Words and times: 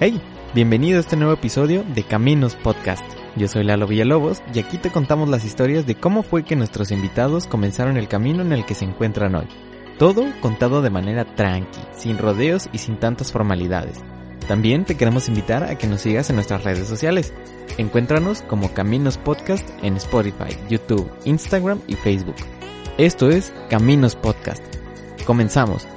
Hey, 0.00 0.22
bienvenido 0.54 0.98
a 0.98 1.00
este 1.00 1.16
nuevo 1.16 1.32
episodio 1.32 1.82
de 1.82 2.04
Caminos 2.04 2.54
Podcast. 2.54 3.02
Yo 3.34 3.48
soy 3.48 3.64
Lalo 3.64 3.88
Villalobos 3.88 4.42
y 4.54 4.60
aquí 4.60 4.78
te 4.78 4.92
contamos 4.92 5.28
las 5.28 5.44
historias 5.44 5.86
de 5.86 5.96
cómo 5.96 6.22
fue 6.22 6.44
que 6.44 6.54
nuestros 6.54 6.92
invitados 6.92 7.46
comenzaron 7.46 7.96
el 7.96 8.06
camino 8.06 8.42
en 8.42 8.52
el 8.52 8.64
que 8.64 8.76
se 8.76 8.84
encuentran 8.84 9.34
hoy. 9.34 9.48
Todo 9.98 10.24
contado 10.40 10.82
de 10.82 10.90
manera 10.90 11.24
tranqui, 11.24 11.80
sin 11.96 12.16
rodeos 12.16 12.68
y 12.72 12.78
sin 12.78 13.00
tantas 13.00 13.32
formalidades. 13.32 13.98
También 14.46 14.84
te 14.84 14.96
queremos 14.96 15.26
invitar 15.26 15.64
a 15.64 15.76
que 15.76 15.88
nos 15.88 16.02
sigas 16.02 16.30
en 16.30 16.36
nuestras 16.36 16.62
redes 16.62 16.86
sociales. 16.86 17.34
Encuéntranos 17.76 18.42
como 18.42 18.72
Caminos 18.72 19.18
Podcast 19.18 19.68
en 19.82 19.96
Spotify, 19.96 20.56
YouTube, 20.70 21.10
Instagram 21.24 21.80
y 21.88 21.96
Facebook. 21.96 22.36
Esto 22.98 23.30
es 23.30 23.52
Caminos 23.68 24.14
Podcast. 24.14 24.62
Comenzamos. 25.26 25.88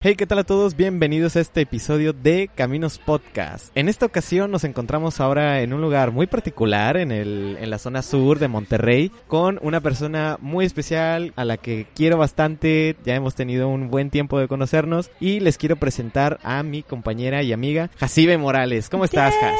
Hey, 0.00 0.14
¿qué 0.14 0.28
tal 0.28 0.38
a 0.38 0.44
todos? 0.44 0.76
Bienvenidos 0.76 1.34
a 1.34 1.40
este 1.40 1.62
episodio 1.62 2.12
de 2.12 2.48
Caminos 2.54 3.00
Podcast. 3.00 3.76
En 3.76 3.88
esta 3.88 4.06
ocasión 4.06 4.48
nos 4.52 4.62
encontramos 4.62 5.18
ahora 5.18 5.60
en 5.60 5.72
un 5.72 5.80
lugar 5.80 6.12
muy 6.12 6.28
particular, 6.28 6.96
en, 6.96 7.10
el, 7.10 7.58
en 7.60 7.68
la 7.68 7.78
zona 7.80 8.02
sur 8.02 8.38
de 8.38 8.46
Monterrey, 8.46 9.10
con 9.26 9.58
una 9.60 9.80
persona 9.80 10.36
muy 10.40 10.64
especial 10.66 11.32
a 11.34 11.44
la 11.44 11.56
que 11.56 11.88
quiero 11.96 12.16
bastante. 12.16 12.94
Ya 13.04 13.16
hemos 13.16 13.34
tenido 13.34 13.66
un 13.66 13.90
buen 13.90 14.10
tiempo 14.10 14.38
de 14.38 14.46
conocernos 14.46 15.10
y 15.18 15.40
les 15.40 15.58
quiero 15.58 15.74
presentar 15.74 16.38
a 16.44 16.62
mi 16.62 16.84
compañera 16.84 17.42
y 17.42 17.52
amiga, 17.52 17.90
Jacibe 17.98 18.38
Morales. 18.38 18.88
¿Cómo 18.90 19.04
estás, 19.04 19.34
Jas? 19.40 19.58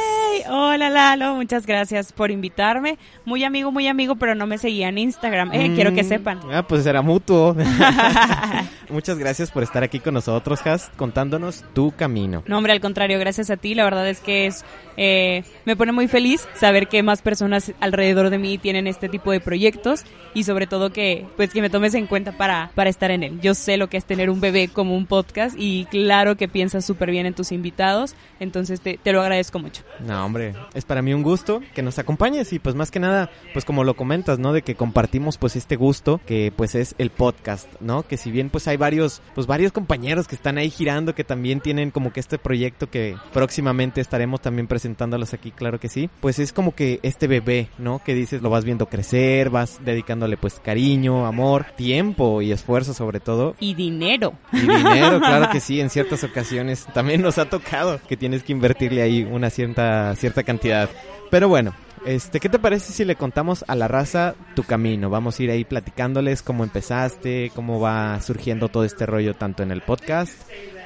Hola 0.51 0.89
Lalo, 0.89 1.35
muchas 1.35 1.67
gracias 1.67 2.13
por 2.13 2.31
invitarme. 2.31 2.97
Muy 3.25 3.43
amigo, 3.43 3.73
muy 3.73 3.89
amigo, 3.89 4.15
pero 4.15 4.37
no 4.37 4.47
me 4.47 4.57
seguía 4.57 4.89
en 4.89 4.97
Instagram. 4.99 5.51
Eh, 5.53 5.73
quiero 5.75 5.93
que 5.93 6.05
Mm, 6.05 6.09
sepan. 6.09 6.41
Ah, 6.53 6.63
pues 6.67 6.87
era 6.87 7.03
mutuo. 7.03 7.57
Muchas 8.89 9.19
gracias 9.19 9.51
por 9.51 9.65
estar 9.65 9.83
aquí 9.83 9.99
con 9.99 10.15
nosotros, 10.15 10.28
Has, 10.29 10.91
contándonos 10.97 11.65
tu 11.75 11.93
camino. 11.93 12.43
No, 12.47 12.59
hombre, 12.59 12.73
al 12.73 12.81
contrario, 12.81 13.19
gracias 13.19 13.51
a 13.51 13.57
ti. 13.57 13.75
La 13.75 13.85
verdad 13.85 14.09
es 14.09 14.21
que 14.21 14.47
es 14.47 14.65
eh, 15.01 15.45
me 15.65 15.77
pone 15.77 15.93
muy 15.93 16.09
feliz 16.09 16.49
saber 16.55 16.89
que 16.89 17.05
más 17.05 17.23
personas 17.23 17.73
alrededor 17.79 18.31
de 18.31 18.39
mí 18.39 18.59
tienen 18.59 18.89
este 18.89 19.09
tipo 19.09 19.31
de 19.31 19.39
proyectos 19.39 20.03
y 20.35 20.43
sobre 20.43 20.67
todo 20.67 20.91
que 20.91 21.25
pues 21.37 21.53
que 21.53 21.63
me 21.63 21.71
tomes 21.71 21.95
en 21.95 22.09
cuenta 22.09 22.33
para, 22.33 22.73
para 22.75 22.91
estar 22.91 23.13
en 23.13 23.23
él. 23.23 23.41
Yo 23.41 23.55
sé 23.55 23.77
lo 23.77 23.89
que 23.89 23.97
es 23.97 24.05
tener 24.05 24.29
un 24.29 24.41
bebé 24.41 24.67
como 24.67 24.97
un 24.97 25.07
podcast 25.07 25.55
y 25.57 25.85
claro 25.85 26.37
que 26.37 26.49
piensas 26.49 26.85
súper 26.85 27.13
bien 27.13 27.27
en 27.27 27.35
tus 27.35 27.53
invitados, 27.53 28.17
entonces 28.41 28.81
te, 28.81 28.99
te 28.99 29.13
lo 29.13 29.23
agradezco 29.23 29.61
mucho. 29.61 29.85
No, 30.01 30.27
hombre, 30.27 30.55
es 30.75 30.85
para 30.85 31.01
mí 31.01 31.15
un 31.15 31.23
gusto 31.23 31.63
que 31.75 31.83
nos 31.83 32.01
acompañes 32.01 32.53
y 32.53 32.59
pues 32.59 32.75
más 32.75 32.91
que 32.91 32.99
nada, 32.99 33.31
pues 33.53 33.65
como 33.65 33.85
lo 33.85 33.95
comentas, 33.95 34.41
¿no? 34.41 34.53
De 34.53 34.63
que 34.63 34.75
compartimos 34.75 35.39
pues 35.39 35.55
este 35.55 35.77
gusto 35.77 36.21
que 36.27 36.53
pues 36.55 36.75
es 36.75 36.97
el 36.99 37.11
podcast, 37.11 37.69
¿no? 37.81 38.03
Que 38.03 38.17
si 38.17 38.33
bien 38.33 38.51
pues 38.51 38.67
hay 38.67 38.77
varios, 38.77 39.23
pues 39.37 39.47
varios 39.47 39.71
compañeros 39.71 40.18
que 40.27 40.35
están 40.35 40.59
ahí 40.59 40.71
girando 40.71 41.15
que 41.15 41.25
también 41.25 41.61
tienen 41.61 41.91
como 41.91 42.13
que 42.13 42.21
este 42.21 42.39
proyecto 42.39 42.91
que 42.91 43.17
próximamente 43.33 44.01
estaremos 44.01 44.41
también 44.41 44.67
presentándolos 44.67 45.35
aquí, 45.35 45.51
claro 45.51 45.79
que 45.79 45.89
sí, 45.89 46.11
pues 46.21 46.39
es 46.39 46.53
como 46.53 46.75
que 46.75 47.01
este 47.03 47.27
bebé, 47.27 47.69
¿no? 47.79 48.03
Que 48.05 48.15
dices, 48.15 48.43
lo 48.43 48.51
vas 48.51 48.65
viendo 48.65 48.87
crecer, 48.87 49.51
vas 49.51 49.85
dedicándole 49.85 50.37
pues 50.37 50.61
cariño, 50.61 51.27
amor, 51.27 51.67
tiempo 51.77 52.43
y 52.43 52.53
esfuerzo 52.53 52.95
sobre 52.95 53.21
todo. 53.21 53.55
Y 53.61 53.75
dinero. 53.75 54.35
Y 54.53 54.61
dinero, 54.61 55.21
claro 55.21 55.51
que 55.51 55.61
sí, 55.61 55.81
en 55.81 55.91
ciertas 55.91 56.25
ocasiones 56.25 56.87
también 56.95 57.23
nos 57.23 57.39
ha 57.39 57.49
tocado 57.49 58.01
que 58.09 58.17
tienes 58.17 58.43
que 58.43 58.53
invertirle 58.53 59.03
ahí 59.03 59.23
una 59.23 59.51
cierta, 59.51 60.15
cierta 60.17 60.43
cantidad. 60.43 60.89
Pero 61.31 61.49
bueno, 61.49 61.75
este, 62.07 62.41
¿qué 62.41 62.49
te 62.49 62.59
parece 62.59 62.93
si 62.93 63.05
le 63.05 63.17
contamos 63.17 63.65
a 63.69 63.75
la 63.75 63.89
raza 63.89 64.35
tu 64.55 64.65
camino? 64.65 65.11
Vamos 65.11 65.39
a 65.39 65.43
ir 65.43 65.51
ahí 65.51 65.65
platicándoles 65.65 66.43
cómo 66.43 66.65
empezaste, 66.65 67.51
cómo 67.55 67.81
va 67.81 68.21
surgiendo 68.21 68.69
todo 68.69 68.85
este 68.85 69.07
rollo 69.07 69.35
tanto 69.35 69.63
en 69.63 69.71
el 69.71 69.83
podcast 69.83 70.33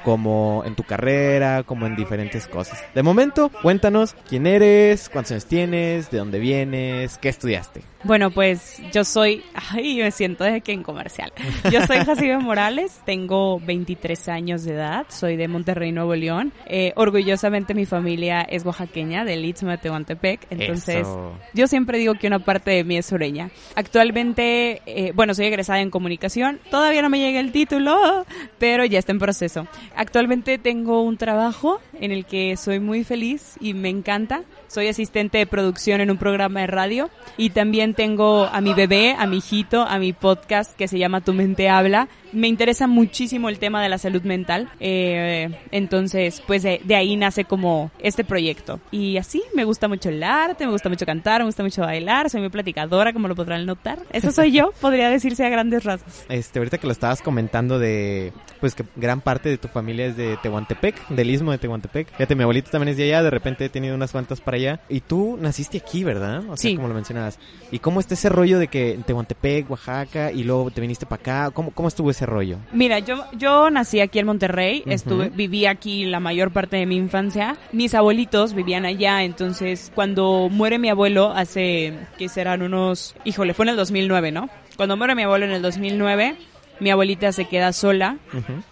como 0.03 0.63
en 0.65 0.75
tu 0.75 0.83
carrera, 0.83 1.63
como 1.63 1.85
en 1.85 1.95
diferentes 1.95 2.47
cosas. 2.47 2.83
De 2.93 3.03
momento, 3.03 3.49
cuéntanos 3.61 4.15
quién 4.27 4.47
eres, 4.47 5.09
cuántos 5.09 5.31
años 5.31 5.45
tienes, 5.45 6.11
de 6.11 6.17
dónde 6.17 6.39
vienes, 6.39 7.17
qué 7.17 7.29
estudiaste. 7.29 7.81
Bueno, 8.03 8.31
pues 8.31 8.81
yo 8.91 9.05
soy, 9.05 9.43
ay, 9.53 9.99
me 9.99 10.11
siento 10.11 10.43
de 10.43 10.59
que 10.59 10.73
en 10.73 10.83
comercial. 10.83 11.31
Yo 11.71 11.85
soy 11.85 11.97
Jacibe 12.05 12.37
Morales, 12.37 12.99
tengo 13.05 13.61
23 13.61 14.27
años 14.27 14.65
de 14.65 14.73
edad, 14.73 15.05
soy 15.07 15.37
de 15.37 15.47
Monterrey, 15.47 15.93
Nuevo 15.93 16.13
León. 16.13 16.51
Eh, 16.65 16.91
orgullosamente 16.97 17.73
mi 17.73 17.85
familia 17.85 18.41
es 18.41 18.65
oaxaqueña, 18.65 19.23
del 19.23 19.45
Istmo 19.45 19.71
de 19.71 19.77
Tehuantepec, 19.77 20.47
entonces 20.49 20.97
Eso. 20.97 21.31
yo 21.53 21.67
siempre 21.67 21.97
digo 21.97 22.15
que 22.15 22.27
una 22.27 22.39
parte 22.39 22.71
de 22.71 22.83
mí 22.83 22.97
es 22.97 23.05
sureña. 23.05 23.51
Actualmente, 23.75 24.81
eh, 24.85 25.13
bueno, 25.15 25.33
soy 25.33 25.45
egresada 25.45 25.79
en 25.79 25.89
comunicación, 25.89 26.59
todavía 26.69 27.01
no 27.01 27.09
me 27.09 27.19
llega 27.19 27.39
el 27.39 27.53
título, 27.53 28.25
pero 28.59 28.83
ya 28.83 28.99
está 28.99 29.13
en 29.13 29.19
proceso. 29.19 29.65
Actualmente 29.95 30.57
tengo 30.57 31.01
un 31.01 31.17
trabajo 31.17 31.79
en 31.99 32.11
el 32.11 32.25
que 32.25 32.57
soy 32.57 32.79
muy 32.79 33.03
feliz 33.03 33.55
y 33.59 33.73
me 33.73 33.89
encanta. 33.89 34.43
Soy 34.67 34.87
asistente 34.87 35.37
de 35.37 35.45
producción 35.45 36.01
en 36.01 36.11
un 36.11 36.17
programa 36.17 36.61
de 36.61 36.67
radio 36.67 37.09
y 37.37 37.51
también 37.51 37.93
tengo 37.93 38.45
a 38.45 38.61
mi 38.61 38.73
bebé, 38.73 39.15
a 39.17 39.27
mi 39.27 39.37
hijito, 39.37 39.81
a 39.81 39.99
mi 39.99 40.13
podcast 40.13 40.75
que 40.75 40.87
se 40.87 40.97
llama 40.97 41.21
Tu 41.21 41.33
mente 41.33 41.69
habla. 41.69 42.07
Me 42.31 42.47
interesa 42.47 42.87
muchísimo 42.87 43.49
el 43.49 43.59
tema 43.59 43.83
de 43.83 43.89
la 43.89 43.99
salud 43.99 44.23
mental, 44.23 44.67
eh, 44.79 45.49
entonces 45.71 46.41
pues 46.47 46.63
de, 46.63 46.81
de 46.83 46.95
ahí 46.95 47.15
nace 47.15 47.45
como 47.45 47.91
este 47.99 48.23
proyecto. 48.23 48.79
Y 48.89 49.17
así 49.17 49.43
me 49.53 49.65
gusta 49.65 49.87
mucho 49.87 50.09
el 50.09 50.23
arte, 50.23 50.65
me 50.65 50.71
gusta 50.71 50.89
mucho 50.89 51.05
cantar, 51.05 51.41
me 51.41 51.45
gusta 51.45 51.61
mucho 51.61 51.81
bailar, 51.81 52.31
soy 52.31 52.41
muy 52.41 52.49
platicadora 52.49 53.13
como 53.13 53.27
lo 53.27 53.35
podrán 53.35 53.65
notar. 53.67 53.99
Eso 54.11 54.31
soy 54.31 54.51
yo, 54.51 54.71
podría 54.81 55.09
decirse 55.09 55.45
a 55.45 55.49
grandes 55.49 55.83
rasgos. 55.83 56.25
Este, 56.29 56.57
ahorita 56.57 56.79
que 56.79 56.87
lo 56.87 56.93
estabas 56.93 57.21
comentando 57.21 57.77
de, 57.77 58.33
pues 58.59 58.73
que 58.73 58.83
gran 58.95 59.21
parte 59.21 59.49
de 59.49 59.57
tu 59.57 59.67
familia 59.67 60.07
es 60.07 60.17
de 60.17 60.37
Tehuantepec, 60.41 61.07
del 61.09 61.29
istmo 61.29 61.51
de 61.51 61.59
Tehuantepec. 61.59 62.07
Fíjate, 62.11 62.35
mi 62.35 62.43
abuelito 62.43 62.71
también 62.71 62.89
es 62.89 62.97
de 62.97 63.03
allá, 63.03 63.21
de 63.21 63.29
repente 63.29 63.65
he 63.65 63.69
tenido 63.69 63.93
unas 63.93 64.11
cuantas 64.11 64.41
para 64.41 64.57
allá. 64.57 64.62
Y 64.89 65.01
tú 65.01 65.37
naciste 65.39 65.77
aquí, 65.77 66.03
¿verdad? 66.03 66.39
O 66.49 66.57
sea, 66.57 66.69
Sí. 66.71 66.75
como 66.75 66.87
lo 66.87 66.93
mencionabas. 66.93 67.39
¿Y 67.71 67.79
cómo 67.79 67.99
está 67.99 68.13
ese 68.13 68.29
rollo 68.29 68.59
de 68.59 68.67
que 68.67 68.93
en 68.93 69.03
Tehuantepec, 69.03 69.69
Oaxaca, 69.69 70.31
y 70.31 70.43
luego 70.43 70.69
te 70.71 70.81
viniste 70.81 71.05
para 71.05 71.21
acá? 71.21 71.51
¿Cómo, 71.51 71.71
¿Cómo 71.71 71.87
estuvo 71.87 72.11
ese 72.11 72.25
rollo? 72.25 72.57
Mira, 72.71 72.99
yo, 72.99 73.23
yo 73.37 73.69
nací 73.69 73.99
aquí 73.99 74.19
en 74.19 74.25
Monterrey, 74.27 74.83
estuve, 74.85 75.29
viví 75.29 75.65
aquí 75.65 76.05
la 76.05 76.19
mayor 76.19 76.51
parte 76.51 76.77
de 76.77 76.85
mi 76.85 76.95
infancia. 76.97 77.57
Mis 77.71 77.93
abuelitos 77.95 78.53
vivían 78.53 78.85
allá, 78.85 79.23
entonces 79.23 79.91
cuando 79.95 80.49
muere 80.51 80.77
mi 80.79 80.89
abuelo 80.89 81.31
hace, 81.31 81.93
que 82.17 82.29
serán 82.29 82.61
unos, 82.61 83.15
híjole, 83.25 83.53
fue 83.53 83.65
en 83.65 83.69
el 83.69 83.75
2009, 83.75 84.31
¿no? 84.31 84.49
Cuando 84.77 84.97
muere 84.97 85.15
mi 85.15 85.23
abuelo 85.23 85.45
en 85.45 85.51
el 85.51 85.61
2009, 85.61 86.35
mi 86.79 86.89
abuelita 86.89 87.31
se 87.31 87.45
queda 87.45 87.71
sola 87.73 88.17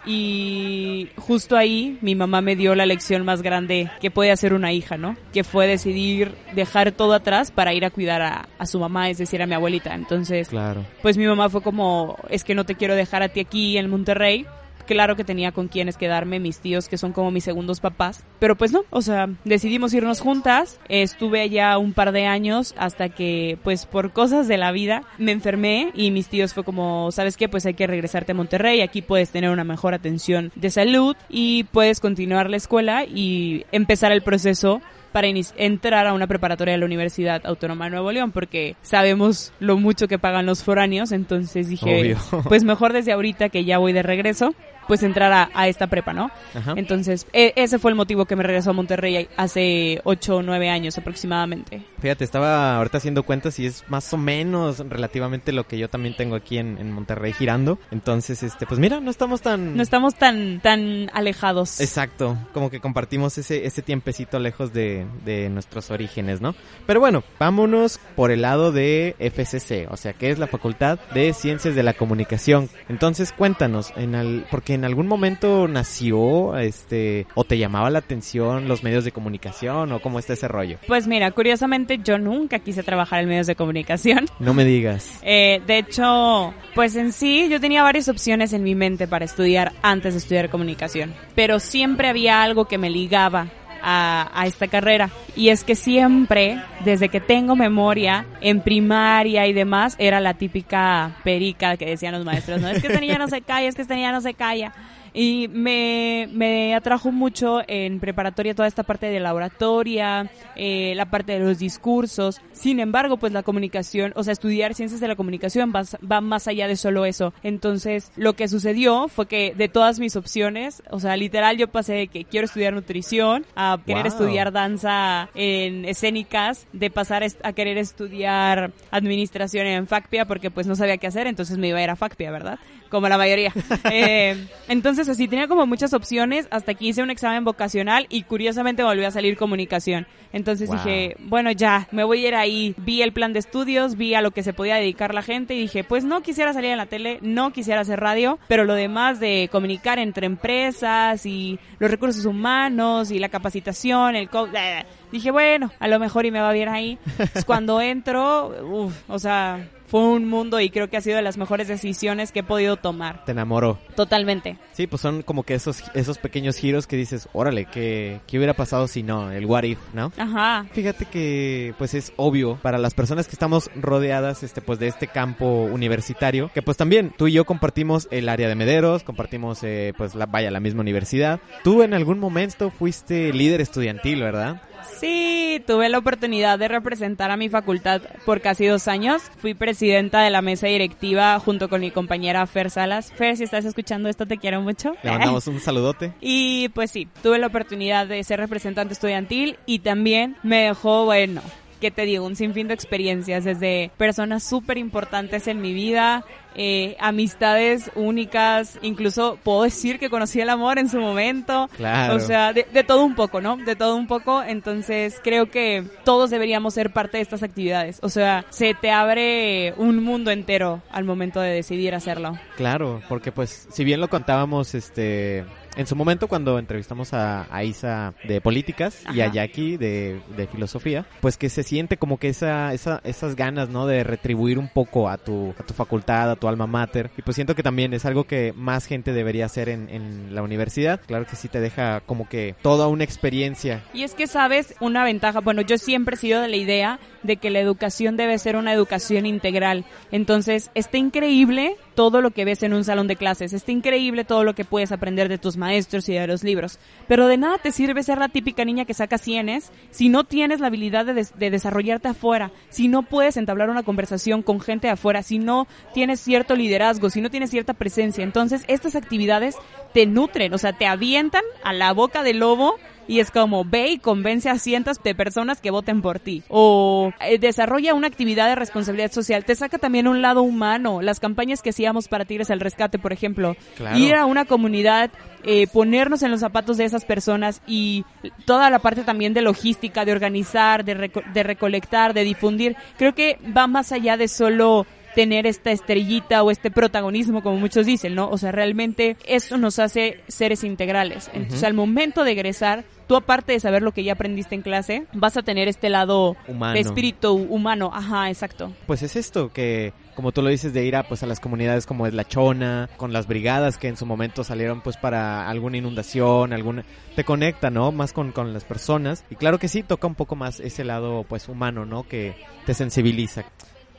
y 0.04 1.08
justo 1.16 1.56
ahí 1.56 1.98
mi 2.02 2.14
mamá 2.14 2.40
me 2.40 2.56
dio 2.56 2.74
la 2.74 2.86
lección 2.86 3.24
más 3.24 3.42
grande 3.42 3.90
que 4.00 4.10
puede 4.10 4.30
hacer 4.30 4.52
una 4.54 4.72
hija, 4.72 4.96
¿no? 4.96 5.16
Que 5.32 5.44
fue 5.44 5.66
decidir 5.66 6.34
dejar 6.54 6.92
todo 6.92 7.14
atrás 7.14 7.50
para 7.50 7.72
ir 7.72 7.84
a 7.84 7.90
cuidar 7.90 8.22
a, 8.22 8.48
a 8.58 8.66
su 8.66 8.78
mamá, 8.78 9.08
es 9.10 9.18
decir, 9.18 9.40
a 9.42 9.46
mi 9.46 9.54
abuelita. 9.54 9.94
Entonces, 9.94 10.48
Claro. 10.48 10.84
pues 11.02 11.16
mi 11.16 11.26
mamá 11.26 11.48
fue 11.48 11.62
como, 11.62 12.18
es 12.28 12.44
que 12.44 12.54
no 12.54 12.64
te 12.64 12.74
quiero 12.74 12.94
dejar 12.94 13.22
a 13.22 13.28
ti 13.28 13.40
aquí 13.40 13.78
en 13.78 13.88
Monterrey. 13.88 14.46
Claro 14.86 15.16
que 15.16 15.24
tenía 15.24 15.52
con 15.52 15.68
quienes 15.68 15.96
quedarme, 15.96 16.40
mis 16.40 16.58
tíos 16.58 16.88
que 16.88 16.98
son 16.98 17.12
como 17.12 17.30
mis 17.30 17.44
segundos 17.44 17.80
papás, 17.80 18.24
pero 18.38 18.56
pues 18.56 18.72
no, 18.72 18.84
o 18.90 19.02
sea, 19.02 19.28
decidimos 19.44 19.94
irnos 19.94 20.20
juntas, 20.20 20.78
estuve 20.88 21.40
allá 21.40 21.78
un 21.78 21.92
par 21.92 22.12
de 22.12 22.26
años 22.26 22.74
hasta 22.76 23.08
que 23.08 23.58
pues 23.62 23.86
por 23.86 24.12
cosas 24.12 24.48
de 24.48 24.58
la 24.58 24.72
vida 24.72 25.04
me 25.18 25.32
enfermé 25.32 25.90
y 25.94 26.10
mis 26.10 26.28
tíos 26.28 26.54
fue 26.54 26.64
como, 26.64 27.10
¿sabes 27.12 27.36
qué? 27.36 27.48
Pues 27.48 27.66
hay 27.66 27.74
que 27.74 27.86
regresarte 27.86 28.32
a 28.32 28.34
Monterrey, 28.34 28.80
aquí 28.80 29.02
puedes 29.02 29.30
tener 29.30 29.50
una 29.50 29.64
mejor 29.64 29.94
atención 29.94 30.52
de 30.54 30.70
salud 30.70 31.16
y 31.28 31.64
puedes 31.64 32.00
continuar 32.00 32.50
la 32.50 32.56
escuela 32.56 33.04
y 33.04 33.64
empezar 33.72 34.12
el 34.12 34.22
proceso 34.22 34.82
para 35.12 35.28
entrar 35.28 36.06
a 36.06 36.14
una 36.14 36.26
preparatoria 36.26 36.72
de 36.72 36.78
la 36.78 36.86
Universidad 36.86 37.42
Autónoma 37.44 37.84
de 37.84 37.92
Nuevo 37.92 38.12
León, 38.12 38.32
porque 38.32 38.76
sabemos 38.82 39.52
lo 39.60 39.76
mucho 39.76 40.08
que 40.08 40.18
pagan 40.18 40.46
los 40.46 40.64
foráneos, 40.64 41.12
entonces 41.12 41.68
dije, 41.68 42.00
Obvio. 42.00 42.44
pues 42.48 42.64
mejor 42.64 42.92
desde 42.92 43.12
ahorita 43.12 43.48
que 43.50 43.64
ya 43.64 43.78
voy 43.78 43.92
de 43.92 44.02
regreso, 44.02 44.54
pues 44.88 45.02
entrar 45.02 45.32
a, 45.32 45.50
a 45.54 45.68
esta 45.68 45.86
prepa, 45.86 46.12
¿no? 46.12 46.30
Ajá. 46.54 46.74
Entonces, 46.76 47.26
e- 47.32 47.52
ese 47.56 47.78
fue 47.78 47.90
el 47.90 47.96
motivo 47.96 48.24
que 48.26 48.36
me 48.36 48.42
regresó 48.42 48.70
a 48.70 48.72
Monterrey 48.72 49.28
hace 49.36 50.00
8 50.04 50.36
o 50.36 50.42
9 50.42 50.68
años 50.70 50.98
aproximadamente. 50.98 51.82
Fíjate, 52.00 52.24
estaba 52.24 52.76
ahorita 52.76 52.98
haciendo 52.98 53.22
cuentas 53.22 53.58
y 53.58 53.66
es 53.66 53.84
más 53.88 54.12
o 54.12 54.16
menos 54.16 54.78
relativamente 54.88 55.52
lo 55.52 55.66
que 55.66 55.78
yo 55.78 55.88
también 55.88 56.16
tengo 56.16 56.34
aquí 56.36 56.58
en, 56.58 56.78
en 56.78 56.92
Monterrey 56.92 57.32
girando. 57.32 57.78
Entonces, 57.90 58.42
este, 58.42 58.66
pues 58.66 58.80
mira, 58.80 59.00
no 59.00 59.10
estamos 59.10 59.40
tan... 59.42 59.76
No 59.76 59.82
estamos 59.82 60.14
tan, 60.14 60.60
tan 60.60 61.10
alejados. 61.12 61.80
Exacto, 61.80 62.36
como 62.52 62.70
que 62.70 62.80
compartimos 62.80 63.38
ese, 63.38 63.66
ese 63.66 63.82
tiempecito 63.82 64.38
lejos 64.38 64.72
de, 64.72 65.06
de 65.24 65.48
nuestros 65.48 65.90
orígenes, 65.90 66.40
¿no? 66.40 66.54
Pero 66.86 67.00
bueno, 67.00 67.22
vámonos 67.38 67.98
por 68.16 68.30
el 68.30 68.42
lado 68.42 68.72
de 68.72 69.14
FCC, 69.18 69.88
o 69.90 69.96
sea, 69.96 70.12
que 70.12 70.30
es 70.30 70.38
la 70.38 70.46
Facultad 70.46 70.98
de 71.14 71.32
Ciencias 71.32 71.74
de 71.74 71.82
la 71.82 71.94
Comunicación. 71.94 72.68
Entonces, 72.88 73.32
cuéntanos, 73.32 73.92
en 73.96 74.14
el, 74.14 74.44
porque 74.50 74.71
que 74.72 74.76
en 74.76 74.86
algún 74.86 75.06
momento 75.06 75.68
nació, 75.68 76.56
este, 76.56 77.26
o 77.34 77.44
te 77.44 77.58
llamaba 77.58 77.90
la 77.90 77.98
atención 77.98 78.68
los 78.68 78.82
medios 78.82 79.04
de 79.04 79.12
comunicación 79.12 79.92
o 79.92 80.00
cómo 80.00 80.18
está 80.18 80.32
ese 80.32 80.48
rollo? 80.48 80.78
Pues 80.86 81.06
mira, 81.06 81.30
curiosamente 81.32 82.00
yo 82.02 82.16
nunca 82.16 82.58
quise 82.58 82.82
trabajar 82.82 83.20
en 83.20 83.28
medios 83.28 83.46
de 83.46 83.54
comunicación. 83.54 84.26
No 84.38 84.54
me 84.54 84.64
digas. 84.64 85.20
Eh, 85.22 85.60
de 85.66 85.78
hecho, 85.78 86.52
pues 86.74 86.96
en 86.96 87.12
sí 87.12 87.48
yo 87.48 87.60
tenía 87.60 87.82
varias 87.82 88.08
opciones 88.08 88.52
en 88.52 88.64
mi 88.64 88.74
mente 88.74 89.06
para 89.06 89.24
estudiar 89.24 89.72
antes 89.82 90.14
de 90.14 90.18
estudiar 90.18 90.50
comunicación, 90.50 91.14
pero 91.36 91.60
siempre 91.60 92.08
había 92.08 92.42
algo 92.42 92.64
que 92.64 92.76
me 92.76 92.90
ligaba 92.90 93.46
a, 93.82 94.30
a, 94.32 94.46
esta 94.46 94.68
carrera. 94.68 95.10
Y 95.36 95.48
es 95.48 95.64
que 95.64 95.74
siempre, 95.74 96.62
desde 96.84 97.08
que 97.08 97.20
tengo 97.20 97.56
memoria, 97.56 98.26
en 98.40 98.60
primaria 98.60 99.46
y 99.46 99.52
demás, 99.52 99.96
era 99.98 100.20
la 100.20 100.34
típica 100.34 101.16
perica 101.24 101.76
que 101.76 101.86
decían 101.86 102.14
los 102.14 102.24
maestros, 102.24 102.60
no, 102.60 102.68
es 102.68 102.80
que 102.80 102.88
esta 102.88 103.00
niña 103.00 103.18
no 103.18 103.28
se 103.28 103.42
calla, 103.42 103.68
es 103.68 103.74
que 103.74 103.82
esta 103.82 103.94
niña 103.94 104.12
no 104.12 104.20
se 104.20 104.34
calla. 104.34 104.72
Y 105.14 105.48
me, 105.48 106.28
me 106.32 106.74
atrajo 106.74 107.12
mucho 107.12 107.60
en 107.66 108.00
preparatoria 108.00 108.54
toda 108.54 108.68
esta 108.68 108.82
parte 108.82 109.06
de 109.06 109.20
la 109.20 109.34
oratoria, 109.34 110.30
eh, 110.56 110.94
la 110.96 111.06
parte 111.10 111.32
de 111.32 111.40
los 111.40 111.58
discursos. 111.58 112.40
Sin 112.52 112.80
embargo, 112.80 113.18
pues 113.18 113.32
la 113.32 113.42
comunicación, 113.42 114.12
o 114.16 114.24
sea, 114.24 114.32
estudiar 114.32 114.74
ciencias 114.74 115.00
de 115.00 115.08
la 115.08 115.16
comunicación 115.16 115.72
va, 115.74 115.82
va 116.10 116.20
más 116.20 116.48
allá 116.48 116.66
de 116.66 116.76
solo 116.76 117.04
eso. 117.04 117.34
Entonces, 117.42 118.10
lo 118.16 118.32
que 118.34 118.48
sucedió 118.48 119.08
fue 119.08 119.26
que 119.26 119.54
de 119.54 119.68
todas 119.68 119.98
mis 119.98 120.16
opciones, 120.16 120.82
o 120.90 120.98
sea, 121.00 121.16
literal 121.16 121.56
yo 121.58 121.68
pasé 121.68 121.92
de 121.94 122.08
que 122.08 122.24
quiero 122.24 122.46
estudiar 122.46 122.72
nutrición 122.72 123.44
a 123.54 123.78
querer 123.84 124.02
Wow. 124.04 124.12
estudiar 124.12 124.52
danza 124.52 125.28
en 125.34 125.84
escénicas, 125.84 126.66
de 126.72 126.90
pasar 126.90 127.22
a 127.42 127.52
querer 127.52 127.76
estudiar 127.78 128.72
administración 128.90 129.66
en 129.66 129.86
FACPIA 129.86 130.24
porque 130.24 130.50
pues 130.50 130.66
no 130.66 130.74
sabía 130.74 130.96
qué 130.96 131.06
hacer, 131.06 131.26
entonces 131.26 131.58
me 131.58 131.68
iba 131.68 131.78
a 131.78 131.82
ir 131.82 131.90
a 131.90 131.96
FACPIA, 131.96 132.30
¿verdad? 132.30 132.58
Como 132.92 133.08
la 133.08 133.18
mayoría. 133.18 133.52
Eh, 133.90 134.46
entonces 134.68 135.08
así 135.08 135.26
tenía 135.28 135.48
como 135.48 135.66
muchas 135.66 135.92
opciones 135.92 136.46
hasta 136.50 136.74
que 136.74 136.84
hice 136.86 137.02
un 137.02 137.10
examen 137.10 137.42
vocacional 137.44 138.06
y 138.08 138.22
curiosamente 138.22 138.84
volvió 138.84 139.08
a 139.08 139.10
salir 139.10 139.36
comunicación. 139.36 140.06
Entonces 140.32 140.68
Wow. 140.68 140.76
dije, 140.78 141.16
bueno 141.18 141.50
ya, 141.50 141.88
me 141.90 142.04
voy 142.04 142.24
a 142.24 142.28
ir 142.28 142.34
ahí. 142.36 142.74
Vi 142.78 143.02
el 143.02 143.12
plan 143.12 143.32
de 143.32 143.40
estudios, 143.40 143.96
vi 143.96 144.14
a 144.14 144.20
lo 144.22 144.30
que 144.30 144.42
se 144.42 144.52
podía 144.52 144.76
dedicar 144.76 145.14
la 145.14 145.22
gente 145.22 145.54
y 145.54 145.58
dije, 145.60 145.82
pues 145.84 146.04
no 146.04 146.22
quisiera 146.22 146.52
salir 146.52 146.70
en 146.70 146.76
la 146.78 146.86
tele, 146.86 147.18
no 147.22 147.52
quisiera 147.52 147.80
hacer 147.80 147.98
radio, 148.00 148.38
pero 148.48 148.64
lo 148.64 148.74
demás 148.74 149.18
de 149.20 149.48
comunicar 149.50 149.98
entre 149.98 150.26
empresas 150.26 151.26
y 151.26 151.58
los 151.78 151.90
recursos 151.90 152.24
humanos 152.24 153.10
y 153.10 153.18
la 153.18 153.28
capacitación, 153.30 154.16
el 154.16 154.28
co 154.28 154.46
eh, 154.54 154.84
dije, 155.10 155.30
bueno, 155.30 155.70
a 155.80 155.88
lo 155.88 155.98
mejor 155.98 156.24
y 156.26 156.30
me 156.30 156.40
va 156.40 156.52
bien 156.52 156.68
ahí. 156.68 156.98
Pues 157.32 157.44
cuando 157.44 157.80
entro, 157.80 158.48
uf, 158.64 158.94
o 159.08 159.18
sea, 159.18 159.66
fue 159.92 160.00
un 160.00 160.26
mundo 160.26 160.58
y 160.58 160.70
creo 160.70 160.88
que 160.88 160.96
ha 160.96 161.02
sido 161.02 161.16
de 161.16 161.22
las 161.22 161.36
mejores 161.36 161.68
decisiones 161.68 162.32
que 162.32 162.38
he 162.38 162.42
podido 162.42 162.78
tomar. 162.78 163.26
Te 163.26 163.32
enamoró. 163.32 163.78
Totalmente. 163.94 164.56
Sí, 164.72 164.86
pues 164.86 165.02
son 165.02 165.20
como 165.20 165.42
que 165.42 165.52
esos, 165.52 165.84
esos 165.92 166.16
pequeños 166.16 166.56
giros 166.56 166.86
que 166.86 166.96
dices, 166.96 167.28
órale, 167.34 167.66
¿qué, 167.66 168.22
¿qué 168.26 168.38
hubiera 168.38 168.54
pasado 168.54 168.88
si 168.88 169.02
no? 169.02 169.30
El 169.30 169.44
what 169.44 169.64
if, 169.64 169.78
¿no? 169.92 170.10
Ajá. 170.16 170.64
Fíjate 170.72 171.04
que 171.04 171.74
pues 171.76 171.92
es 171.92 172.14
obvio 172.16 172.58
para 172.62 172.78
las 172.78 172.94
personas 172.94 173.28
que 173.28 173.34
estamos 173.34 173.70
rodeadas 173.76 174.42
este 174.42 174.62
pues 174.62 174.78
de 174.78 174.88
este 174.88 175.08
campo 175.08 175.64
universitario 175.64 176.50
que 176.54 176.62
pues 176.62 176.78
también 176.78 177.12
tú 177.18 177.26
y 177.28 177.32
yo 177.32 177.44
compartimos 177.44 178.08
el 178.10 178.30
área 178.30 178.48
de 178.48 178.54
Mederos, 178.54 179.02
compartimos 179.02 179.62
eh, 179.62 179.92
pues 179.98 180.14
la 180.14 180.24
vaya 180.24 180.50
la 180.50 180.60
misma 180.60 180.80
universidad. 180.80 181.38
Tú 181.64 181.82
en 181.82 181.92
algún 181.92 182.18
momento 182.18 182.70
fuiste 182.70 183.30
líder 183.34 183.60
estudiantil, 183.60 184.22
¿verdad? 184.22 184.62
Sí, 184.98 185.62
tuve 185.66 185.88
la 185.88 185.98
oportunidad 185.98 186.58
de 186.58 186.68
representar 186.68 187.30
a 187.30 187.36
mi 187.36 187.48
facultad 187.48 188.02
por 188.24 188.40
casi 188.40 188.66
dos 188.66 188.88
años. 188.88 189.22
Fui 189.38 189.54
presidenta 189.82 190.22
de 190.22 190.30
la 190.30 190.42
mesa 190.42 190.68
directiva 190.68 191.40
junto 191.40 191.68
con 191.68 191.80
mi 191.80 191.90
compañera 191.90 192.46
Fer 192.46 192.70
Salas. 192.70 193.12
Fer, 193.12 193.36
si 193.36 193.42
estás 193.42 193.64
escuchando 193.64 194.08
esto, 194.08 194.26
te 194.26 194.38
quiero 194.38 194.60
mucho. 194.60 194.94
Le 195.02 195.10
mandamos 195.10 195.48
un 195.48 195.58
saludote. 195.58 196.12
Y 196.20 196.68
pues 196.68 196.92
sí, 196.92 197.08
tuve 197.20 197.40
la 197.40 197.48
oportunidad 197.48 198.06
de 198.06 198.22
ser 198.22 198.38
representante 198.38 198.92
estudiantil 198.94 199.58
y 199.66 199.80
también 199.80 200.36
me 200.44 200.66
dejó, 200.66 201.04
bueno, 201.04 201.42
¿qué 201.82 201.90
te 201.90 202.02
digo? 202.02 202.24
Un 202.24 202.36
sinfín 202.36 202.68
de 202.68 202.74
experiencias, 202.74 203.42
desde 203.42 203.90
personas 203.98 204.44
súper 204.44 204.78
importantes 204.78 205.48
en 205.48 205.60
mi 205.60 205.74
vida, 205.74 206.24
eh, 206.54 206.96
amistades 207.00 207.90
únicas, 207.96 208.78
incluso 208.82 209.36
puedo 209.42 209.64
decir 209.64 209.98
que 209.98 210.08
conocí 210.08 210.40
el 210.40 210.48
amor 210.48 210.78
en 210.78 210.88
su 210.88 211.00
momento. 211.00 211.68
Claro. 211.76 212.14
O 212.14 212.20
sea, 212.20 212.52
de, 212.52 212.68
de 212.72 212.84
todo 212.84 213.04
un 213.04 213.16
poco, 213.16 213.40
¿no? 213.40 213.56
De 213.56 213.74
todo 213.74 213.96
un 213.96 214.06
poco. 214.06 214.44
Entonces 214.44 215.20
creo 215.24 215.50
que 215.50 215.84
todos 216.04 216.30
deberíamos 216.30 216.74
ser 216.74 216.92
parte 216.92 217.16
de 217.16 217.22
estas 217.24 217.42
actividades. 217.42 217.98
O 218.02 218.08
sea, 218.08 218.44
se 218.50 218.74
te 218.74 218.92
abre 218.92 219.74
un 219.76 220.04
mundo 220.04 220.30
entero 220.30 220.82
al 220.92 221.02
momento 221.02 221.40
de 221.40 221.50
decidir 221.50 221.96
hacerlo. 221.96 222.38
Claro, 222.56 223.02
porque 223.08 223.32
pues 223.32 223.66
si 223.72 223.82
bien 223.82 224.00
lo 224.00 224.08
contábamos 224.08 224.76
este 224.76 225.44
en 225.76 225.86
su 225.86 225.96
momento 225.96 226.28
cuando 226.28 226.58
entrevistamos 226.58 227.12
a, 227.12 227.46
a 227.54 227.64
Isa 227.64 228.14
de 228.24 228.40
políticas 228.40 229.02
y 229.14 229.20
a. 229.20 229.32
Jackie 229.32 229.78
de, 229.78 230.20
de 230.36 230.46
filosofía, 230.46 231.06
pues 231.20 231.38
que 231.38 231.48
se 231.48 231.62
siente 231.62 231.96
como 231.96 232.18
que 232.18 232.28
esa, 232.28 232.74
esa, 232.74 233.00
esas 233.04 233.34
ganas, 233.34 233.70
¿no? 233.70 233.86
De 233.86 234.04
retribuir 234.04 234.58
un 234.58 234.68
poco 234.68 235.08
a 235.08 235.16
tu, 235.16 235.54
a 235.58 235.62
tu 235.64 235.72
facultad, 235.72 236.30
a 236.30 236.36
tu 236.36 236.48
alma 236.48 236.66
mater. 236.66 237.10
Y 237.16 237.22
pues 237.22 237.34
siento 237.34 237.54
que 237.54 237.62
también 237.62 237.94
es 237.94 238.04
algo 238.04 238.24
que 238.24 238.52
más 238.54 238.86
gente 238.86 239.12
debería 239.12 239.46
hacer 239.46 239.68
en, 239.68 239.88
en 239.88 240.34
la 240.34 240.42
universidad. 240.42 241.00
Claro 241.06 241.26
que 241.26 241.36
sí 241.36 241.48
te 241.48 241.60
deja 241.60 242.00
como 242.00 242.28
que 242.28 242.54
toda 242.60 242.88
una 242.88 243.04
experiencia. 243.04 243.82
Y 243.94 244.02
es 244.02 244.14
que, 244.14 244.26
sabes, 244.26 244.74
una 244.80 245.04
ventaja, 245.04 245.40
bueno, 245.40 245.62
yo 245.62 245.78
siempre 245.78 246.16
he 246.16 246.18
sido 246.18 246.42
de 246.42 246.48
la 246.48 246.56
idea 246.56 247.00
de 247.22 247.36
que 247.36 247.50
la 247.50 247.60
educación 247.60 248.16
debe 248.16 248.38
ser 248.38 248.56
una 248.56 248.72
educación 248.72 249.24
integral. 249.26 249.84
Entonces, 250.10 250.70
está 250.74 250.98
increíble 250.98 251.76
todo 251.94 252.20
lo 252.20 252.30
que 252.30 252.44
ves 252.44 252.62
en 252.62 252.72
un 252.72 252.84
salón 252.84 253.06
de 253.06 253.16
clases, 253.16 253.52
está 253.52 253.72
increíble 253.72 254.24
todo 254.24 254.44
lo 254.44 254.54
que 254.54 254.64
puedes 254.64 254.92
aprender 254.92 255.28
de 255.28 255.38
tus 255.38 255.56
maestros 255.56 256.08
y 256.08 256.14
de 256.14 256.26
los 256.26 256.42
libros, 256.42 256.78
pero 257.08 257.26
de 257.28 257.36
nada 257.36 257.58
te 257.58 257.72
sirve 257.72 258.02
ser 258.02 258.18
la 258.18 258.28
típica 258.28 258.64
niña 258.64 258.84
que 258.84 258.94
saca 258.94 259.18
cienes 259.18 259.70
si 259.90 260.08
no 260.08 260.24
tienes 260.24 260.60
la 260.60 260.68
habilidad 260.68 261.04
de, 261.06 261.14
des- 261.14 261.38
de 261.38 261.50
desarrollarte 261.50 262.08
afuera, 262.08 262.50
si 262.70 262.88
no 262.88 263.02
puedes 263.02 263.36
entablar 263.36 263.70
una 263.70 263.82
conversación 263.82 264.42
con 264.42 264.60
gente 264.60 264.86
de 264.86 264.94
afuera, 264.94 265.22
si 265.22 265.38
no 265.38 265.66
tienes 265.94 266.20
cierto 266.20 266.56
liderazgo, 266.56 267.10
si 267.10 267.20
no 267.20 267.30
tienes 267.30 267.50
cierta 267.50 267.74
presencia. 267.74 268.24
Entonces, 268.24 268.64
estas 268.68 268.96
actividades 268.96 269.56
te 269.92 270.06
nutren, 270.06 270.54
o 270.54 270.58
sea, 270.58 270.72
te 270.72 270.86
avientan 270.86 271.42
a 271.62 271.72
la 271.72 271.92
boca 271.92 272.22
del 272.22 272.38
lobo 272.38 272.76
y 273.08 273.20
es 273.20 273.30
como 273.30 273.64
ve 273.64 273.88
y 273.90 273.98
convence 273.98 274.48
a 274.48 274.58
cientos 274.58 275.02
de 275.02 275.14
personas 275.14 275.60
que 275.60 275.70
voten 275.70 276.02
por 276.02 276.18
ti. 276.18 276.42
O 276.48 277.12
eh, 277.20 277.38
desarrolla 277.38 277.94
una 277.94 278.06
actividad 278.06 278.48
de 278.48 278.54
responsabilidad 278.54 279.10
social. 279.12 279.44
Te 279.44 279.54
saca 279.54 279.78
también 279.78 280.06
un 280.08 280.22
lado 280.22 280.42
humano. 280.42 281.02
Las 281.02 281.20
campañas 281.20 281.62
que 281.62 281.70
hacíamos 281.70 282.08
para 282.08 282.24
Tigres 282.24 282.50
al 282.50 282.60
Rescate, 282.60 282.98
por 282.98 283.12
ejemplo. 283.12 283.56
Claro. 283.76 283.98
Ir 283.98 284.14
a 284.14 284.24
una 284.26 284.44
comunidad, 284.44 285.10
eh, 285.44 285.66
ponernos 285.66 286.22
en 286.22 286.30
los 286.30 286.40
zapatos 286.40 286.76
de 286.76 286.84
esas 286.84 287.04
personas 287.04 287.60
y 287.66 288.04
toda 288.44 288.70
la 288.70 288.78
parte 288.78 289.02
también 289.02 289.34
de 289.34 289.42
logística, 289.42 290.04
de 290.04 290.12
organizar, 290.12 290.84
de, 290.84 290.96
reco- 290.96 291.24
de 291.32 291.42
recolectar, 291.42 292.14
de 292.14 292.24
difundir. 292.24 292.76
Creo 292.98 293.14
que 293.14 293.38
va 293.56 293.66
más 293.66 293.92
allá 293.92 294.16
de 294.16 294.28
solo 294.28 294.86
tener 295.14 295.46
esta 295.46 295.70
estrellita 295.70 296.42
o 296.42 296.50
este 296.50 296.70
protagonismo, 296.70 297.42
como 297.42 297.56
muchos 297.58 297.86
dicen, 297.86 298.14
¿no? 298.14 298.28
O 298.28 298.38
sea, 298.38 298.52
realmente 298.52 299.16
eso 299.26 299.58
nos 299.58 299.78
hace 299.78 300.20
seres 300.28 300.64
integrales. 300.64 301.30
Entonces, 301.32 301.64
al 301.64 301.74
momento 301.74 302.24
de 302.24 302.32
egresar, 302.32 302.84
tú 303.06 303.16
aparte 303.16 303.52
de 303.52 303.60
saber 303.60 303.82
lo 303.82 303.92
que 303.92 304.04
ya 304.04 304.14
aprendiste 304.14 304.54
en 304.54 304.62
clase, 304.62 305.06
vas 305.12 305.36
a 305.36 305.42
tener 305.42 305.68
este 305.68 305.88
lado 305.88 306.36
Humano. 306.48 306.74
de 306.74 306.80
espíritu 306.80 307.34
humano. 307.34 307.90
Ajá, 307.92 308.28
exacto. 308.28 308.72
Pues 308.86 309.02
es 309.02 309.16
esto, 309.16 309.52
que 309.52 309.92
como 310.14 310.32
tú 310.32 310.42
lo 310.42 310.50
dices, 310.50 310.72
de 310.72 310.84
ir 310.84 310.96
a, 310.96 311.04
pues, 311.04 311.22
a 311.22 311.26
las 311.26 311.40
comunidades 311.40 311.86
como 311.86 312.06
es 312.06 312.14
La 312.14 312.26
Chona, 312.26 312.88
con 312.96 313.12
las 313.12 313.26
brigadas 313.26 313.78
que 313.78 313.88
en 313.88 313.96
su 313.96 314.06
momento 314.06 314.44
salieron 314.44 314.80
pues 314.82 314.96
para 314.96 315.48
alguna 315.48 315.78
inundación, 315.78 316.52
alguna... 316.52 316.84
Te 317.16 317.24
conecta, 317.24 317.70
¿no? 317.70 317.92
Más 317.92 318.12
con, 318.12 318.32
con 318.32 318.52
las 318.52 318.64
personas. 318.64 319.24
Y 319.30 319.36
claro 319.36 319.58
que 319.58 319.68
sí, 319.68 319.82
toca 319.82 320.06
un 320.06 320.14
poco 320.14 320.36
más 320.36 320.60
ese 320.60 320.84
lado 320.84 321.24
pues 321.28 321.48
humano, 321.48 321.84
¿no? 321.84 322.06
Que 322.06 322.34
te 322.66 322.74
sensibiliza. 322.74 323.44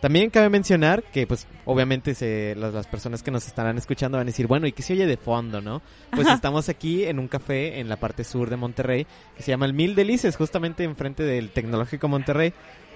También 0.03 0.31
cabe 0.31 0.49
mencionar 0.49 1.01
que, 1.01 1.25
pues, 1.25 1.47
obviamente 1.63 2.13
se, 2.13 2.55
las, 2.57 2.73
las 2.73 2.87
personas 2.87 3.23
que 3.23 3.31
nos 3.31 3.47
estarán 3.47 3.77
escuchando 3.77 4.17
van 4.17 4.27
a 4.27 4.31
decir, 4.31 4.47
bueno, 4.47 4.67
¿y 4.67 4.73
qué 4.73 4.83
se 4.83 4.91
oye 4.91 5.05
de 5.05 5.15
fondo, 5.15 5.61
no? 5.61 5.81
Pues 6.11 6.27
estamos 6.27 6.67
aquí 6.67 7.05
en 7.05 7.19
un 7.19 7.29
café 7.29 7.79
en 7.79 7.87
la 7.87 7.95
parte 7.95 8.25
sur 8.25 8.49
de 8.49 8.57
Monterrey 8.57 9.07
que 9.37 9.43
se 9.43 9.51
llama 9.51 9.65
el 9.65 9.73
Mil 9.73 9.95
Delices, 9.95 10.35
justamente 10.35 10.83
enfrente 10.83 11.23
del 11.23 11.51
Tecnológico 11.51 12.09
Monterrey. 12.09 12.51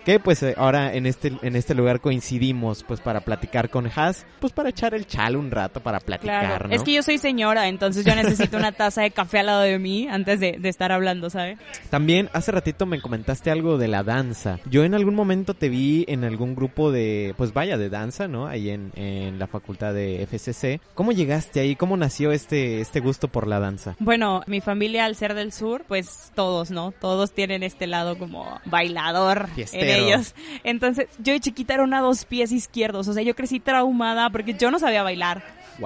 Que 0.07 0.21
pues 0.21 0.41
eh, 0.41 0.53
ahora 0.55 0.93
en 0.95 1.05
este 1.05 1.33
en 1.41 1.57
este 1.57 1.75
lugar 1.75 1.99
coincidimos 1.99 2.85
pues 2.85 3.01
para 3.01 3.19
platicar 3.19 3.69
con 3.69 3.91
Has, 3.93 4.25
pues 4.39 4.53
para 4.53 4.69
echar 4.69 4.93
el 4.93 5.05
chal 5.05 5.35
un 5.35 5.51
rato 5.51 5.81
para 5.81 5.99
platicar, 5.99 6.45
Claro. 6.45 6.67
¿no? 6.69 6.73
Es 6.73 6.83
que 6.83 6.93
yo 6.93 7.03
soy 7.03 7.17
señora, 7.17 7.67
entonces 7.67 8.05
yo 8.05 8.15
necesito 8.15 8.55
una 8.55 8.71
taza 8.71 9.01
de 9.01 9.11
café 9.11 9.39
al 9.39 9.47
lado 9.47 9.63
de 9.63 9.77
mí 9.79 10.07
antes 10.09 10.39
de, 10.39 10.53
de 10.59 10.69
estar 10.69 10.93
hablando, 10.93 11.29
¿sabes? 11.29 11.59
También 11.89 12.29
hace 12.31 12.53
ratito 12.53 12.85
me 12.85 13.01
comentaste 13.01 13.51
algo 13.51 13.77
de 13.77 13.89
la 13.89 14.03
danza. 14.03 14.59
Yo 14.69 14.85
en 14.85 14.93
algún 14.93 15.13
momento 15.13 15.55
te 15.55 15.67
vi 15.67 16.05
en 16.07 16.23
algún 16.23 16.55
grupo 16.55 16.89
de, 16.89 17.33
pues 17.35 17.51
vaya, 17.51 17.77
de 17.77 17.89
danza, 17.89 18.29
¿no? 18.29 18.47
Ahí 18.47 18.69
en, 18.69 18.93
en 18.95 19.39
la 19.39 19.47
facultad 19.47 19.93
de 19.93 20.25
FCC. 20.25 20.79
¿Cómo 20.95 21.11
llegaste 21.11 21.59
ahí? 21.59 21.75
¿Cómo 21.75 21.97
nació 21.97 22.31
este, 22.31 22.79
este 22.79 23.01
gusto 23.01 23.27
por 23.27 23.45
la 23.45 23.59
danza? 23.59 23.97
Bueno, 23.99 24.41
mi 24.47 24.61
familia 24.61 25.03
al 25.03 25.17
ser 25.17 25.33
del 25.33 25.51
sur, 25.51 25.83
pues 25.85 26.31
todos, 26.33 26.71
¿no? 26.71 26.93
Todos 26.93 27.33
tienen 27.33 27.61
este 27.61 27.87
lado 27.87 28.17
como 28.17 28.61
bailador, 28.63 29.49
Fiestero. 29.53 29.96
Ellos. 29.97 30.35
Entonces, 30.63 31.07
yo 31.19 31.33
de 31.33 31.39
chiquita 31.39 31.75
era 31.75 31.83
una 31.83 32.01
dos 32.01 32.25
pies 32.25 32.51
izquierdos, 32.51 33.07
o 33.07 33.13
sea, 33.13 33.23
yo 33.23 33.35
crecí 33.35 33.59
traumada 33.59 34.29
porque 34.29 34.53
yo 34.53 34.71
no 34.71 34.79
sabía 34.79 35.03
bailar. 35.03 35.43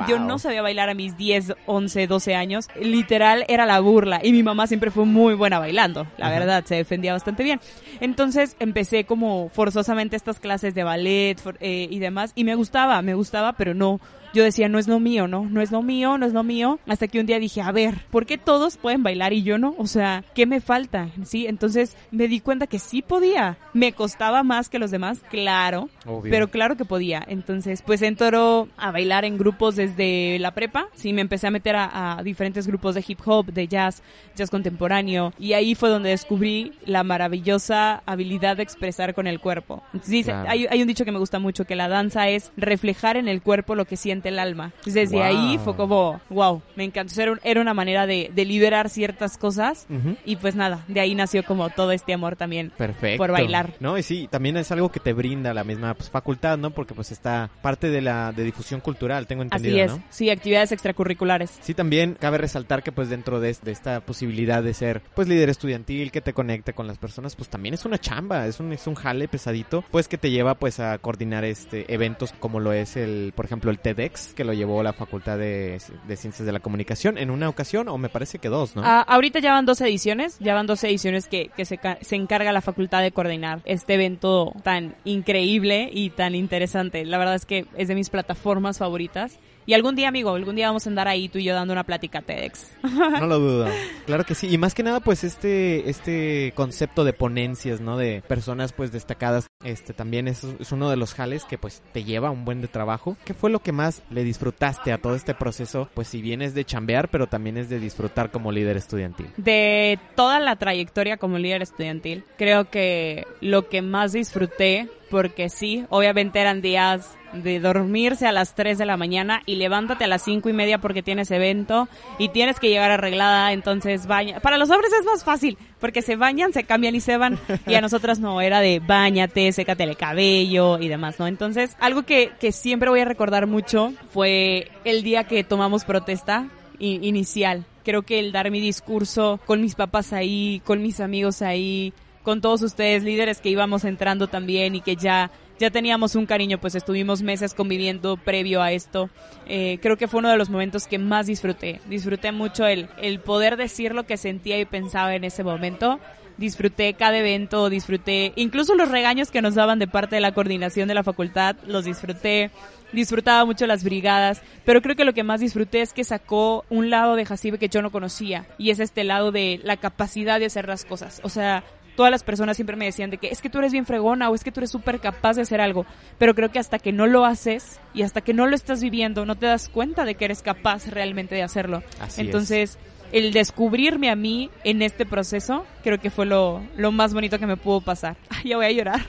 Yo 0.07 0.19
no 0.19 0.39
sabía 0.39 0.61
bailar 0.61 0.89
a 0.89 0.93
mis 0.93 1.17
10, 1.17 1.53
11, 1.65 2.07
12 2.07 2.35
años. 2.35 2.67
Literal 2.79 3.45
era 3.47 3.65
la 3.65 3.79
burla. 3.79 4.21
Y 4.23 4.31
mi 4.31 4.43
mamá 4.43 4.67
siempre 4.67 4.91
fue 4.91 5.05
muy 5.05 5.33
buena 5.33 5.59
bailando. 5.59 6.07
La 6.17 6.29
verdad, 6.29 6.63
se 6.65 6.75
defendía 6.75 7.13
bastante 7.13 7.43
bien. 7.43 7.59
Entonces 7.99 8.55
empecé 8.59 9.03
como 9.03 9.49
forzosamente 9.49 10.15
estas 10.15 10.39
clases 10.39 10.73
de 10.75 10.83
ballet 10.83 11.37
eh, 11.59 11.87
y 11.89 11.99
demás. 11.99 12.31
Y 12.35 12.43
me 12.43 12.55
gustaba, 12.55 13.01
me 13.01 13.13
gustaba, 13.15 13.53
pero 13.53 13.73
no, 13.73 13.99
yo 14.33 14.43
decía, 14.43 14.69
no 14.69 14.79
es 14.79 14.87
lo 14.87 14.99
mío, 14.99 15.27
¿no? 15.27 15.45
No 15.49 15.61
es 15.61 15.71
lo 15.71 15.81
mío, 15.81 16.17
no 16.17 16.25
es 16.25 16.33
lo 16.33 16.43
mío. 16.43 16.79
Hasta 16.87 17.07
que 17.07 17.19
un 17.19 17.25
día 17.25 17.39
dije, 17.39 17.61
a 17.61 17.71
ver, 17.71 18.05
¿por 18.09 18.25
qué 18.25 18.37
todos 18.37 18.77
pueden 18.77 19.03
bailar 19.03 19.33
y 19.33 19.43
yo 19.43 19.57
no? 19.57 19.75
O 19.77 19.87
sea, 19.87 20.23
¿qué 20.33 20.45
me 20.45 20.61
falta? 20.61 21.09
Sí, 21.23 21.47
entonces 21.47 21.95
me 22.11 22.27
di 22.27 22.39
cuenta 22.39 22.67
que 22.67 22.79
sí 22.79 23.01
podía. 23.01 23.57
Me 23.73 23.93
costaba 23.93 24.43
más 24.43 24.69
que 24.69 24.79
los 24.79 24.91
demás, 24.91 25.21
claro, 25.29 25.89
pero 26.23 26.49
claro 26.49 26.77
que 26.77 26.85
podía. 26.85 27.23
Entonces, 27.27 27.81
pues 27.81 28.01
entró 28.01 28.67
a 28.77 28.91
bailar 28.91 29.25
en 29.25 29.37
grupos 29.37 29.75
desde 29.75 30.39
la 30.39 30.53
prepa. 30.53 30.87
Sí, 30.93 31.13
me 31.13 31.21
empecé 31.21 31.47
a 31.47 31.51
meter 31.51 31.75
a, 31.77 32.21
diferentes 32.23 32.67
grupos 32.67 32.95
de 32.95 33.03
hip 33.07 33.19
hop, 33.25 33.47
de 33.51 33.67
jazz, 33.67 34.01
jazz 34.35 34.49
contemporáneo. 34.49 35.33
Y 35.39 35.53
ahí 35.53 35.75
fue 35.75 35.89
donde 35.89 36.09
descubrí 36.09 36.73
la 36.85 37.03
maravillosa 37.03 38.03
habilidad 38.05 38.57
de 38.57 38.63
expresar 38.63 39.13
con 39.13 39.27
el 39.27 39.39
cuerpo. 39.39 39.83
Sí, 40.03 40.25
hay, 40.29 40.67
hay 40.67 40.81
un 40.81 40.87
dicho 40.87 41.05
que 41.05 41.11
me 41.11 41.19
gusta 41.19 41.39
mucho, 41.39 41.65
que 41.65 41.75
la 41.75 41.87
danza 41.87 42.29
es 42.29 42.51
reflejar 42.57 43.17
en 43.17 43.27
el 43.27 43.41
cuerpo 43.41 43.75
lo 43.75 43.85
que 43.85 43.97
el 44.29 44.39
alma. 44.39 44.73
Desde 44.85 45.21
ahí 45.21 45.59
fue 45.63 45.75
como, 45.75 46.21
wow, 46.29 46.61
me 46.75 46.83
encantó. 46.83 47.21
Era, 47.21 47.33
era 47.43 47.61
una 47.61 47.73
manera 47.73 48.05
de, 48.05 48.31
liberar 48.41 48.89
ciertas 48.89 49.37
cosas 49.37 49.87
y 50.25 50.35
pues 50.35 50.55
nada, 50.55 50.83
de 50.87 50.99
ahí 50.99 51.15
nació 51.15 51.43
como 51.43 51.69
todo 51.69 51.91
este 51.91 52.13
amor 52.13 52.35
también 52.35 52.71
Perfecto. 52.75 53.17
por 53.17 53.31
bailar. 53.31 53.73
No, 53.79 53.97
y 53.97 54.03
sí, 54.03 54.27
también 54.29 54.57
es 54.57 54.71
algo 54.71 54.89
que 54.89 54.99
te 54.99 55.13
brinda 55.13 55.53
la 55.53 55.63
misma 55.63 55.93
pues, 55.93 56.09
facultad, 56.09 56.57
¿no? 56.57 56.71
Porque 56.71 56.93
pues 56.93 57.11
está 57.11 57.49
parte 57.61 57.89
de 57.89 58.01
la 58.01 58.31
de 58.31 58.43
difusión 58.43 58.81
cultural, 58.81 59.27
tengo 59.27 59.43
entendido, 59.43 59.85
Así 59.85 59.95
es, 59.95 60.01
sí, 60.09 60.29
actividades 60.29 60.71
extracurriculares. 60.71 61.59
Sí, 61.61 61.73
también 61.73 62.17
cabe 62.19 62.37
resaltar 62.37 62.83
que 62.83 62.91
pues 62.91 63.09
dentro 63.09 63.39
de, 63.39 63.49
esta 63.49 64.01
posibilidad 64.01 64.63
de 64.63 64.73
ser 64.73 65.01
pues 65.15 65.27
líder 65.27 65.49
estudiantil 65.49 66.11
que 66.11 66.21
te 66.21 66.33
conecte 66.33 66.73
con 66.73 66.87
las 66.87 66.97
personas, 66.97 67.35
pues 67.35 67.49
también 67.49 67.73
es 67.73 67.85
una 67.85 67.99
chamba, 67.99 68.47
es 68.47 68.59
un, 68.59 68.73
es 68.73 68.87
un 68.87 68.95
jale 68.95 69.27
pesadito, 69.27 69.83
pues 69.91 70.07
que 70.07 70.17
te 70.17 70.31
lleva 70.31 70.55
pues 70.55 70.79
a 70.79 70.97
coordinar 70.97 71.45
este 71.45 71.91
eventos 71.93 72.33
como 72.39 72.59
lo 72.59 72.73
es 72.73 72.97
el, 72.97 73.33
por 73.35 73.45
ejemplo, 73.45 73.71
el 73.71 73.79
TEDx 73.79 74.10
que 74.35 74.43
lo 74.43 74.53
llevó 74.53 74.83
la 74.83 74.93
Facultad 74.93 75.37
de, 75.37 75.79
Ciencias 76.15 76.45
de 76.45 76.51
la 76.51 76.59
Comunicación 76.59 77.17
en 77.17 77.29
una 77.29 77.49
ocasión, 77.49 77.87
o 77.87 77.97
me 77.97 78.09
parece 78.09 78.39
que 78.39 78.49
dos, 78.49 78.75
¿no? 78.75 78.83
Ah, 78.85 79.01
ahorita 79.01 79.39
ya 79.39 79.51
van 79.51 79.65
dos 79.65 79.81
ediciones, 79.81 80.37
ya 80.39 80.53
van 80.53 80.67
dos 80.67 80.83
ediciones 80.83 81.27
que, 81.27 81.49
que 81.55 81.65
se, 81.65 81.79
se 82.01 82.15
encarga 82.15 82.51
la 82.51 82.61
Facultad 82.61 83.01
de 83.01 83.11
coordinar 83.11 83.61
este 83.65 83.95
evento 83.95 84.53
tan 84.63 84.95
increíble 85.05 85.89
y 85.91 86.11
tan 86.11 86.35
interesante. 86.35 87.05
La 87.05 87.17
verdad 87.17 87.35
es 87.35 87.45
que 87.45 87.65
es 87.75 87.87
de 87.87 87.95
mis 87.95 88.09
plataformas 88.09 88.77
favoritas. 88.77 89.39
Y 89.65 89.73
algún 89.73 89.95
día, 89.95 90.07
amigo, 90.07 90.33
algún 90.35 90.55
día 90.55 90.67
vamos 90.67 90.85
a 90.85 90.89
andar 90.89 91.07
ahí 91.07 91.29
tú 91.29 91.39
y 91.39 91.43
yo 91.43 91.53
dando 91.53 91.73
una 91.73 91.83
plática 91.83 92.21
TEDx. 92.21 92.71
No 93.21 93.27
lo 93.27 93.39
dudo. 93.39 93.67
Claro 94.05 94.23
que 94.23 94.35
sí. 94.35 94.47
Y 94.49 94.57
más 94.57 94.73
que 94.73 94.83
nada, 94.83 94.99
pues 94.99 95.23
este, 95.23 95.89
este 95.89 96.53
concepto 96.55 97.03
de 97.03 97.13
ponencias, 97.13 97.81
¿no? 97.81 97.97
De 97.97 98.23
personas 98.27 98.73
pues 98.73 98.91
destacadas, 98.91 99.47
este 99.63 99.93
también 99.93 100.27
es, 100.27 100.43
es 100.43 100.71
uno 100.71 100.89
de 100.89 100.97
los 100.97 101.13
jales 101.13 101.43
que 101.43 101.57
pues 101.57 101.83
te 101.93 102.03
lleva 102.03 102.31
un 102.31 102.45
buen 102.45 102.61
de 102.61 102.67
trabajo. 102.67 103.17
¿Qué 103.25 103.33
fue 103.33 103.49
lo 103.49 103.59
que 103.59 103.71
más 103.71 104.01
le 104.09 104.23
disfrutaste 104.23 104.91
a 104.91 104.97
todo 104.97 105.15
este 105.15 105.33
proceso? 105.33 105.89
Pues 105.93 106.07
si 106.07 106.21
bien 106.21 106.41
es 106.41 106.53
de 106.53 106.65
chambear, 106.65 107.09
pero 107.09 107.27
también 107.27 107.57
es 107.57 107.69
de 107.69 107.79
disfrutar 107.79 108.31
como 108.31 108.51
líder 108.51 108.77
estudiantil. 108.77 109.27
De 109.37 109.99
toda 110.15 110.39
la 110.39 110.55
trayectoria 110.55 111.17
como 111.17 111.37
líder 111.37 111.61
estudiantil, 111.61 112.23
creo 112.37 112.69
que 112.69 113.25
lo 113.41 113.69
que 113.69 113.81
más 113.81 114.13
disfruté 114.13 114.89
porque 115.11 115.49
sí, 115.49 115.85
obviamente 115.89 116.39
eran 116.39 116.61
días 116.61 117.17
de 117.33 117.59
dormirse 117.59 118.27
a 118.27 118.31
las 118.31 118.55
3 118.55 118.77
de 118.77 118.85
la 118.85 118.97
mañana 118.97 119.41
y 119.45 119.55
levántate 119.55 120.03
a 120.03 120.07
las 120.07 120.23
cinco 120.23 120.49
y 120.49 120.53
media 120.53 120.79
porque 120.79 121.03
tienes 121.03 121.31
evento 121.31 121.87
y 122.17 122.29
tienes 122.29 122.59
que 122.59 122.69
llegar 122.69 122.91
arreglada, 122.91 123.53
entonces 123.53 124.07
baña. 124.07 124.39
Para 124.39 124.57
los 124.57 124.69
hombres 124.69 124.91
es 124.99 125.05
más 125.05 125.23
fácil 125.23 125.57
porque 125.79 126.01
se 126.01 126.15
bañan, 126.15 126.53
se 126.53 126.63
cambian 126.63 126.95
y 126.95 126.99
se 126.99 127.17
van 127.17 127.39
y 127.67 127.75
a 127.75 127.81
nosotras 127.81 128.19
no, 128.19 128.41
era 128.41 128.59
de 128.59 128.79
bañate, 128.79 129.51
sécate 129.51 129.83
el 129.83 129.97
cabello 129.97 130.79
y 130.79 130.87
demás, 130.87 131.19
¿no? 131.19 131.27
Entonces, 131.27 131.75
algo 131.79 132.03
que, 132.03 132.31
que 132.39 132.51
siempre 132.51 132.89
voy 132.89 133.01
a 133.01 133.05
recordar 133.05 133.47
mucho 133.47 133.93
fue 134.11 134.69
el 134.83 135.03
día 135.03 135.25
que 135.25 135.43
tomamos 135.43 135.85
protesta 135.85 136.49
inicial. 136.79 137.65
Creo 137.83 138.03
que 138.03 138.19
el 138.19 138.31
dar 138.31 138.51
mi 138.51 138.59
discurso 138.59 139.39
con 139.45 139.61
mis 139.61 139.75
papás 139.75 140.13
ahí, 140.13 140.61
con 140.65 140.81
mis 140.81 140.99
amigos 140.99 141.41
ahí, 141.41 141.93
con 142.23 142.41
todos 142.41 142.61
ustedes, 142.61 143.03
líderes 143.03 143.39
que 143.39 143.49
íbamos 143.49 143.83
entrando 143.83 144.27
también 144.27 144.75
y 144.75 144.81
que 144.81 144.95
ya, 144.95 145.31
ya 145.61 145.69
teníamos 145.69 146.15
un 146.15 146.25
cariño, 146.25 146.59
pues 146.59 146.75
estuvimos 146.75 147.21
meses 147.21 147.53
conviviendo 147.53 148.17
previo 148.17 148.61
a 148.61 148.71
esto. 148.71 149.09
Eh, 149.47 149.77
creo 149.81 149.95
que 149.95 150.07
fue 150.07 150.19
uno 150.19 150.29
de 150.29 150.37
los 150.37 150.49
momentos 150.49 150.87
que 150.87 150.97
más 150.97 151.27
disfruté. 151.27 151.79
Disfruté 151.87 152.31
mucho 152.31 152.65
el, 152.65 152.89
el 152.99 153.19
poder 153.19 153.57
decir 153.57 153.93
lo 153.93 154.05
que 154.05 154.17
sentía 154.17 154.59
y 154.59 154.65
pensaba 154.65 155.15
en 155.15 155.23
ese 155.23 155.43
momento. 155.43 155.99
Disfruté 156.37 156.95
cada 156.95 157.19
evento, 157.19 157.69
disfruté 157.69 158.33
incluso 158.35 158.73
los 158.73 158.89
regaños 158.89 159.29
que 159.29 159.43
nos 159.43 159.53
daban 159.53 159.77
de 159.77 159.87
parte 159.87 160.15
de 160.15 160.21
la 160.21 160.33
coordinación 160.33 160.87
de 160.87 160.95
la 160.95 161.03
facultad, 161.03 161.55
los 161.67 161.85
disfruté 161.85 162.49
disfrutaba 162.91 163.45
mucho 163.45 163.67
las 163.67 163.83
brigadas, 163.83 164.41
pero 164.65 164.81
creo 164.81 164.95
que 164.95 165.05
lo 165.05 165.13
que 165.13 165.23
más 165.23 165.39
disfruté 165.39 165.81
es 165.81 165.93
que 165.93 166.03
sacó 166.03 166.65
un 166.69 166.89
lado 166.89 167.15
de 167.15 167.25
Jacibe 167.25 167.57
que 167.57 167.69
yo 167.69 167.81
no 167.81 167.91
conocía, 167.91 168.47
y 168.57 168.69
es 168.69 168.79
este 168.79 169.03
lado 169.03 169.31
de 169.31 169.59
la 169.63 169.77
capacidad 169.77 170.39
de 170.39 170.47
hacer 170.47 170.67
las 170.67 170.85
cosas. 170.85 171.21
O 171.23 171.29
sea, 171.29 171.63
todas 171.95 172.11
las 172.11 172.23
personas 172.23 172.57
siempre 172.57 172.75
me 172.75 172.85
decían 172.85 173.09
de 173.09 173.17
que 173.17 173.27
es 173.27 173.41
que 173.41 173.49
tú 173.49 173.59
eres 173.59 173.71
bien 173.71 173.85
fregona 173.85 174.29
o 174.29 174.35
es 174.35 174.43
que 174.43 174.51
tú 174.51 174.59
eres 174.59 174.71
súper 174.71 174.99
capaz 174.99 175.35
de 175.35 175.43
hacer 175.43 175.61
algo, 175.61 175.85
pero 176.17 176.35
creo 176.35 176.49
que 176.49 176.59
hasta 176.59 176.79
que 176.79 176.91
no 176.91 177.07
lo 177.07 177.25
haces 177.25 177.79
y 177.93 178.03
hasta 178.03 178.21
que 178.21 178.33
no 178.33 178.47
lo 178.47 178.55
estás 178.55 178.81
viviendo, 178.81 179.25
no 179.25 179.35
te 179.35 179.45
das 179.45 179.69
cuenta 179.69 180.05
de 180.05 180.15
que 180.15 180.25
eres 180.25 180.41
capaz 180.41 180.87
realmente 180.87 181.35
de 181.35 181.43
hacerlo. 181.43 181.83
Entonces, 182.17 182.77
el 183.11 183.33
descubrirme 183.33 184.09
a 184.09 184.15
mí 184.15 184.49
en 184.63 184.81
este 184.81 185.05
proceso, 185.05 185.65
creo 185.83 185.99
que 185.99 186.09
fue 186.09 186.25
lo, 186.25 186.61
lo 186.77 186.91
más 186.91 187.13
bonito 187.13 187.39
que 187.39 187.47
me 187.47 187.57
pudo 187.57 187.81
pasar. 187.81 188.15
ya 188.45 188.57
voy 188.57 188.65
a 188.65 188.71
llorar. 188.71 189.01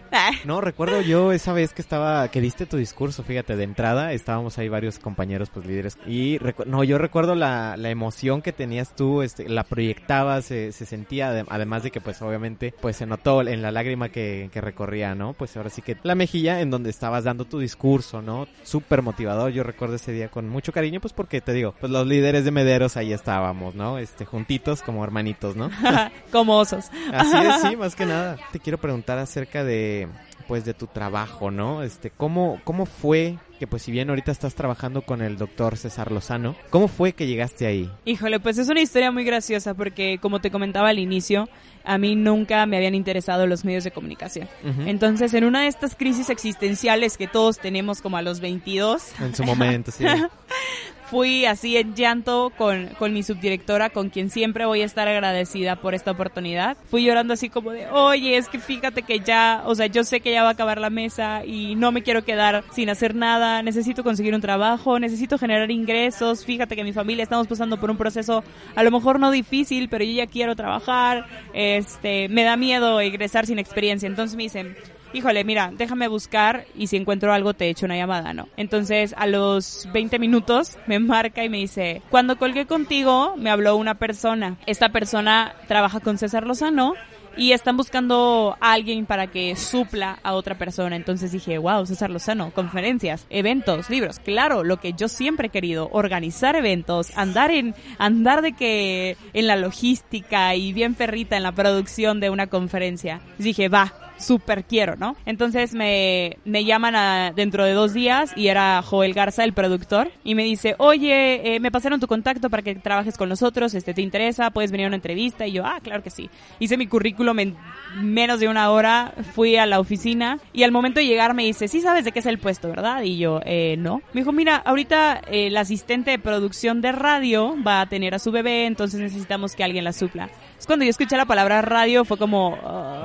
no, 0.44 0.60
recuerdo 0.60 1.00
yo 1.00 1.32
esa 1.32 1.52
vez 1.52 1.72
que 1.72 1.82
estaba, 1.82 2.28
que 2.28 2.40
diste 2.40 2.66
tu 2.66 2.76
discurso, 2.76 3.22
fíjate, 3.22 3.56
de 3.56 3.64
entrada, 3.64 4.12
estábamos 4.12 4.58
ahí 4.58 4.68
varios 4.68 4.98
compañeros, 4.98 5.50
pues 5.50 5.66
líderes, 5.66 5.98
y 6.06 6.38
no, 6.66 6.84
yo 6.84 6.98
recuerdo 6.98 7.34
la, 7.34 7.76
la 7.76 7.90
emoción 7.90 8.42
que 8.42 8.52
tenías 8.52 8.94
tú, 8.94 9.22
este, 9.22 9.48
la 9.48 9.64
proyectabas, 9.64 10.44
se, 10.46 10.72
se 10.72 10.86
sentía, 10.86 11.44
además 11.48 11.82
de 11.82 11.90
que 11.90 12.00
pues 12.00 12.20
obviamente, 12.22 12.74
pues 12.80 12.96
se 12.96 13.06
notó 13.06 13.42
en 13.42 13.62
la 13.62 13.70
lágrima 13.70 14.08
que, 14.08 14.50
que 14.52 14.60
recorría, 14.60 15.14
¿no? 15.14 15.32
Pues 15.34 15.56
ahora 15.56 15.70
sí 15.70 15.82
que 15.82 15.96
la 16.02 16.14
mejilla 16.14 16.60
en 16.60 16.70
donde 16.70 16.90
estabas 16.90 17.24
dando 17.24 17.44
tu 17.44 17.58
discurso, 17.58 18.22
¿no? 18.22 18.46
Súper 18.62 19.02
motivador, 19.02 19.52
yo 19.52 19.62
recuerdo 19.62 19.96
ese 19.96 20.12
día 20.12 20.28
con 20.28 20.48
mucho 20.48 20.72
cariño, 20.72 21.00
pues 21.00 21.12
porque 21.12 21.40
te 21.40 21.52
digo, 21.52 21.74
pues 21.80 21.90
los 21.92 22.06
líderes 22.06 22.44
de 22.44 22.50
Mederos 22.50 22.96
ahí 22.96 23.12
estábamos, 23.12 23.74
¿no? 23.74 23.91
Este, 23.98 24.24
juntitos 24.24 24.82
como 24.82 25.04
hermanitos, 25.04 25.56
¿no? 25.56 25.70
como 26.32 26.58
osos. 26.58 26.86
Así 27.12 27.36
es, 27.36 27.62
sí, 27.62 27.76
más 27.78 27.94
que 27.94 28.06
nada. 28.06 28.36
Te 28.52 28.60
quiero 28.60 28.78
preguntar 28.78 29.18
acerca 29.18 29.64
de, 29.64 30.08
pues, 30.48 30.64
de 30.64 30.74
tu 30.74 30.86
trabajo, 30.86 31.50
¿no? 31.50 31.82
Este, 31.82 32.10
¿cómo, 32.10 32.60
cómo 32.64 32.86
fue 32.86 33.38
que, 33.58 33.66
pues, 33.66 33.82
si 33.82 33.92
bien 33.92 34.10
ahorita 34.10 34.32
estás 34.32 34.54
trabajando 34.54 35.02
con 35.02 35.22
el 35.22 35.36
doctor 35.36 35.76
César 35.76 36.10
Lozano, 36.10 36.56
¿cómo 36.70 36.88
fue 36.88 37.12
que 37.12 37.26
llegaste 37.26 37.66
ahí? 37.66 37.90
Híjole, 38.04 38.40
pues 38.40 38.58
es 38.58 38.68
una 38.68 38.80
historia 38.80 39.10
muy 39.12 39.24
graciosa 39.24 39.74
porque, 39.74 40.18
como 40.20 40.40
te 40.40 40.50
comentaba 40.50 40.88
al 40.88 40.98
inicio, 40.98 41.48
a 41.84 41.98
mí 41.98 42.16
nunca 42.16 42.66
me 42.66 42.76
habían 42.76 42.94
interesado 42.94 43.46
los 43.46 43.64
medios 43.64 43.84
de 43.84 43.90
comunicación. 43.90 44.48
Entonces, 44.86 45.34
en 45.34 45.44
una 45.44 45.62
de 45.62 45.68
estas 45.68 45.94
crisis 45.94 46.30
existenciales 46.30 47.16
que 47.16 47.28
todos 47.28 47.58
tenemos 47.58 48.00
como 48.00 48.16
a 48.16 48.22
los 48.22 48.40
22. 48.40 49.20
En 49.20 49.34
su 49.34 49.44
momento, 49.44 49.90
sí. 49.90 50.04
fui 51.12 51.44
así 51.44 51.76
en 51.76 51.94
llanto 51.94 52.50
con, 52.56 52.86
con 52.98 53.12
mi 53.12 53.22
subdirectora, 53.22 53.90
con 53.90 54.08
quien 54.08 54.30
siempre 54.30 54.64
voy 54.64 54.80
a 54.80 54.86
estar 54.86 55.08
agradecida 55.08 55.76
por 55.76 55.94
esta 55.94 56.10
oportunidad. 56.10 56.78
Fui 56.90 57.04
llorando 57.04 57.34
así 57.34 57.50
como 57.50 57.72
de, 57.72 57.86
oye, 57.90 58.38
es 58.38 58.48
que 58.48 58.58
fíjate 58.58 59.02
que 59.02 59.20
ya, 59.20 59.62
o 59.66 59.74
sea, 59.74 59.88
yo 59.88 60.04
sé 60.04 60.20
que 60.20 60.32
ya 60.32 60.42
va 60.42 60.48
a 60.48 60.52
acabar 60.52 60.80
la 60.80 60.88
mesa 60.88 61.44
y 61.44 61.74
no 61.74 61.92
me 61.92 62.02
quiero 62.02 62.24
quedar 62.24 62.64
sin 62.72 62.88
hacer 62.88 63.14
nada, 63.14 63.62
necesito 63.62 64.02
conseguir 64.02 64.34
un 64.34 64.40
trabajo, 64.40 64.98
necesito 64.98 65.36
generar 65.36 65.70
ingresos, 65.70 66.46
fíjate 66.46 66.76
que 66.76 66.82
mi 66.82 66.94
familia 66.94 67.24
estamos 67.24 67.46
pasando 67.46 67.78
por 67.78 67.90
un 67.90 67.98
proceso 67.98 68.42
a 68.74 68.82
lo 68.82 68.90
mejor 68.90 69.20
no 69.20 69.30
difícil, 69.30 69.90
pero 69.90 70.04
yo 70.04 70.12
ya 70.12 70.26
quiero 70.26 70.56
trabajar, 70.56 71.26
este, 71.52 72.30
me 72.30 72.42
da 72.42 72.56
miedo 72.56 73.00
egresar 73.00 73.44
sin 73.44 73.58
experiencia. 73.58 74.06
Entonces 74.06 74.34
me 74.34 74.44
dicen, 74.44 74.76
híjole, 75.12 75.44
mira, 75.44 75.70
déjame 75.72 76.08
buscar 76.08 76.64
y 76.76 76.86
si 76.86 76.96
encuentro 76.96 77.32
algo 77.32 77.54
te 77.54 77.68
echo 77.68 77.86
una 77.86 77.96
llamada, 77.96 78.32
¿no? 78.32 78.48
Entonces 78.56 79.14
a 79.16 79.26
los 79.26 79.88
20 79.92 80.18
minutos 80.18 80.78
me 80.86 80.98
marca 80.98 81.44
y 81.44 81.48
me 81.48 81.58
dice, 81.58 82.02
cuando 82.10 82.36
colgué 82.36 82.66
contigo 82.66 83.34
me 83.36 83.50
habló 83.50 83.76
una 83.76 83.94
persona. 83.94 84.56
Esta 84.66 84.90
persona 84.90 85.54
trabaja 85.68 86.00
con 86.00 86.18
César 86.18 86.46
Lozano 86.46 86.94
y 87.36 87.52
están 87.52 87.76
buscando 87.76 88.56
a 88.60 88.72
alguien 88.72 89.06
para 89.06 89.26
que 89.28 89.56
supla 89.56 90.18
a 90.22 90.34
otra 90.34 90.58
persona. 90.58 90.96
Entonces 90.96 91.32
dije, 91.32 91.58
wow, 91.58 91.86
César 91.86 92.10
Lozano, 92.10 92.50
conferencias, 92.52 93.26
eventos, 93.30 93.90
libros. 93.90 94.18
Claro, 94.18 94.64
lo 94.64 94.78
que 94.78 94.92
yo 94.92 95.08
siempre 95.08 95.48
he 95.48 95.50
querido, 95.50 95.88
organizar 95.92 96.56
eventos, 96.56 97.16
andar 97.16 97.50
en, 97.50 97.74
andar 97.98 98.42
de 98.42 98.52
que 98.52 99.16
en 99.32 99.46
la 99.46 99.56
logística 99.56 100.54
y 100.54 100.72
bien 100.72 100.94
perrita 100.94 101.36
en 101.36 101.42
la 101.42 101.52
producción 101.52 102.20
de 102.20 102.30
una 102.30 102.48
conferencia. 102.48 103.20
dije, 103.38 103.68
va, 103.68 103.94
súper 104.22 104.64
quiero, 104.64 104.96
¿no? 104.96 105.16
Entonces 105.26 105.74
me, 105.74 106.38
me 106.44 106.64
llaman 106.64 107.34
dentro 107.34 107.64
de 107.64 107.72
dos 107.72 107.92
días 107.92 108.32
y 108.36 108.48
era 108.48 108.82
Joel 108.82 109.14
Garza, 109.14 109.44
el 109.44 109.52
productor, 109.52 110.10
y 110.24 110.34
me 110.34 110.44
dice, 110.44 110.74
oye, 110.78 111.54
eh, 111.54 111.60
me 111.60 111.70
pasaron 111.70 112.00
tu 112.00 112.06
contacto 112.06 112.50
para 112.50 112.62
que 112.62 112.74
trabajes 112.74 113.16
con 113.16 113.28
nosotros, 113.28 113.74
este, 113.74 113.94
¿te 113.94 114.02
interesa? 114.02 114.50
¿Puedes 114.50 114.70
venir 114.70 114.86
a 114.86 114.88
una 114.88 114.96
entrevista? 114.96 115.46
Y 115.46 115.52
yo, 115.52 115.64
ah, 115.64 115.78
claro 115.82 116.02
que 116.02 116.10
sí. 116.10 116.30
Hice 116.58 116.76
mi 116.76 116.86
currículum 116.86 117.38
en 117.38 117.56
menos 117.96 118.40
de 118.40 118.48
una 118.48 118.70
hora, 118.70 119.12
fui 119.34 119.56
a 119.56 119.66
la 119.66 119.80
oficina 119.80 120.38
y 120.52 120.62
al 120.62 120.72
momento 120.72 121.00
de 121.00 121.06
llegar 121.06 121.34
me 121.34 121.44
dice, 121.44 121.68
sí 121.68 121.80
sabes 121.80 122.04
de 122.04 122.12
qué 122.12 122.20
es 122.20 122.26
el 122.26 122.38
puesto, 122.38 122.68
¿verdad? 122.68 123.02
Y 123.02 123.18
yo, 123.18 123.40
eh, 123.44 123.76
no. 123.78 124.02
Me 124.12 124.20
dijo, 124.20 124.32
mira, 124.32 124.56
ahorita 124.56 125.22
eh, 125.26 125.48
el 125.48 125.56
asistente 125.56 126.12
de 126.12 126.18
producción 126.18 126.80
de 126.80 126.92
radio 126.92 127.56
va 127.66 127.80
a 127.80 127.86
tener 127.86 128.14
a 128.14 128.18
su 128.18 128.30
bebé, 128.30 128.66
entonces 128.66 129.00
necesitamos 129.00 129.54
que 129.54 129.64
alguien 129.64 129.84
la 129.84 129.92
supla. 129.92 130.30
Es 130.58 130.66
cuando 130.66 130.84
yo 130.84 130.90
escuché 130.90 131.16
la 131.16 131.26
palabra 131.26 131.62
radio 131.62 132.04
fue 132.04 132.18
como... 132.18 132.58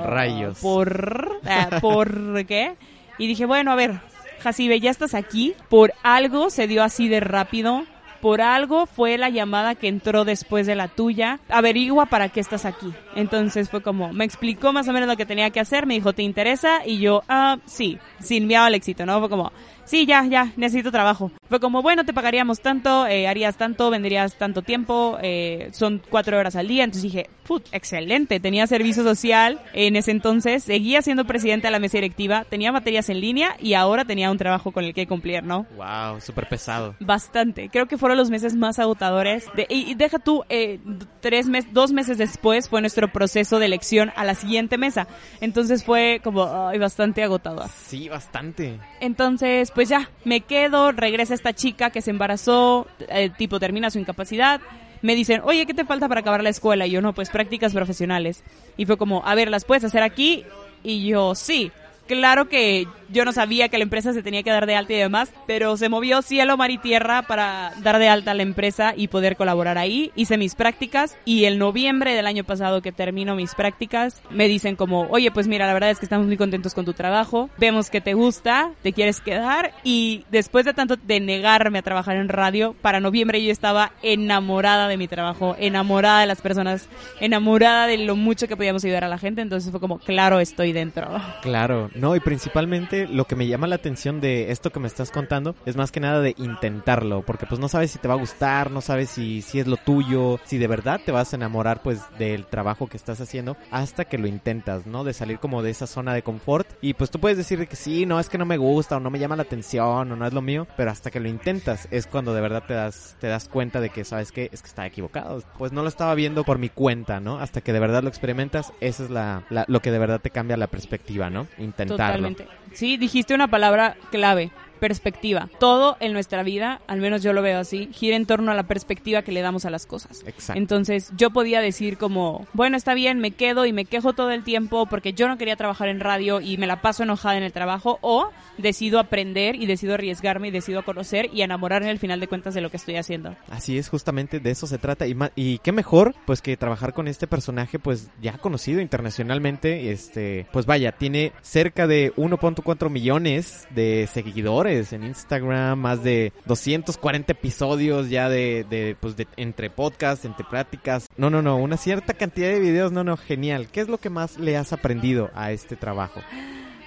Rayos. 0.08 0.58
¿Por, 0.60 1.40
ah, 1.46 1.78
¿por 1.80 2.44
qué? 2.46 2.76
Y 3.18 3.26
dije, 3.26 3.46
bueno, 3.46 3.72
a 3.72 3.74
ver, 3.74 4.00
Jacibe, 4.40 4.80
ya 4.80 4.90
estás 4.90 5.14
aquí. 5.14 5.54
Por 5.68 5.92
algo 6.02 6.50
se 6.50 6.66
dio 6.66 6.82
así 6.82 7.08
de 7.08 7.20
rápido. 7.20 7.84
Por 8.20 8.40
algo 8.40 8.86
fue 8.86 9.16
la 9.16 9.28
llamada 9.28 9.74
que 9.74 9.88
entró 9.88 10.24
después 10.24 10.66
de 10.66 10.74
la 10.74 10.88
tuya. 10.88 11.40
Averigua 11.48 12.06
para 12.06 12.28
qué 12.28 12.40
estás 12.40 12.64
aquí. 12.64 12.92
Entonces 13.18 13.68
fue 13.68 13.82
como, 13.82 14.12
me 14.12 14.24
explicó 14.24 14.72
más 14.72 14.86
o 14.86 14.92
menos 14.92 15.08
lo 15.08 15.16
que 15.16 15.26
tenía 15.26 15.50
que 15.50 15.58
hacer. 15.58 15.86
Me 15.86 15.94
dijo, 15.94 16.12
¿te 16.12 16.22
interesa? 16.22 16.86
Y 16.86 17.00
yo, 17.00 17.24
ah, 17.28 17.58
sí, 17.66 17.98
sin 18.20 18.46
miedo 18.46 18.62
al 18.62 18.76
éxito, 18.76 19.04
¿no? 19.04 19.18
Fue 19.18 19.28
como, 19.28 19.50
sí, 19.84 20.06
ya, 20.06 20.24
ya, 20.24 20.52
necesito 20.56 20.92
trabajo. 20.92 21.32
Fue 21.48 21.58
como, 21.58 21.82
bueno, 21.82 22.04
te 22.04 22.12
pagaríamos 22.12 22.60
tanto, 22.60 23.08
eh, 23.08 23.26
harías 23.26 23.56
tanto, 23.56 23.90
vendrías 23.90 24.36
tanto 24.36 24.62
tiempo, 24.62 25.18
eh, 25.20 25.70
son 25.72 26.00
cuatro 26.08 26.38
horas 26.38 26.54
al 26.54 26.68
día. 26.68 26.84
Entonces 26.84 27.10
dije, 27.10 27.28
put, 27.42 27.66
excelente. 27.72 28.38
Tenía 28.38 28.68
servicio 28.68 29.02
social 29.02 29.60
en 29.72 29.96
ese 29.96 30.12
entonces, 30.12 30.62
seguía 30.62 31.02
siendo 31.02 31.24
presidente 31.24 31.66
de 31.66 31.72
la 31.72 31.80
mesa 31.80 31.96
directiva, 31.96 32.44
tenía 32.48 32.70
materias 32.70 33.08
en 33.08 33.20
línea 33.20 33.56
y 33.58 33.74
ahora 33.74 34.04
tenía 34.04 34.30
un 34.30 34.38
trabajo 34.38 34.70
con 34.70 34.84
el 34.84 34.94
que 34.94 35.08
cumplir, 35.08 35.42
¿no? 35.42 35.66
Wow, 35.76 36.20
súper 36.20 36.48
pesado. 36.48 36.94
Bastante. 37.00 37.68
Creo 37.68 37.86
que 37.86 37.98
fueron 37.98 38.16
los 38.16 38.30
meses 38.30 38.54
más 38.54 38.78
agotadores. 38.78 39.46
De, 39.56 39.66
y, 39.68 39.90
y 39.90 39.94
deja 39.94 40.20
tú, 40.20 40.44
eh, 40.48 40.78
tres 41.20 41.46
meses, 41.46 41.72
dos 41.72 41.90
meses 41.90 42.18
después 42.18 42.68
fue 42.68 42.80
nuestro 42.80 43.07
proceso 43.10 43.58
de 43.58 43.66
elección 43.66 44.12
a 44.16 44.24
la 44.24 44.34
siguiente 44.34 44.78
mesa. 44.78 45.06
Entonces 45.40 45.84
fue 45.84 46.20
como 46.22 46.68
ay, 46.68 46.78
bastante 46.78 47.22
agotador. 47.22 47.68
Sí, 47.86 48.08
bastante. 48.08 48.78
Entonces, 49.00 49.70
pues 49.70 49.88
ya, 49.88 50.10
me 50.24 50.40
quedo, 50.40 50.92
regresa 50.92 51.34
esta 51.34 51.52
chica 51.52 51.90
que 51.90 52.02
se 52.02 52.10
embarazó, 52.10 52.86
eh, 53.08 53.30
tipo 53.36 53.60
termina 53.60 53.90
su 53.90 53.98
incapacidad. 53.98 54.60
Me 55.00 55.14
dicen, 55.14 55.40
oye, 55.44 55.64
¿qué 55.64 55.74
te 55.74 55.84
falta 55.84 56.08
para 56.08 56.20
acabar 56.20 56.42
la 56.42 56.48
escuela? 56.48 56.86
Y 56.86 56.90
yo, 56.90 57.00
no, 57.00 57.12
pues 57.12 57.30
prácticas 57.30 57.72
profesionales. 57.72 58.42
Y 58.76 58.86
fue 58.86 58.96
como, 58.96 59.24
a 59.24 59.34
ver, 59.34 59.50
¿las 59.50 59.64
puedes 59.64 59.84
hacer 59.84 60.02
aquí? 60.02 60.44
Y 60.82 61.06
yo, 61.06 61.34
sí. 61.34 61.70
Claro 62.08 62.48
que 62.48 62.86
yo 63.08 63.24
no 63.24 63.32
sabía 63.32 63.68
que 63.68 63.78
la 63.78 63.84
empresa 63.84 64.12
se 64.12 64.22
tenía 64.22 64.42
que 64.42 64.50
dar 64.50 64.66
de 64.66 64.76
alta 64.76 64.92
y 64.92 64.96
demás, 64.96 65.32
pero 65.46 65.76
se 65.76 65.88
movió 65.88 66.22
cielo, 66.22 66.56
mar 66.56 66.70
y 66.70 66.78
tierra 66.78 67.22
para 67.22 67.72
dar 67.82 67.98
de 67.98 68.08
alta 68.08 68.32
a 68.32 68.34
la 68.34 68.42
empresa 68.42 68.94
y 68.96 69.08
poder 69.08 69.36
colaborar 69.36 69.78
ahí. 69.78 70.12
Hice 70.14 70.38
mis 70.38 70.54
prácticas 70.54 71.16
y 71.24 71.44
el 71.44 71.58
noviembre 71.58 72.14
del 72.14 72.26
año 72.26 72.44
pasado 72.44 72.82
que 72.82 72.92
termino 72.92 73.34
mis 73.34 73.54
prácticas, 73.54 74.22
me 74.30 74.48
dicen 74.48 74.76
como, 74.76 75.02
oye, 75.10 75.30
pues 75.30 75.48
mira, 75.48 75.66
la 75.66 75.74
verdad 75.74 75.90
es 75.90 75.98
que 75.98 76.06
estamos 76.06 76.26
muy 76.26 76.36
contentos 76.36 76.74
con 76.74 76.84
tu 76.84 76.92
trabajo, 76.92 77.50
vemos 77.58 77.90
que 77.90 78.00
te 78.00 78.14
gusta, 78.14 78.70
te 78.82 78.92
quieres 78.92 79.20
quedar 79.20 79.72
y 79.84 80.24
después 80.30 80.64
de 80.64 80.74
tanto 80.74 80.96
de 80.96 81.20
negarme 81.20 81.78
a 81.78 81.82
trabajar 81.82 82.16
en 82.16 82.28
radio, 82.28 82.74
para 82.80 83.00
noviembre 83.00 83.42
yo 83.42 83.50
estaba 83.50 83.92
enamorada 84.02 84.88
de 84.88 84.96
mi 84.96 85.08
trabajo, 85.08 85.56
enamorada 85.58 86.20
de 86.20 86.26
las 86.26 86.40
personas, 86.40 86.88
enamorada 87.20 87.86
de 87.86 87.98
lo 87.98 88.16
mucho 88.16 88.48
que 88.48 88.56
podíamos 88.56 88.84
ayudar 88.84 89.04
a 89.04 89.08
la 89.08 89.18
gente, 89.18 89.40
entonces 89.40 89.70
fue 89.70 89.80
como, 89.80 89.98
claro, 89.98 90.40
estoy 90.40 90.72
dentro. 90.72 91.08
Claro, 91.42 91.90
no, 91.94 92.16
y 92.16 92.20
principalmente 92.20 92.97
lo 93.06 93.26
que 93.26 93.36
me 93.36 93.46
llama 93.46 93.66
la 93.66 93.76
atención 93.76 94.20
de 94.20 94.50
esto 94.50 94.70
que 94.70 94.80
me 94.80 94.88
estás 94.88 95.10
contando 95.10 95.54
es 95.66 95.76
más 95.76 95.92
que 95.92 96.00
nada 96.00 96.20
de 96.20 96.34
intentarlo, 96.38 97.22
porque 97.22 97.46
pues 97.46 97.60
no 97.60 97.68
sabes 97.68 97.90
si 97.90 97.98
te 97.98 98.08
va 98.08 98.14
a 98.14 98.18
gustar, 98.18 98.70
no 98.70 98.80
sabes 98.80 99.10
si, 99.10 99.42
si 99.42 99.60
es 99.60 99.66
lo 99.66 99.76
tuyo, 99.76 100.40
si 100.44 100.58
de 100.58 100.66
verdad 100.66 101.00
te 101.04 101.12
vas 101.12 101.32
a 101.32 101.36
enamorar 101.36 101.82
pues 101.82 102.00
del 102.18 102.46
trabajo 102.46 102.86
que 102.86 102.96
estás 102.96 103.20
haciendo 103.20 103.56
hasta 103.70 104.04
que 104.06 104.18
lo 104.18 104.26
intentas, 104.26 104.86
¿no? 104.86 105.04
De 105.04 105.12
salir 105.12 105.38
como 105.38 105.62
de 105.62 105.70
esa 105.70 105.86
zona 105.86 106.14
de 106.14 106.22
confort 106.22 106.68
y 106.80 106.94
pues 106.94 107.10
tú 107.10 107.20
puedes 107.20 107.38
decir 107.38 107.66
que 107.68 107.76
sí, 107.76 108.06
no, 108.06 108.20
es 108.20 108.28
que 108.28 108.38
no 108.38 108.46
me 108.46 108.56
gusta 108.56 108.96
o 108.96 109.00
no 109.00 109.10
me 109.10 109.18
llama 109.18 109.36
la 109.36 109.42
atención 109.42 110.12
o 110.12 110.16
no 110.16 110.26
es 110.26 110.32
lo 110.32 110.42
mío, 110.42 110.66
pero 110.76 110.90
hasta 110.90 111.10
que 111.10 111.20
lo 111.20 111.28
intentas 111.28 111.88
es 111.90 112.06
cuando 112.06 112.34
de 112.34 112.40
verdad 112.40 112.64
te 112.66 112.74
das, 112.74 113.16
te 113.20 113.26
das 113.26 113.48
cuenta 113.48 113.80
de 113.80 113.90
que, 113.90 114.04
¿sabes 114.04 114.32
qué? 114.32 114.48
Es 114.52 114.62
que 114.62 114.68
estaba 114.68 114.86
equivocado. 114.86 115.42
Pues 115.58 115.72
no 115.72 115.82
lo 115.82 115.88
estaba 115.88 116.14
viendo 116.14 116.44
por 116.44 116.58
mi 116.58 116.68
cuenta, 116.68 117.20
¿no? 117.20 117.38
Hasta 117.38 117.60
que 117.60 117.72
de 117.72 117.80
verdad 117.80 118.02
lo 118.02 118.08
experimentas, 118.08 118.72
eso 118.80 119.04
es 119.04 119.10
la, 119.10 119.44
lo 119.66 119.80
que 119.80 119.90
de 119.90 119.98
verdad 119.98 120.20
te 120.20 120.30
cambia 120.30 120.56
la 120.56 120.66
perspectiva, 120.68 121.30
¿no? 121.30 121.46
Intentarlo. 121.58 121.96
Totalmente. 121.96 122.46
Dijiste 122.96 123.34
una 123.34 123.48
palabra 123.48 123.96
clave, 124.10 124.50
perspectiva. 124.78 125.48
Todo 125.60 125.96
en 126.00 126.12
nuestra 126.12 126.42
vida, 126.42 126.80
al 126.86 127.00
menos 127.00 127.22
yo 127.22 127.32
lo 127.32 127.42
veo 127.42 127.58
así, 127.58 127.90
gira 127.92 128.16
en 128.16 128.26
torno 128.26 128.50
a 128.50 128.54
la 128.54 128.64
perspectiva 128.64 129.22
que 129.22 129.32
le 129.32 129.42
damos 129.42 129.64
a 129.64 129.70
las 129.70 129.86
cosas. 129.86 130.22
Exacto. 130.26 130.58
Entonces 130.58 131.12
yo 131.16 131.30
podía 131.30 131.60
decir 131.60 131.98
como, 131.98 132.46
bueno, 132.52 132.76
está 132.76 132.94
bien, 132.94 133.18
me 133.18 133.32
quedo 133.32 133.66
y 133.66 133.72
me 133.72 133.84
quejo 133.84 134.12
todo 134.12 134.30
el 134.30 134.44
tiempo 134.44 134.86
porque 134.86 135.12
yo 135.12 135.28
no 135.28 135.38
quería 135.38 135.56
trabajar 135.56 135.88
en 135.88 136.00
radio 136.00 136.40
y 136.40 136.56
me 136.56 136.66
la 136.66 136.80
paso 136.80 137.02
enojada 137.02 137.36
en 137.36 137.42
el 137.42 137.52
trabajo, 137.52 137.98
o 138.00 138.30
decido 138.56 138.98
aprender 138.98 139.54
y 139.56 139.66
decido 139.66 139.94
arriesgarme 139.94 140.48
y 140.48 140.50
decido 140.50 140.84
conocer 140.84 141.28
y 141.32 141.42
enamorarme 141.42 141.90
al 141.90 141.98
final 141.98 142.20
de 142.20 142.28
cuentas 142.28 142.54
de 142.54 142.60
lo 142.60 142.70
que 142.70 142.76
estoy 142.76 142.96
haciendo. 142.96 143.36
Así 143.50 143.78
es, 143.78 143.88
justamente 143.88 144.40
de 144.40 144.50
eso 144.50 144.66
se 144.66 144.78
trata. 144.78 145.06
Y, 145.06 145.16
y 145.36 145.58
qué 145.58 145.72
mejor, 145.72 146.14
pues, 146.26 146.42
que 146.42 146.56
trabajar 146.56 146.92
con 146.92 147.08
este 147.08 147.26
personaje, 147.26 147.78
pues, 147.78 148.10
ya 148.20 148.38
conocido 148.38 148.80
internacionalmente. 148.80 149.92
Este, 149.92 150.46
pues 150.52 150.66
vaya, 150.66 150.92
tiene 150.92 151.32
cerca 151.42 151.86
de 151.86 152.12
1.4 152.16 152.90
millones 152.90 153.66
de 153.70 154.08
seguidores 154.12 154.38
en 154.68 155.04
Instagram, 155.04 155.78
más 155.78 156.02
de 156.02 156.32
240 156.44 157.32
episodios 157.32 158.10
ya 158.10 158.28
de, 158.28 158.66
de 158.68 158.96
pues, 159.00 159.16
de, 159.16 159.26
entre 159.36 159.70
podcasts, 159.70 160.26
entre 160.26 160.44
pláticas. 160.44 161.06
No, 161.16 161.30
no, 161.30 161.40
no, 161.40 161.56
una 161.56 161.78
cierta 161.78 162.12
cantidad 162.14 162.48
de 162.48 162.60
videos. 162.60 162.92
No, 162.92 163.02
no, 163.02 163.16
genial. 163.16 163.68
¿Qué 163.72 163.80
es 163.80 163.88
lo 163.88 163.98
que 163.98 164.10
más 164.10 164.38
le 164.38 164.56
has 164.56 164.72
aprendido 164.72 165.30
a 165.34 165.52
este 165.52 165.74
trabajo? 165.74 166.20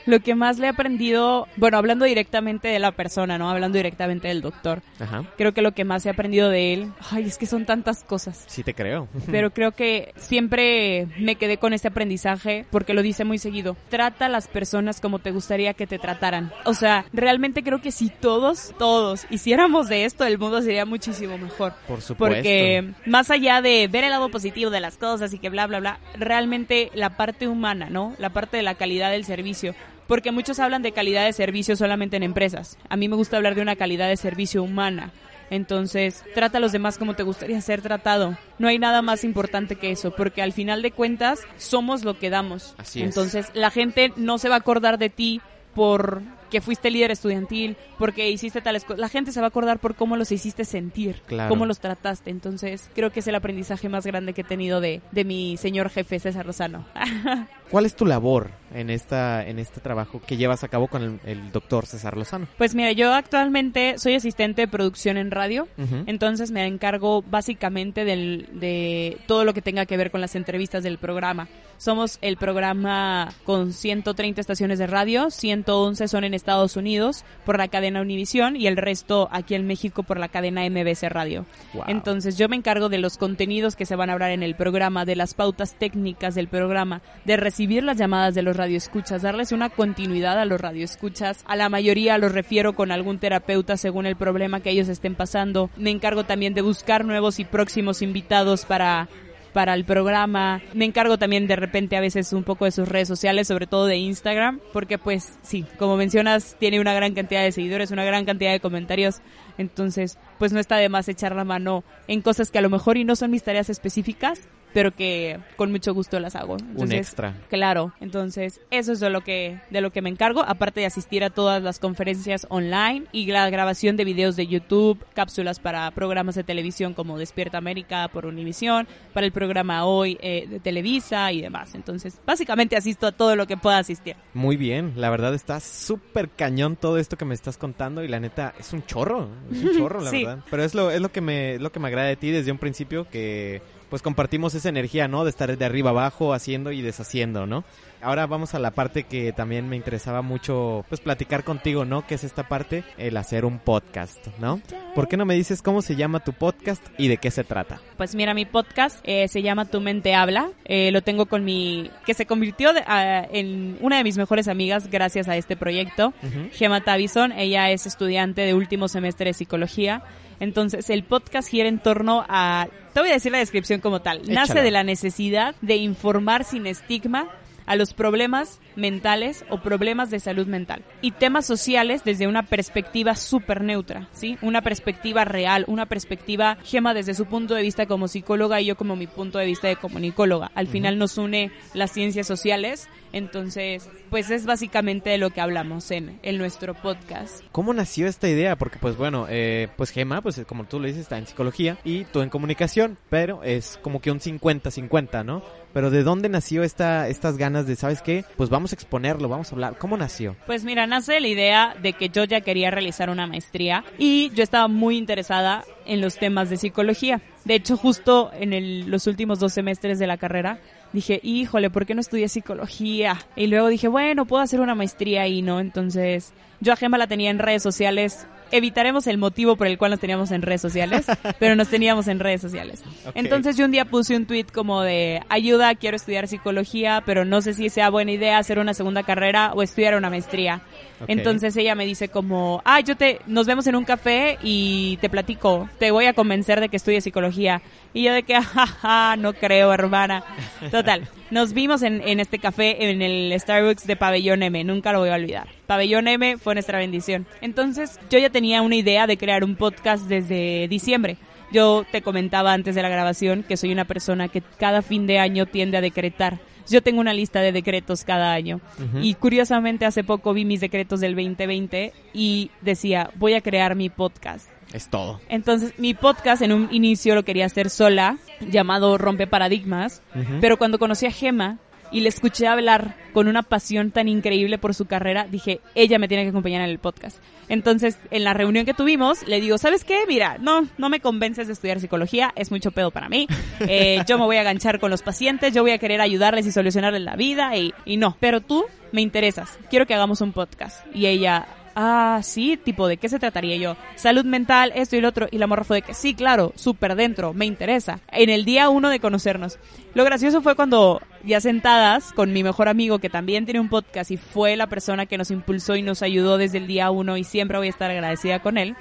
Lo 0.06 0.20
que 0.20 0.36
más 0.36 0.60
le 0.60 0.68
he 0.68 0.70
aprendido, 0.70 1.48
bueno, 1.58 1.78
hablando 1.78 2.06
directamente 2.06 2.68
de 2.68 2.80
la 2.80 2.92
persona, 2.92 3.38
¿no? 3.38 3.50
Hablando 3.50 3.78
directamente 3.78 4.28
del 4.28 4.42
doctor. 4.42 4.82
Ajá. 5.00 5.24
Creo 5.38 5.54
que 5.54 5.62
lo 5.62 5.74
que 5.74 5.86
más 5.86 6.06
he 6.06 6.10
aprendido 6.10 6.50
de 6.50 6.74
él, 6.74 6.92
ay, 7.12 7.26
es 7.26 7.38
que 7.38 7.46
son 7.46 7.66
tantas 7.66 8.04
cosas. 8.04 8.44
Sí 8.48 8.64
te 8.64 8.74
creo. 8.74 9.08
Pero 9.30 9.52
creo 9.54 9.72
que 9.72 10.14
siempre 10.18 11.08
me 11.20 11.36
quedé 11.36 11.58
con 11.58 11.74
este 11.74 11.88
aprendizaje 11.88 12.66
porque 12.72 12.94
lo 12.94 13.02
dice 13.02 13.24
muy 13.24 13.38
seguido. 13.38 13.78
Trata 13.90 14.26
a 14.26 14.30
las 14.30 14.48
personas 14.48 15.02
como 15.02 15.20
te 15.20 15.32
gustaría 15.32 15.74
que 15.74 15.88
te 15.88 16.00
trataran. 16.00 16.52
O 16.66 16.74
sea, 16.74 17.06
realmente 17.14 17.64
creo 17.64 17.82
que 17.82 17.92
si 17.92 18.10
todos, 18.10 18.74
todos 18.78 19.26
hiciéramos 19.30 19.88
de 19.88 20.06
esto, 20.06 20.26
el 20.26 20.38
mundo 20.38 20.62
sería 20.62 20.86
muchísimo 20.86 21.38
mejor. 21.38 21.74
Por 21.88 22.02
supuesto. 22.02 22.36
Porque 22.36 22.94
más 23.06 23.30
allá 23.32 23.62
de 23.62 23.88
ver 23.88 24.04
el 24.04 24.12
lado 24.12 24.30
positivo 24.30 24.70
de 24.70 24.80
las 24.80 24.98
cosas 24.98 25.34
y 25.34 25.40
que 25.40 25.50
bla, 25.50 25.68
bla, 25.68 25.80
bla, 25.80 26.00
realmente 26.18 26.92
la 26.94 27.18
parte 27.18 27.48
humana, 27.48 27.90
¿no? 27.90 28.16
La 28.18 28.30
parte 28.30 28.58
de 28.58 28.64
la 28.64 28.76
calidad 28.76 29.12
del 29.12 29.26
servicio. 29.26 29.76
Porque 30.12 30.34
muchos 30.34 30.60
hablan 30.60 30.82
de 30.82 30.92
calidad 30.92 31.24
de 31.24 31.32
servicio 31.32 31.78
solamente 31.78 32.18
en 32.18 32.24
empresas. 32.24 32.78
A 32.90 32.98
mí 32.98 33.08
me 33.08 33.16
gusta 33.16 33.38
hablar 33.38 33.56
de 33.56 33.62
una 33.62 33.78
calidad 33.78 34.10
de 34.10 34.18
servicio 34.18 34.62
humana. 34.62 35.14
Entonces, 35.50 36.26
trata 36.36 36.58
a 36.58 36.60
los 36.60 36.74
demás 36.74 36.98
como 36.98 37.14
te 37.14 37.24
gustaría 37.24 37.62
ser 37.62 37.82
tratado. 37.82 38.38
No 38.60 38.68
hay 38.68 38.78
nada 38.78 39.02
más 39.02 39.24
importante 39.24 39.78
que 39.78 39.90
eso, 39.90 40.12
porque 40.12 40.42
al 40.42 40.52
final 40.52 40.82
de 40.82 40.92
cuentas 40.92 41.40
somos 41.56 42.04
lo 42.04 42.20
que 42.20 42.30
damos. 42.30 42.76
Así 42.78 43.00
es. 43.00 43.06
Entonces, 43.06 43.52
la 43.54 43.72
gente 43.72 44.12
no 44.18 44.38
se 44.38 44.50
va 44.50 44.56
a 44.56 44.58
acordar 44.58 44.98
de 44.98 45.10
ti 45.10 45.40
por 45.74 46.22
que 46.50 46.60
fuiste 46.60 46.92
líder 46.92 47.12
estudiantil, 47.12 47.78
porque 47.98 48.30
hiciste 48.30 48.60
tales 48.60 48.84
cosas. 48.84 49.00
La 49.00 49.08
gente 49.08 49.32
se 49.32 49.40
va 49.40 49.46
a 49.46 49.48
acordar 49.48 49.80
por 49.80 49.96
cómo 49.96 50.18
los 50.18 50.34
hiciste 50.34 50.66
sentir, 50.66 51.22
Claro. 51.26 51.48
cómo 51.48 51.66
los 51.66 51.80
trataste. 51.80 52.32
Entonces, 52.32 52.90
creo 52.94 53.12
que 53.14 53.22
es 53.22 53.28
el 53.28 53.36
aprendizaje 53.36 53.88
más 53.88 54.06
grande 54.06 54.34
que 54.34 54.42
he 54.42 54.44
tenido 54.44 54.82
de, 54.82 55.00
de 55.14 55.24
mi 55.24 55.56
señor 55.56 55.90
jefe 55.90 56.20
César 56.20 56.46
Lozano. 56.46 56.86
¿Cuál 57.72 57.86
es 57.86 57.96
tu 57.96 58.06
labor 58.06 58.60
en 58.74 58.90
esta 58.90 59.46
en 59.46 59.60
este 59.60 59.82
trabajo 59.82 60.22
que 60.26 60.38
llevas 60.38 60.64
a 60.64 60.68
cabo 60.68 60.88
con 60.88 61.04
el, 61.04 61.20
el 61.26 61.52
doctor 61.52 61.86
César 61.86 62.18
Lozano? 62.18 62.48
Pues 62.58 62.76
mira, 62.76 62.92
yo 62.92 63.14
actualmente 63.14 63.98
soy 63.98 64.16
asistente 64.16 64.62
de 64.62 64.68
producción 64.68 65.18
en 65.18 65.32
radio. 65.32 65.68
Entonces 66.06 66.52
me 66.52 66.66
encargo 66.66 67.22
básicamente 67.22 68.06
del, 68.06 68.48
de 68.54 69.18
todo 69.28 69.46
lo 69.46 69.54
que 69.54 69.62
tenga 69.62 69.86
que 69.86 69.98
ver 69.98 70.12
con 70.12 70.22
las 70.22 70.36
entrevistas 70.36 70.84
del 70.84 70.98
programa. 70.98 71.48
Somos 71.78 72.20
el 72.22 72.38
programa 72.38 73.34
con 73.44 73.74
130 73.74 74.40
estaciones 74.40 74.78
de 74.78 74.86
radio, 74.86 75.32
111 75.32 76.08
son 76.08 76.24
en 76.24 76.36
Estados 76.36 76.78
Unidos 76.78 77.26
por 77.44 77.58
la 77.58 77.70
cadena 77.70 78.02
Univisión 78.02 78.56
y 78.56 78.68
el 78.68 78.78
resto 78.78 79.28
aquí 79.32 79.56
en 79.56 79.66
México 79.66 80.04
por 80.04 80.20
la 80.20 80.28
cadena 80.28 80.62
MBC 80.70 81.10
Radio. 81.10 81.48
Wow. 81.74 81.86
Entonces 81.88 82.38
yo 82.38 82.48
me 82.50 82.56
encargo 82.56 82.88
de 82.88 83.00
los 83.00 83.18
contenidos 83.18 83.76
que 83.76 83.88
se 83.88 83.96
van 83.96 84.12
a 84.12 84.14
hablar 84.14 84.30
en 84.30 84.44
el 84.44 84.54
programa, 84.54 85.06
de 85.06 85.16
las 85.16 85.34
pautas 85.34 85.74
técnicas 85.74 86.36
del 86.36 86.48
programa, 86.48 87.02
de 87.26 87.38
recibir 87.38 87.84
las 87.84 87.98
llamadas 87.98 88.36
de 88.36 88.44
los 88.44 88.56
radioescuchas, 88.62 89.24
darles 89.24 89.52
una 89.52 89.70
continuidad 89.70 90.40
a 90.40 90.46
los 90.46 90.62
radioescuchas. 90.62 91.44
A 91.48 91.56
la 91.56 91.68
mayoría 91.68 92.20
los 92.20 92.32
refiero 92.32 92.74
con 92.74 92.92
algún 92.92 93.18
terapeuta 93.18 93.76
según 93.76 94.06
el 94.06 94.16
problema 94.16 94.60
que 94.60 94.70
ellos 94.70 94.88
estén 94.88 95.16
pasando. 95.16 95.72
Me 95.78 95.90
encargo 95.90 96.26
también 96.26 96.54
de 96.54 96.62
buscar 96.62 97.06
nuevos 97.06 97.40
y 97.40 97.46
próximos 97.46 98.04
invitados 98.04 98.66
para 98.66 99.10
para 99.54 99.74
el 99.74 99.86
programa. 99.86 100.62
Me 100.74 100.86
encargo 100.86 101.18
también 101.18 101.48
de 101.48 101.56
repente 101.56 101.98
a 101.98 102.02
veces 102.02 102.32
un 102.34 102.44
poco 102.44 102.66
de 102.66 102.72
sus 102.72 102.88
redes 102.88 103.08
sociales, 103.08 103.48
sobre 103.48 103.68
todo 103.68 103.86
de 103.86 103.98
Instagram, 103.98 104.60
porque 104.74 104.98
pues 104.98 105.38
sí, 105.42 105.66
como 105.78 105.98
mencionas, 105.98 106.56
tiene 106.60 106.80
una 106.80 106.94
gran 106.94 107.14
cantidad 107.14 107.44
de 107.44 107.52
seguidores, 107.52 107.92
una 107.92 108.06
gran 108.06 108.26
cantidad 108.26 108.52
de 108.52 108.60
comentarios, 108.60 109.22
entonces 109.58 110.18
pues 110.42 110.54
no 110.54 110.60
está 110.60 110.78
de 110.78 110.90
más 110.90 111.08
echar 111.08 111.36
la 111.36 111.44
mano 111.44 111.84
en 112.08 112.24
cosas 112.24 112.50
que 112.50 112.58
a 112.58 112.64
lo 112.64 112.70
mejor 112.72 112.98
y 112.98 113.04
no 113.04 113.16
son 113.16 113.30
mis 113.30 113.44
tareas 113.44 113.70
específicas, 113.70 114.48
pero 114.74 114.92
que 114.92 115.40
con 115.56 115.72
mucho 115.72 115.94
gusto 115.94 116.20
las 116.20 116.36
hago. 116.36 116.58
un 116.76 116.92
extra. 116.92 117.36
Claro, 117.50 117.94
entonces 118.00 118.62
eso 118.72 118.94
es 118.94 119.00
de 119.00 119.10
lo 119.10 119.22
que 119.22 119.60
de 119.70 119.82
lo 119.82 119.92
que 119.92 120.02
me 120.02 120.10
encargo, 120.10 120.42
aparte 120.42 120.80
de 120.80 120.86
asistir 120.86 121.24
a 121.24 121.30
todas 121.30 121.62
las 121.62 121.80
conferencias 121.80 122.48
online 122.50 123.06
y 123.12 123.26
la 123.28 123.50
grabación 123.50 123.98
de 123.98 124.06
videos 124.06 124.36
de 124.36 124.48
YouTube, 124.48 125.04
cápsulas 125.14 125.60
para 125.60 125.90
programas 125.92 126.36
de 126.36 126.44
televisión 126.44 126.94
como 126.94 127.18
Despierta 127.18 127.58
América 127.58 128.08
por 128.08 128.26
Univisión, 128.26 128.88
para 129.14 129.26
el 129.26 129.32
programa 129.32 129.86
Hoy 129.86 130.18
eh, 130.22 130.48
de 130.50 130.60
Televisa 130.60 131.32
y 131.32 131.42
demás. 131.42 131.76
Entonces, 131.76 132.20
básicamente 132.26 132.76
asisto 132.76 133.08
a 133.08 133.12
todo 133.12 133.36
lo 133.36 133.48
que 133.48 133.58
pueda 133.58 133.78
asistir. 133.78 134.16
Muy 134.34 134.58
bien, 134.58 134.94
la 134.96 135.10
verdad 135.10 135.34
está 135.34 135.60
súper 135.60 136.30
cañón 136.30 136.76
todo 136.76 136.98
esto 136.98 137.18
que 137.18 137.26
me 137.26 137.34
estás 137.34 137.58
contando 137.58 138.04
y 138.04 138.08
la 138.08 138.20
neta 138.20 138.54
es 138.60 138.74
un 138.74 138.86
chorro, 138.86 139.30
es 139.52 139.62
un 139.62 139.78
chorro, 139.78 140.02
la 140.02 140.12
verdad. 140.12 140.31
Pero 140.50 140.64
es 140.64 140.74
lo 140.74 140.92
es 140.92 141.02
lo 141.02 141.12
que 141.12 141.22
me 141.22 141.60
lo 141.60 141.72
que 141.72 141.80
me 141.80 141.88
agrada 141.88 142.08
de 142.08 142.16
ti 142.16 142.32
desde 142.32 142.52
un 142.52 142.58
principio 142.58 143.08
que 143.10 143.62
pues 143.90 144.02
compartimos 144.02 144.54
esa 144.54 144.70
energía, 144.70 145.08
¿no? 145.08 145.24
De 145.24 145.30
estar 145.30 145.58
de 145.58 145.66
arriba 145.66 145.90
abajo 145.90 146.34
haciendo 146.34 146.72
y 146.72 146.82
deshaciendo, 146.82 147.46
¿no? 147.46 147.64
Ahora 148.02 148.26
vamos 148.28 148.54
a 148.56 148.60
la 148.60 148.72
parte 148.72 149.04
que 149.04 149.32
también 149.32 149.70
me 149.70 149.76
interesaba 149.76 150.22
mucho, 150.22 150.86
pues 150.90 151.02
platicar 151.02 151.44
contigo, 151.44 151.86
¿no? 151.86 152.06
Que 152.06 152.16
es 152.16 152.24
esta 152.24 152.48
parte, 152.48 152.84
el 152.98 153.18
hacer 153.18 153.46
un 153.46 153.60
podcast, 153.60 154.28
¿no? 154.40 154.62
¿Por 154.96 155.08
qué 155.08 155.18
no 155.18 155.26
me 155.26 155.36
dices 155.36 155.62
cómo 155.62 155.82
se 155.82 155.96
llama 155.96 156.24
tu 156.24 156.34
podcast 156.34 156.86
y 156.98 157.08
de 157.08 157.18
qué 157.18 157.32
se 157.32 157.44
trata? 157.44 157.80
Pues 157.98 158.16
mira, 158.16 158.34
mi 158.34 158.46
podcast 158.46 159.00
eh, 159.04 159.28
se 159.28 159.42
llama 159.42 159.66
Tu 159.66 159.80
Mente 159.82 160.16
Habla. 160.16 160.50
Eh, 160.66 160.92
lo 160.92 161.02
tengo 161.02 161.28
con 161.28 161.46
mi, 161.46 161.92
que 162.06 162.14
se 162.14 162.26
convirtió 162.26 162.72
en 162.88 163.78
una 163.82 163.98
de 163.98 164.04
mis 164.04 164.18
mejores 164.18 164.48
amigas 164.48 164.90
gracias 164.90 165.28
a 165.28 165.38
este 165.38 165.56
proyecto, 165.56 166.14
Gemma 166.54 166.82
Tavison. 166.82 167.32
Ella 167.32 167.70
es 167.72 167.86
estudiante 167.86 168.42
de 168.42 168.54
último 168.54 168.88
semestre 168.88 169.30
de 169.30 169.34
psicología 169.34 170.04
entonces, 170.42 170.90
el 170.90 171.04
podcast 171.04 171.48
gira 171.48 171.70
en 171.70 171.78
torno 171.78 172.26
a, 172.28 172.68
te 172.96 173.00
voy 173.00 173.12
a 173.12 173.14
decir 173.14 173.32
la 173.32 173.38
descripción 173.38 173.80
como 173.80 174.02
tal, 174.02 174.24
nace 174.28 174.64
de 174.64 174.72
la 174.72 174.84
necesidad 174.84 175.54
de 175.62 175.76
informar 175.76 176.46
sin 176.46 176.66
estigma 176.66 177.28
a 177.72 177.78
los 177.78 177.94
problemas 177.94 178.60
mentales 178.76 179.46
o 179.50 179.62
problemas 179.62 180.12
de 180.12 180.20
salud 180.20 180.46
mental 180.46 180.84
y 181.00 181.12
temas 181.12 181.46
sociales 181.46 182.04
desde 182.04 182.28
una 182.28 182.44
perspectiva 182.44 183.16
súper 183.16 183.64
neutra, 183.64 184.10
¿sí? 184.12 184.38
Una 184.42 184.62
perspectiva 184.62 185.24
real, 185.24 185.64
una 185.70 185.86
perspectiva 185.86 186.58
Gema 186.66 186.94
desde 186.94 187.14
su 187.14 187.28
punto 187.28 187.56
de 187.56 187.62
vista 187.62 187.86
como 187.86 188.10
psicóloga 188.10 188.60
y 188.60 188.66
yo 188.66 188.76
como 188.76 188.98
mi 188.98 189.08
punto 189.08 189.40
de 189.40 189.46
vista 189.46 189.70
de 189.70 189.78
comunicóloga. 189.78 190.52
Al 190.54 190.68
final 190.68 190.98
nos 190.98 191.18
une 191.18 191.50
las 191.74 191.92
ciencias 191.92 192.28
sociales, 192.28 192.90
entonces 193.14 193.90
pues 194.10 194.30
es 194.32 194.46
básicamente 194.46 195.10
de 195.10 195.18
lo 195.18 195.30
que 195.30 195.40
hablamos 195.40 195.92
en, 195.92 196.20
en 196.24 196.38
nuestro 196.38 196.74
podcast. 196.74 197.42
¿Cómo 197.54 197.74
nació 197.74 198.08
esta 198.08 198.28
idea? 198.28 198.58
Porque 198.58 198.80
pues 198.80 198.98
bueno, 198.98 199.28
eh, 199.30 199.70
pues 199.78 199.92
Gema, 199.92 200.22
pues 200.22 200.42
como 200.46 200.66
tú 200.66 200.78
lo 200.82 200.88
dices, 200.88 201.04
está 201.04 201.18
en 201.18 201.26
psicología 201.26 201.78
y 201.86 202.04
tú 202.04 202.20
en 202.20 202.30
comunicación, 202.30 202.98
pero 203.10 203.46
es 203.46 203.80
como 203.82 204.02
que 204.02 204.12
un 204.12 204.20
50-50, 204.20 205.24
¿no? 205.24 205.42
Pero 205.74 205.90
¿de 205.90 206.04
dónde 206.04 206.30
nació 206.30 206.64
esta, 206.64 207.08
estas 207.08 207.38
ganas 207.38 207.66
de, 207.66 207.76
¿sabes 207.76 208.02
qué? 208.02 208.26
Pues 208.38 208.50
vamos 208.50 208.72
a 208.72 208.76
exponerlo, 208.76 209.30
vamos 209.30 209.52
a 209.52 209.56
hablar. 209.56 209.78
¿Cómo 209.78 209.98
nació? 209.98 210.36
Pues 210.46 210.64
mira, 210.64 210.88
nace 210.88 211.20
la 211.20 211.28
idea 211.28 211.76
de 211.82 211.94
que 211.94 212.10
yo 212.10 212.24
ya 212.24 212.42
quería 212.42 212.72
realizar 212.72 213.10
una 213.10 213.28
maestría 213.28 213.84
y 213.98 214.30
yo 214.32 214.44
estaba 214.44 214.68
muy 214.68 214.98
interesada 214.98 215.64
en 215.86 216.02
los 216.02 216.18
temas 216.18 216.50
de 216.50 216.58
psicología. 216.58 217.22
De 217.46 217.56
hecho, 217.56 217.78
justo 217.78 218.32
en 218.34 218.90
los 218.90 219.08
últimos 219.08 219.40
dos 219.40 219.54
semestres 219.54 219.98
de 220.00 220.08
la 220.08 220.18
carrera, 220.18 220.60
dije, 220.94 221.20
híjole, 221.24 221.70
¿por 221.70 221.86
qué 221.86 221.96
no 221.96 222.02
estudié 222.02 222.28
psicología? 222.28 223.18
Y 223.36 223.48
luego 223.48 223.68
dije, 223.68 223.88
bueno, 223.88 224.26
puedo 224.26 224.44
hacer 224.44 224.60
una 224.60 224.76
maestría 224.76 225.28
y 225.28 225.42
no. 225.42 225.60
Entonces, 225.60 226.34
yo 226.60 226.74
a 226.74 226.76
Gema 226.76 226.98
la 226.98 227.08
tenía 227.08 227.32
en 227.32 227.40
redes 227.40 227.64
sociales 227.64 228.28
evitaremos 228.52 229.08
el 229.08 229.18
motivo 229.18 229.56
por 229.56 229.68
el 229.68 229.78
cual 229.78 229.92
nos 229.92 230.00
teníamos 230.00 230.32
en 230.32 230.42
redes 230.42 230.62
sociales, 230.62 231.06
pero 231.40 231.56
nos 231.56 231.70
teníamos 231.70 232.08
en 232.08 232.20
redes 232.20 232.42
sociales. 232.42 232.84
Entonces 233.16 233.58
yo 233.58 233.66
un 233.66 233.72
día 233.72 233.86
puse 233.86 234.16
un 234.16 234.26
tweet 234.26 234.46
como 234.54 234.82
de 234.82 235.22
ayuda, 235.30 235.76
quiero 235.76 235.96
estudiar 235.96 236.28
psicología, 236.28 237.04
pero 237.06 237.26
no 237.26 237.42
sé 237.42 237.54
si 237.54 237.70
sea 237.70 237.90
buena 237.90 238.12
idea 238.12 238.38
hacer 238.38 238.60
una 238.60 238.74
segunda 238.74 239.04
carrera 239.04 239.54
o 239.54 239.64
estudiar 239.64 239.96
una 239.96 240.10
maestría. 240.10 240.62
Entonces 241.08 241.56
ella 241.58 241.76
me 241.76 241.86
dice 241.86 242.10
como, 242.10 242.62
ah, 242.66 242.80
yo 242.82 242.96
te, 242.96 243.20
nos 243.28 243.48
vemos 243.48 243.68
en 243.68 243.76
un 243.76 243.86
café 243.86 244.38
y 244.42 244.98
te 245.02 245.10
platico, 245.10 245.70
te 245.80 245.92
voy 245.92 246.06
a 246.06 246.14
convencer 246.14 246.60
de 246.60 246.70
que 246.70 246.78
estudie 246.78 247.02
psicología. 247.02 247.62
Y 247.94 248.04
yo 248.04 248.14
de 248.14 248.24
que, 248.24 248.36
jaja, 248.42 249.16
no 249.18 249.34
creo, 249.34 249.74
hermana. 249.74 250.24
Total, 250.72 251.08
nos 251.32 251.54
vimos 251.54 251.82
en, 251.82 252.02
en 252.08 252.20
este 252.20 252.40
café 252.40 252.90
en 252.90 253.02
el 253.02 253.40
Starbucks 253.40 253.88
de 253.88 253.96
Pabellón 253.96 254.44
M, 254.44 254.64
nunca 254.64 254.94
lo 254.94 255.00
voy 255.00 255.10
a 255.10 255.16
olvidar. 255.16 255.48
Pabellón 255.68 256.08
M 256.08 256.38
fue 256.38 256.54
nuestra 256.54 256.78
bendición. 256.80 257.26
Entonces 257.42 258.00
yo 258.10 258.20
ya 258.20 258.30
tenía 258.30 258.62
una 258.62 258.76
idea 258.76 259.08
de 259.08 259.18
crear 259.18 259.44
un 259.44 259.56
podcast 259.56 260.06
desde 260.08 260.68
diciembre. 260.68 261.18
Yo 261.52 261.86
te 261.92 262.02
comentaba 262.02 262.54
antes 262.54 262.76
de 262.76 262.82
la 262.82 262.90
grabación 262.90 263.44
que 263.44 263.58
soy 263.58 263.72
una 263.74 263.86
persona 263.86 264.30
que 264.30 264.42
cada 264.42 264.82
fin 264.82 265.06
de 265.06 265.20
año 265.20 265.46
tiende 265.46 265.78
a 265.78 265.82
decretar. 265.82 266.40
Yo 266.70 266.82
tengo 266.82 267.02
una 267.02 267.14
lista 267.14 267.42
de 267.42 267.52
decretos 267.52 268.04
cada 268.04 268.34
año. 268.34 268.62
Y 269.02 269.16
curiosamente 269.16 269.86
hace 269.86 270.04
poco 270.04 270.34
vi 270.34 270.46
mis 270.46 270.62
decretos 270.62 271.00
del 271.00 271.16
2020 271.16 271.94
y 272.14 272.52
decía, 272.62 273.12
voy 273.16 273.34
a 273.34 273.42
crear 273.42 273.76
mi 273.76 273.90
podcast. 273.90 274.50
Es 274.74 274.90
todo. 274.90 275.20
Entonces, 275.28 275.74
mi 275.78 275.94
podcast 275.94 276.42
en 276.42 276.54
un 276.54 276.70
inicio 276.72 277.14
lo 277.14 277.24
quería 277.24 277.46
hacer 277.46 277.70
sola, 277.70 278.18
llamado 278.40 278.98
Rompe 278.98 279.28
Paradigmas, 279.28 280.02
pero 280.40 280.58
cuando 280.58 280.80
conocí 280.80 281.06
a 281.06 281.12
Gema 281.12 281.58
y 281.92 282.00
le 282.02 282.10
escuché 282.10 282.48
hablar 282.48 282.96
con 283.14 283.28
una 283.28 283.44
pasión 283.44 283.92
tan 283.92 284.08
increíble 284.08 284.58
por 284.58 284.74
su 284.74 284.86
carrera, 284.86 285.28
dije, 285.30 285.60
ella 285.76 286.00
me 286.00 286.08
tiene 286.08 286.24
que 286.24 286.30
acompañar 286.30 286.62
en 286.62 286.70
el 286.70 286.80
podcast. 286.80 287.18
Entonces, 287.50 287.98
en 288.12 288.24
la 288.24 288.34
reunión 288.34 288.66
que 288.66 288.74
tuvimos, 288.74 289.28
le 289.28 289.42
digo, 289.42 289.58
¿sabes 289.58 289.84
qué? 289.84 290.00
Mira, 290.08 290.38
no, 290.40 290.68
no 290.78 290.90
me 290.90 291.00
convences 291.02 291.48
de 291.48 291.54
estudiar 291.54 291.80
psicología, 291.80 292.32
es 292.36 292.52
mucho 292.52 292.72
pedo 292.72 292.92
para 292.92 293.10
mí. 293.10 293.28
Eh, 293.68 294.04
yo 294.08 294.18
me 294.18 294.26
voy 294.26 294.38
a 294.38 294.44
ganchar 294.44 294.80
con 294.80 294.90
los 294.90 295.02
pacientes, 295.02 295.54
yo 295.54 295.62
voy 295.62 295.72
a 295.72 295.78
querer 295.78 296.02
ayudarles 296.02 296.46
y 296.46 296.52
solucionarles 296.52 297.02
la 297.02 297.16
vida 297.16 297.56
y, 297.56 297.74
y 297.86 297.98
no. 297.98 298.18
Pero 298.20 298.42
tú 298.42 298.66
me 298.92 299.02
interesas, 299.02 299.60
quiero 299.70 299.86
que 299.86 299.94
hagamos 299.94 300.22
un 300.22 300.34
podcast. 300.34 300.86
Y 300.94 301.06
ella, 301.06 301.48
ah, 301.76 302.20
sí, 302.24 302.58
tipo, 302.58 302.88
¿de 302.88 302.98
qué 302.98 303.10
se 303.10 303.20
trataría 303.20 303.56
yo? 303.58 303.78
Salud 303.96 304.26
mental, 304.26 304.72
esto 304.76 304.96
y 304.96 305.00
el 305.00 305.06
otro. 305.06 305.28
Y 305.32 305.38
la 305.38 305.48
morra 305.48 305.64
fue 305.64 305.78
de 305.78 305.82
que, 305.82 305.94
sí, 305.94 306.14
claro, 306.14 306.54
súper 306.56 306.96
dentro, 306.96 307.34
me 307.34 307.46
interesa. 307.46 308.00
En 308.12 308.30
el 308.30 308.46
día 308.46 308.70
uno 308.70 308.90
de 308.90 309.00
conocernos. 309.00 309.60
Lo 309.94 310.06
gracioso 310.06 310.42
fue 310.42 310.56
cuando, 310.56 311.02
ya 311.24 311.42
sentadas, 311.42 312.14
con 312.14 312.34
mi 312.34 312.44
mejor 312.44 312.68
amigo, 312.70 313.00
que 313.00 313.10
también 313.10 313.46
tiene 313.46 313.60
un 313.60 313.70
podcast 313.70 314.12
y 314.12 314.18
fue 314.18 314.56
la 314.56 314.68
persona 314.68 315.06
que 315.06 315.18
nos 315.18 315.32
impulsó 315.32 315.76
y 315.76 315.82
nos 315.82 316.02
ayudó 316.02 316.38
desde 316.38 316.58
el 316.58 316.68
día 316.68 316.92
uno 316.92 317.18
y 317.18 317.24
siempre 317.24 317.58
voy 317.58 317.68
a 317.68 317.72
estar 317.72 317.92
agradecida 317.92 318.40
con 318.40 318.58
él. 318.58 318.76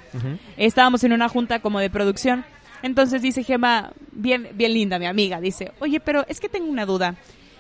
Estábamos 0.57 1.05
en 1.05 1.13
una 1.13 1.29
junta 1.29 1.61
como 1.61 1.81
de 1.81 1.91
producción. 1.91 2.45
Entonces 2.83 3.23
dice 3.23 3.43
Gema, 3.43 3.93
bien, 4.13 4.49
bien 4.55 4.73
linda, 4.73 4.99
mi 4.99 5.07
amiga, 5.07 5.41
dice, 5.41 5.73
oye, 5.81 6.01
pero 6.01 6.25
es 6.29 6.41
que 6.41 6.49
tengo 6.49 6.71
una 6.71 6.87
duda. 6.87 7.17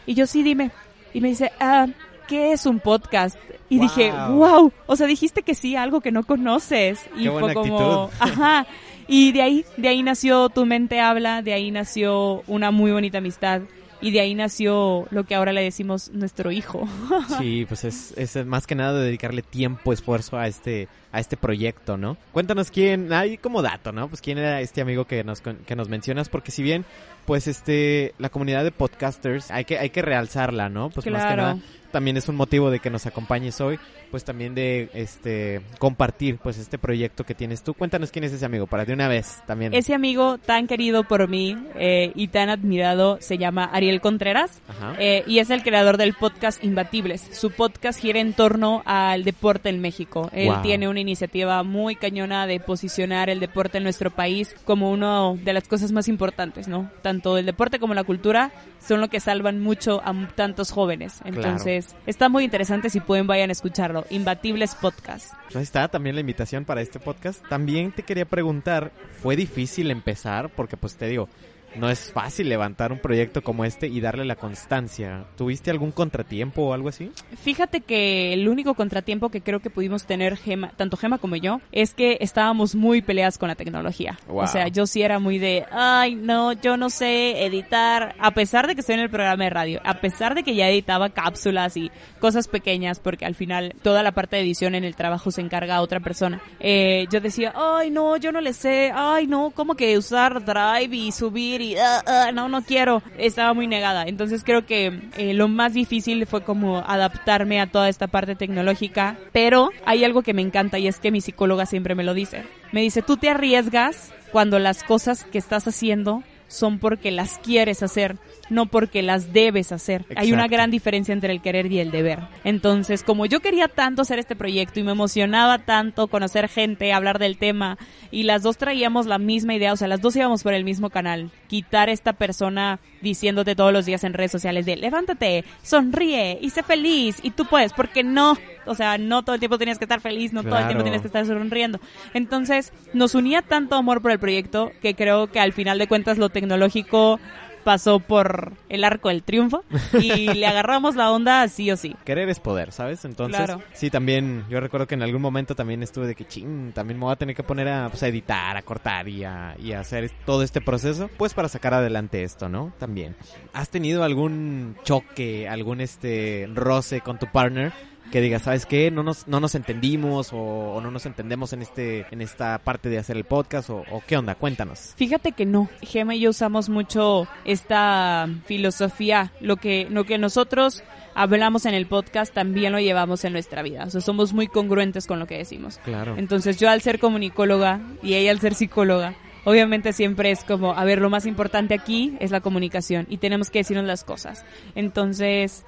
Y 0.06 0.14
yo, 0.14 0.26
sí, 0.26 0.42
dime. 0.42 0.70
Y 1.12 1.20
me 1.20 1.28
dice, 1.28 1.52
ah, 1.60 1.88
¿qué 2.30 2.52
es 2.52 2.64
un 2.64 2.78
podcast? 2.78 3.36
Y 3.68 3.80
dije, 3.80 4.12
wow, 4.12 4.72
o 4.86 4.96
sea, 4.96 5.06
dijiste 5.08 5.42
que 5.42 5.54
sí, 5.54 5.74
algo 5.74 6.00
que 6.00 6.12
no 6.12 6.22
conoces. 6.22 7.00
Y 7.16 7.26
fue 7.26 7.52
como, 7.52 8.08
ajá. 8.20 8.66
Y 9.08 9.32
de 9.32 9.42
ahí, 9.42 9.64
de 9.76 9.88
ahí 9.88 10.02
nació 10.04 10.48
Tu 10.48 10.64
Mente 10.64 11.00
Habla, 11.00 11.42
de 11.42 11.52
ahí 11.52 11.72
nació 11.72 12.42
una 12.46 12.70
muy 12.70 12.92
bonita 12.92 13.18
amistad 13.18 13.62
y 14.00 14.12
de 14.12 14.20
ahí 14.20 14.34
nació 14.34 15.08
lo 15.10 15.24
que 15.24 15.34
ahora 15.34 15.52
le 15.52 15.62
decimos 15.62 16.10
nuestro 16.12 16.52
hijo. 16.52 16.88
Sí, 17.38 17.66
pues 17.66 17.84
es, 17.84 18.14
es 18.16 18.46
más 18.46 18.66
que 18.66 18.76
nada 18.76 18.98
de 18.98 19.06
dedicarle 19.06 19.42
tiempo, 19.42 19.92
esfuerzo 19.92 20.38
a 20.38 20.46
este 20.46 20.88
a 21.12 21.20
este 21.20 21.36
proyecto, 21.36 21.96
¿no? 21.96 22.16
Cuéntanos 22.32 22.70
quién, 22.70 23.12
ahí 23.12 23.36
como 23.36 23.62
dato, 23.62 23.92
¿no? 23.92 24.08
Pues 24.08 24.20
quién 24.20 24.38
era 24.38 24.60
este 24.60 24.80
amigo 24.80 25.06
que 25.06 25.24
nos 25.24 25.40
que 25.40 25.76
nos 25.76 25.88
mencionas 25.88 26.28
porque 26.28 26.50
si 26.50 26.62
bien 26.62 26.84
pues 27.26 27.46
este 27.46 28.14
la 28.18 28.28
comunidad 28.28 28.64
de 28.64 28.72
podcasters 28.72 29.50
hay 29.50 29.64
que 29.64 29.78
hay 29.78 29.90
que 29.90 30.02
realzarla, 30.02 30.68
¿no? 30.68 30.90
Pues 30.90 31.06
más 31.06 31.24
que 31.24 31.36
nada 31.36 31.58
también 31.90 32.16
es 32.16 32.28
un 32.28 32.36
motivo 32.36 32.70
de 32.70 32.78
que 32.78 32.90
nos 32.90 33.06
acompañes 33.06 33.60
hoy, 33.60 33.78
pues 34.10 34.24
también 34.24 34.54
de 34.54 34.88
este 34.94 35.60
compartir 35.78 36.38
pues 36.38 36.58
este 36.58 36.78
proyecto 36.78 37.24
que 37.24 37.34
tienes 37.34 37.62
tú. 37.62 37.74
Cuéntanos 37.74 38.10
quién 38.10 38.24
es 38.24 38.32
ese 38.32 38.44
amigo 38.44 38.66
para 38.66 38.84
de 38.84 38.92
una 38.92 39.08
vez 39.08 39.42
también. 39.46 39.74
Ese 39.74 39.94
amigo 39.94 40.38
tan 40.38 40.66
querido 40.66 41.04
por 41.04 41.28
mí 41.28 41.56
eh, 41.76 42.12
y 42.14 42.28
tan 42.28 42.48
admirado 42.48 43.18
se 43.20 43.38
llama 43.38 43.64
Ariel 43.64 44.00
Contreras 44.00 44.62
eh, 44.98 45.24
y 45.26 45.38
es 45.38 45.50
el 45.50 45.62
creador 45.62 45.96
del 45.96 46.14
podcast 46.14 46.62
Imbatibles. 46.64 47.28
Su 47.32 47.50
podcast 47.50 48.00
gira 48.00 48.20
en 48.20 48.32
torno 48.32 48.82
al 48.86 49.24
deporte 49.24 49.68
en 49.68 49.80
México. 49.80 50.30
Él 50.32 50.52
tiene 50.62 50.88
una 51.00 51.10
iniciativa 51.10 51.62
muy 51.62 51.96
cañona 51.96 52.46
de 52.46 52.60
posicionar 52.60 53.30
el 53.30 53.40
deporte 53.40 53.78
en 53.78 53.84
nuestro 53.84 54.10
país 54.10 54.54
como 54.64 54.90
una 54.90 55.32
de 55.34 55.52
las 55.52 55.66
cosas 55.66 55.92
más 55.92 56.08
importantes, 56.08 56.68
¿no? 56.68 56.90
Tanto 57.02 57.38
el 57.38 57.46
deporte 57.46 57.78
como 57.78 57.94
la 57.94 58.04
cultura 58.04 58.52
son 58.80 59.00
lo 59.00 59.08
que 59.08 59.20
salvan 59.20 59.60
mucho 59.60 60.02
a 60.04 60.14
tantos 60.34 60.70
jóvenes. 60.70 61.20
Entonces, 61.24 61.94
está 62.06 62.28
muy 62.28 62.44
interesante 62.44 62.90
si 62.90 63.00
pueden 63.00 63.26
vayan 63.26 63.50
a 63.50 63.52
escucharlo. 63.52 64.04
Imbatibles 64.10 64.74
Podcast. 64.74 65.32
Pues 65.44 65.56
ahí 65.56 65.62
está 65.62 65.88
también 65.88 66.14
la 66.14 66.20
invitación 66.20 66.64
para 66.64 66.80
este 66.80 67.00
podcast. 67.00 67.46
También 67.48 67.92
te 67.92 68.02
quería 68.02 68.24
preguntar, 68.24 68.92
¿fue 69.22 69.36
difícil 69.36 69.90
empezar? 69.90 70.50
Porque 70.50 70.76
pues 70.76 70.96
te 70.96 71.06
digo, 71.06 71.28
no 71.76 71.90
es 71.90 72.12
fácil 72.12 72.48
levantar 72.48 72.92
un 72.92 72.98
proyecto 72.98 73.42
como 73.42 73.64
este 73.64 73.87
y 73.87 74.00
darle 74.00 74.24
la 74.24 74.37
constancia. 74.37 75.24
¿Tuviste 75.37 75.70
algún 75.70 75.92
contratiempo 75.92 76.62
o 76.62 76.72
algo 76.72 76.88
así? 76.88 77.12
Fíjate 77.42 77.80
que 77.80 78.33
el 78.33 78.48
único 78.48 78.74
contratiempo 78.74 79.30
que 79.30 79.40
creo 79.40 79.61
que 79.61 79.70
pudimos 79.70 80.04
tener 80.04 80.37
Gema, 80.37 80.72
tanto 80.76 80.96
Gema 80.96 81.18
como 81.18 81.37
yo, 81.37 81.61
es 81.72 81.94
que 81.94 82.18
estábamos 82.20 82.74
muy 82.74 83.02
peleadas 83.02 83.38
con 83.38 83.48
la 83.48 83.54
tecnología. 83.54 84.18
Wow. 84.28 84.44
O 84.44 84.46
sea, 84.46 84.68
yo 84.68 84.87
sí 84.87 85.02
era 85.02 85.18
muy 85.18 85.38
de, 85.38 85.64
ay, 85.70 86.14
no, 86.14 86.52
yo 86.52 86.76
no 86.76 86.90
sé 86.90 87.44
editar, 87.44 88.14
a 88.18 88.33
pesar 88.33 88.66
de 88.66 88.74
que 88.74 88.80
estoy 88.80 88.96
en 88.96 89.02
el 89.02 89.11
programa 89.11 89.44
de 89.44 89.50
radio, 89.50 89.80
a 89.85 89.94
pesar 90.00 90.35
de 90.35 90.42
que 90.42 90.54
ya 90.54 90.68
editaba 90.68 91.11
cápsulas 91.11 91.76
y 91.76 91.90
cosas 92.18 92.48
pequeñas, 92.48 93.00
porque 93.00 93.24
al 93.24 93.35
final 93.35 93.74
toda 93.83 94.02
la 94.02 94.12
parte 94.12 94.37
de 94.37 94.42
edición 94.42 94.74
en 94.74 94.85
el 94.85 94.96
trabajo 94.96 95.30
se 95.30 95.40
encarga 95.40 95.76
a 95.76 95.83
otra 95.83 96.00
persona. 96.00 96.40
Eh, 96.59 97.06
yo 97.11 97.20
decía, 97.20 97.52
ay, 97.54 97.90
no, 97.90 98.16
yo 98.16 98.33
no 98.33 98.40
le 98.40 98.52
sé, 98.52 98.92
ay, 98.94 99.26
no, 99.26 99.50
¿cómo 99.50 99.74
que 99.74 99.96
usar 99.96 100.44
Drive 100.44 100.96
y 100.96 101.12
subir 101.12 101.59
y, 101.62 101.76
ah, 101.76 102.02
ah, 102.06 102.32
no, 102.32 102.48
no 102.48 102.62
quiero? 102.62 103.02
Estaba 103.18 103.54
muy 103.54 103.66
negada. 103.66 104.04
Entonces 104.06 104.42
creo 104.44 104.66
que 104.66 105.00
eh, 105.16 105.34
lo 105.34 105.48
más 105.48 105.74
difícil 105.74 106.26
fue 106.26 106.42
como 106.42 106.78
adaptarme 106.78 107.60
a 107.60 107.66
toda 107.66 107.88
esta 107.88 108.06
parte 108.06 108.34
tecnológica, 108.34 109.16
pero 109.32 109.70
hay 109.84 110.04
algo 110.04 110.22
que 110.22 110.34
me 110.34 110.42
encanta 110.42 110.78
y 110.78 110.88
es 110.88 110.98
que 110.98 111.10
mi 111.10 111.20
psicóloga 111.20 111.66
siempre 111.66 111.94
me 111.94 112.04
lo 112.04 112.14
dice. 112.14 112.44
Me 112.72 112.82
dice, 112.82 113.02
tú 113.02 113.16
te 113.16 113.30
arriesgas 113.30 114.12
cuando 114.32 114.58
las 114.58 114.82
cosas 114.84 115.24
que 115.24 115.38
estás 115.38 115.66
haciendo 115.66 116.22
son 116.48 116.78
porque 116.78 117.10
las 117.10 117.38
quieres 117.38 117.82
hacer, 117.82 118.16
no 118.50 118.66
porque 118.66 119.02
las 119.02 119.32
debes 119.32 119.72
hacer. 119.72 120.04
Hay 120.16 120.32
una 120.32 120.48
gran 120.48 120.70
diferencia 120.70 121.12
entre 121.12 121.32
el 121.32 121.40
querer 121.40 121.70
y 121.72 121.78
el 121.78 121.90
deber. 121.90 122.20
Entonces, 122.44 123.02
como 123.02 123.26
yo 123.26 123.40
quería 123.40 123.68
tanto 123.68 124.02
hacer 124.02 124.18
este 124.18 124.36
proyecto 124.36 124.80
y 124.80 124.82
me 124.82 124.92
emocionaba 124.92 125.58
tanto 125.58 126.08
conocer 126.08 126.48
gente, 126.48 126.92
hablar 126.92 127.18
del 127.18 127.38
tema, 127.38 127.78
y 128.10 128.24
las 128.24 128.42
dos 128.42 128.58
traíamos 128.58 129.06
la 129.06 129.18
misma 129.18 129.54
idea, 129.54 129.72
o 129.72 129.76
sea, 129.76 129.88
las 129.88 130.00
dos 130.00 130.16
íbamos 130.16 130.42
por 130.42 130.52
el 130.52 130.64
mismo 130.64 130.90
canal, 130.90 131.30
quitar 131.48 131.88
esta 131.88 132.12
persona 132.12 132.80
diciéndote 133.00 133.54
todos 133.54 133.72
los 133.72 133.86
días 133.86 134.04
en 134.04 134.12
redes 134.12 134.32
sociales 134.32 134.66
de 134.66 134.76
levántate, 134.76 135.44
sonríe 135.62 136.38
y 136.40 136.50
sé 136.50 136.62
feliz 136.62 137.18
y 137.22 137.30
tú 137.30 137.46
puedes, 137.46 137.72
porque 137.72 138.02
no, 138.02 138.36
o 138.66 138.74
sea, 138.74 138.98
no 138.98 139.22
todo 139.22 139.34
el 139.34 139.40
tiempo 139.40 139.58
tenías 139.58 139.78
que 139.78 139.84
estar 139.84 140.00
feliz, 140.00 140.32
no 140.32 140.42
todo 140.42 140.58
el 140.58 140.66
tiempo 140.66 140.82
tienes 140.82 141.00
que 141.00 141.06
estar 141.06 141.24
sonriendo. 141.24 141.80
Entonces, 142.14 142.72
nos 142.92 143.14
unía 143.14 143.42
tanto 143.42 143.76
amor 143.76 144.02
por 144.02 144.10
el 144.10 144.18
proyecto 144.18 144.72
que 144.82 144.94
creo 144.94 145.28
que 145.28 145.40
al 145.40 145.52
final 145.52 145.78
de 145.78 145.86
cuentas 145.86 146.18
lo 146.18 146.28
tecnológico 146.28 147.20
pasó 147.64 148.00
por 148.00 148.52
el 148.68 148.84
arco 148.84 149.08
del 149.08 149.22
triunfo 149.22 149.62
y 150.00 150.28
le 150.34 150.46
agarramos 150.46 150.96
la 150.96 151.10
onda 151.10 151.46
sí 151.48 151.70
o 151.70 151.76
sí. 151.76 151.94
Querer 152.04 152.28
es 152.28 152.40
poder, 152.40 152.72
¿sabes? 152.72 153.04
Entonces, 153.04 153.36
Claro. 153.44 153.62
sí, 153.72 153.90
también, 153.90 154.44
yo 154.48 154.60
recuerdo 154.60 154.86
que 154.86 154.94
en 154.94 155.02
algún 155.02 155.22
momento 155.22 155.54
también 155.54 155.82
estuve 155.82 156.06
de 156.06 156.14
que, 156.14 156.24
ching, 156.26 156.72
también 156.72 156.98
me 156.98 157.04
voy 157.04 157.12
a 157.12 157.16
tener 157.16 157.34
que 157.36 157.42
poner 157.42 157.68
a, 157.68 157.88
pues, 157.88 158.02
a 158.02 158.08
editar, 158.08 158.56
a 158.56 158.62
cortar 158.62 159.08
y 159.08 159.24
a, 159.24 159.54
y 159.58 159.72
a 159.72 159.80
hacer 159.80 160.10
todo 160.26 160.42
este 160.42 160.60
proceso, 160.60 161.08
pues 161.16 161.34
para 161.34 161.48
sacar 161.48 161.74
adelante 161.74 162.22
esto, 162.22 162.48
¿no? 162.48 162.72
También. 162.78 163.16
¿Has 163.52 163.68
tenido 163.70 164.04
algún 164.04 164.76
choque, 164.84 165.48
algún 165.48 165.80
este 165.80 166.48
roce 166.54 167.00
con 167.00 167.18
tu 167.18 167.26
partner? 167.26 167.72
Que 168.10 168.20
digas, 168.20 168.42
¿sabes 168.42 168.66
qué? 168.66 168.90
No 168.90 169.02
nos, 169.02 169.28
no 169.28 169.38
nos 169.38 169.54
entendimos 169.54 170.32
o, 170.32 170.36
o 170.38 170.80
no 170.80 170.90
nos 170.90 171.06
entendemos 171.06 171.52
en 171.52 171.62
este 171.62 172.06
en 172.10 172.20
esta 172.20 172.58
parte 172.58 172.88
de 172.88 172.98
hacer 172.98 173.16
el 173.16 173.24
podcast 173.24 173.70
o, 173.70 173.84
o 173.90 174.02
qué 174.06 174.16
onda, 174.16 174.34
cuéntanos. 174.34 174.94
Fíjate 174.96 175.32
que 175.32 175.46
no. 175.46 175.68
Gema 175.82 176.16
y 176.16 176.20
yo 176.20 176.30
usamos 176.30 176.68
mucho 176.68 177.28
esta 177.44 178.28
filosofía. 178.46 179.32
Lo 179.40 179.56
que, 179.56 179.86
lo 179.90 180.04
que 180.04 180.18
nosotros 180.18 180.82
hablamos 181.14 181.66
en 181.66 181.74
el 181.74 181.86
podcast 181.86 182.34
también 182.34 182.72
lo 182.72 182.80
llevamos 182.80 183.24
en 183.24 183.32
nuestra 183.32 183.62
vida. 183.62 183.84
O 183.84 183.90
sea, 183.90 184.00
somos 184.00 184.32
muy 184.32 184.48
congruentes 184.48 185.06
con 185.06 185.18
lo 185.18 185.26
que 185.26 185.38
decimos. 185.38 185.78
Claro. 185.84 186.16
Entonces 186.16 186.58
yo 186.58 186.68
al 186.68 186.80
ser 186.80 186.98
comunicóloga 186.98 187.80
y 188.02 188.14
ella 188.14 188.32
al 188.32 188.40
ser 188.40 188.54
psicóloga, 188.54 189.14
obviamente 189.44 189.92
siempre 189.92 190.30
es 190.30 190.44
como, 190.44 190.72
a 190.72 190.84
ver, 190.84 191.00
lo 191.00 191.10
más 191.10 191.26
importante 191.26 191.74
aquí 191.74 192.16
es 192.20 192.30
la 192.30 192.40
comunicación 192.40 193.06
y 193.08 193.18
tenemos 193.18 193.50
que 193.50 193.60
decirnos 193.60 193.86
las 193.86 194.04
cosas. 194.04 194.44
Entonces, 194.74 195.64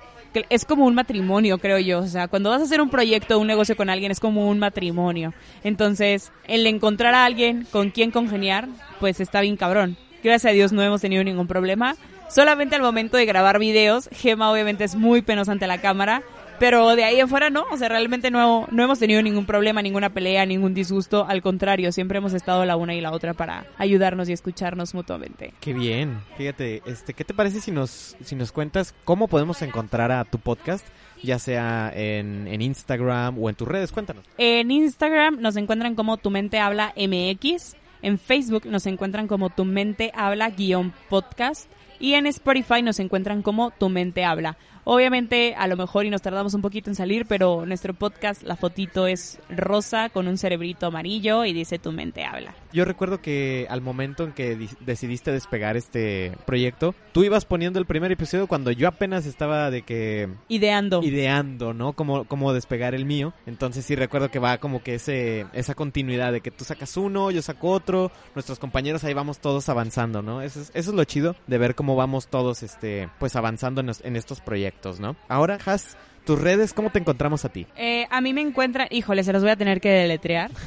es 0.48 0.64
como 0.64 0.86
un 0.86 0.94
matrimonio, 0.94 1.58
creo 1.58 1.78
yo. 1.78 2.00
O 2.00 2.06
sea, 2.06 2.28
cuando 2.28 2.50
vas 2.50 2.60
a 2.60 2.64
hacer 2.64 2.80
un 2.80 2.90
proyecto 2.90 3.38
un 3.38 3.46
negocio 3.46 3.76
con 3.76 3.90
alguien 3.90 4.10
es 4.10 4.20
como 4.20 4.48
un 4.48 4.58
matrimonio. 4.58 5.32
Entonces, 5.64 6.32
el 6.46 6.66
encontrar 6.66 7.14
a 7.14 7.24
alguien 7.24 7.66
con 7.70 7.90
quien 7.90 8.10
congeniar, 8.10 8.68
pues 9.00 9.20
está 9.20 9.40
bien 9.40 9.56
cabrón. 9.56 9.96
Gracias 10.22 10.50
a 10.50 10.54
Dios 10.54 10.72
no 10.72 10.82
hemos 10.82 11.00
tenido 11.00 11.24
ningún 11.24 11.46
problema. 11.46 11.96
Solamente 12.28 12.76
al 12.76 12.82
momento 12.82 13.18
de 13.18 13.26
grabar 13.26 13.58
videos, 13.58 14.08
Gema 14.10 14.50
obviamente 14.50 14.84
es 14.84 14.94
muy 14.94 15.20
penosa 15.20 15.52
ante 15.52 15.66
la 15.66 15.82
cámara, 15.82 16.22
pero 16.58 16.94
de 16.96 17.04
ahí 17.04 17.20
en 17.20 17.28
fuera 17.28 17.50
no, 17.50 17.64
o 17.70 17.76
sea, 17.76 17.88
realmente 17.88 18.30
no, 18.30 18.66
no 18.70 18.82
hemos 18.82 18.98
tenido 18.98 19.22
ningún 19.22 19.46
problema, 19.46 19.82
ninguna 19.82 20.10
pelea, 20.10 20.46
ningún 20.46 20.74
disgusto, 20.74 21.26
al 21.28 21.42
contrario, 21.42 21.92
siempre 21.92 22.18
hemos 22.18 22.34
estado 22.34 22.64
la 22.64 22.76
una 22.76 22.94
y 22.94 23.00
la 23.00 23.12
otra 23.12 23.34
para 23.34 23.66
ayudarnos 23.78 24.28
y 24.28 24.32
escucharnos 24.32 24.94
mutuamente. 24.94 25.54
Qué 25.60 25.72
bien. 25.72 26.20
Fíjate, 26.36 26.82
este, 26.86 27.14
¿qué 27.14 27.24
te 27.24 27.34
parece 27.34 27.60
si 27.60 27.70
nos, 27.70 28.16
si 28.22 28.36
nos 28.36 28.52
cuentas 28.52 28.94
cómo 29.04 29.28
podemos 29.28 29.62
encontrar 29.62 30.12
a 30.12 30.24
tu 30.24 30.38
podcast? 30.38 30.86
Ya 31.22 31.38
sea 31.38 31.92
en, 31.94 32.48
en 32.48 32.62
Instagram 32.62 33.38
o 33.38 33.48
en 33.48 33.54
tus 33.54 33.68
redes, 33.68 33.92
cuéntanos. 33.92 34.24
En 34.38 34.70
Instagram 34.70 35.40
nos 35.40 35.56
encuentran 35.56 35.94
como 35.94 36.16
Tu 36.16 36.30
Mente 36.30 36.58
Habla 36.58 36.92
MX, 36.96 37.76
en 38.02 38.18
Facebook 38.18 38.66
nos 38.66 38.86
encuentran 38.86 39.28
como 39.28 39.50
Tu 39.50 39.64
Mente 39.64 40.10
Habla 40.14 40.50
guion 40.50 40.92
podcast 41.08 41.70
y 42.00 42.14
en 42.14 42.26
Spotify 42.26 42.82
nos 42.82 42.98
encuentran 42.98 43.42
como 43.42 43.70
Tu 43.70 43.88
Mente 43.88 44.24
Habla. 44.24 44.58
Obviamente, 44.84 45.54
a 45.56 45.66
lo 45.68 45.76
mejor 45.76 46.06
y 46.06 46.10
nos 46.10 46.22
tardamos 46.22 46.54
un 46.54 46.62
poquito 46.62 46.90
en 46.90 46.96
salir, 46.96 47.26
pero 47.26 47.66
nuestro 47.66 47.94
podcast, 47.94 48.42
la 48.42 48.56
fotito 48.56 49.06
es 49.06 49.38
rosa 49.48 50.08
con 50.08 50.26
un 50.26 50.38
cerebrito 50.38 50.86
amarillo 50.86 51.44
y 51.44 51.52
dice 51.52 51.78
Tu 51.78 51.92
Mente 51.92 52.24
Habla. 52.24 52.54
Yo 52.72 52.84
recuerdo 52.84 53.20
que 53.20 53.66
al 53.70 53.80
momento 53.82 54.24
en 54.24 54.32
que 54.32 54.56
di- 54.56 54.68
decidiste 54.80 55.30
despegar 55.32 55.76
este 55.76 56.32
proyecto, 56.46 56.94
tú 57.12 57.22
ibas 57.24 57.44
poniendo 57.44 57.78
el 57.78 57.86
primer 57.86 58.10
episodio 58.12 58.46
cuando 58.46 58.70
yo 58.70 58.88
apenas 58.88 59.26
estaba 59.26 59.70
de 59.70 59.82
que 59.82 60.28
Ideando. 60.48 61.02
ideando, 61.02 61.74
¿no? 61.74 61.92
Cómo, 61.92 62.24
cómo 62.24 62.52
despegar 62.52 62.94
el 62.94 63.04
mío. 63.04 63.32
Entonces 63.46 63.84
sí 63.84 63.94
recuerdo 63.94 64.30
que 64.30 64.38
va 64.38 64.58
como 64.58 64.82
que 64.82 64.94
ese, 64.94 65.46
esa 65.52 65.74
continuidad 65.74 66.32
de 66.32 66.40
que 66.40 66.50
tú 66.50 66.64
sacas 66.64 66.96
uno, 66.96 67.30
yo 67.30 67.42
saco 67.42 67.68
otro, 67.70 68.10
nuestros 68.34 68.58
compañeros 68.58 69.04
ahí 69.04 69.14
vamos 69.14 69.38
todos 69.38 69.68
avanzando, 69.68 70.22
¿no? 70.22 70.42
Eso 70.42 70.60
es, 70.60 70.70
eso 70.74 70.90
es 70.90 70.96
lo 70.96 71.04
chido 71.04 71.36
de 71.46 71.58
ver 71.58 71.74
cómo 71.74 71.96
vamos 71.96 72.28
todos, 72.28 72.62
este, 72.62 73.08
pues 73.18 73.36
avanzando 73.36 73.80
en 73.82 74.16
estos 74.16 74.40
proyectos, 74.40 74.98
¿no? 75.00 75.16
Ahora, 75.28 75.58
Has, 75.66 75.96
tus 76.24 76.40
redes, 76.40 76.72
¿cómo 76.72 76.90
te 76.90 76.98
encontramos 76.98 77.44
a 77.44 77.48
ti? 77.48 77.66
Eh, 77.76 78.06
a 78.10 78.20
mí 78.20 78.32
me 78.32 78.40
encuentran, 78.40 78.88
híjole, 78.90 79.24
se 79.24 79.32
los 79.32 79.42
voy 79.42 79.50
a 79.50 79.56
tener 79.56 79.80
que 79.80 79.90
deletrear. 79.90 80.50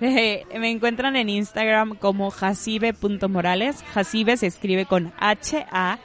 Eh, 0.00 0.44
me 0.58 0.70
encuentran 0.70 1.16
en 1.16 1.28
Instagram 1.28 1.96
como 1.96 2.30
jacibe.morales. 2.30 3.82
Jacibe 3.94 4.36
se 4.36 4.46
escribe 4.46 4.86
con 4.86 5.12
H-A-S-S-I-B-E. 5.18 6.02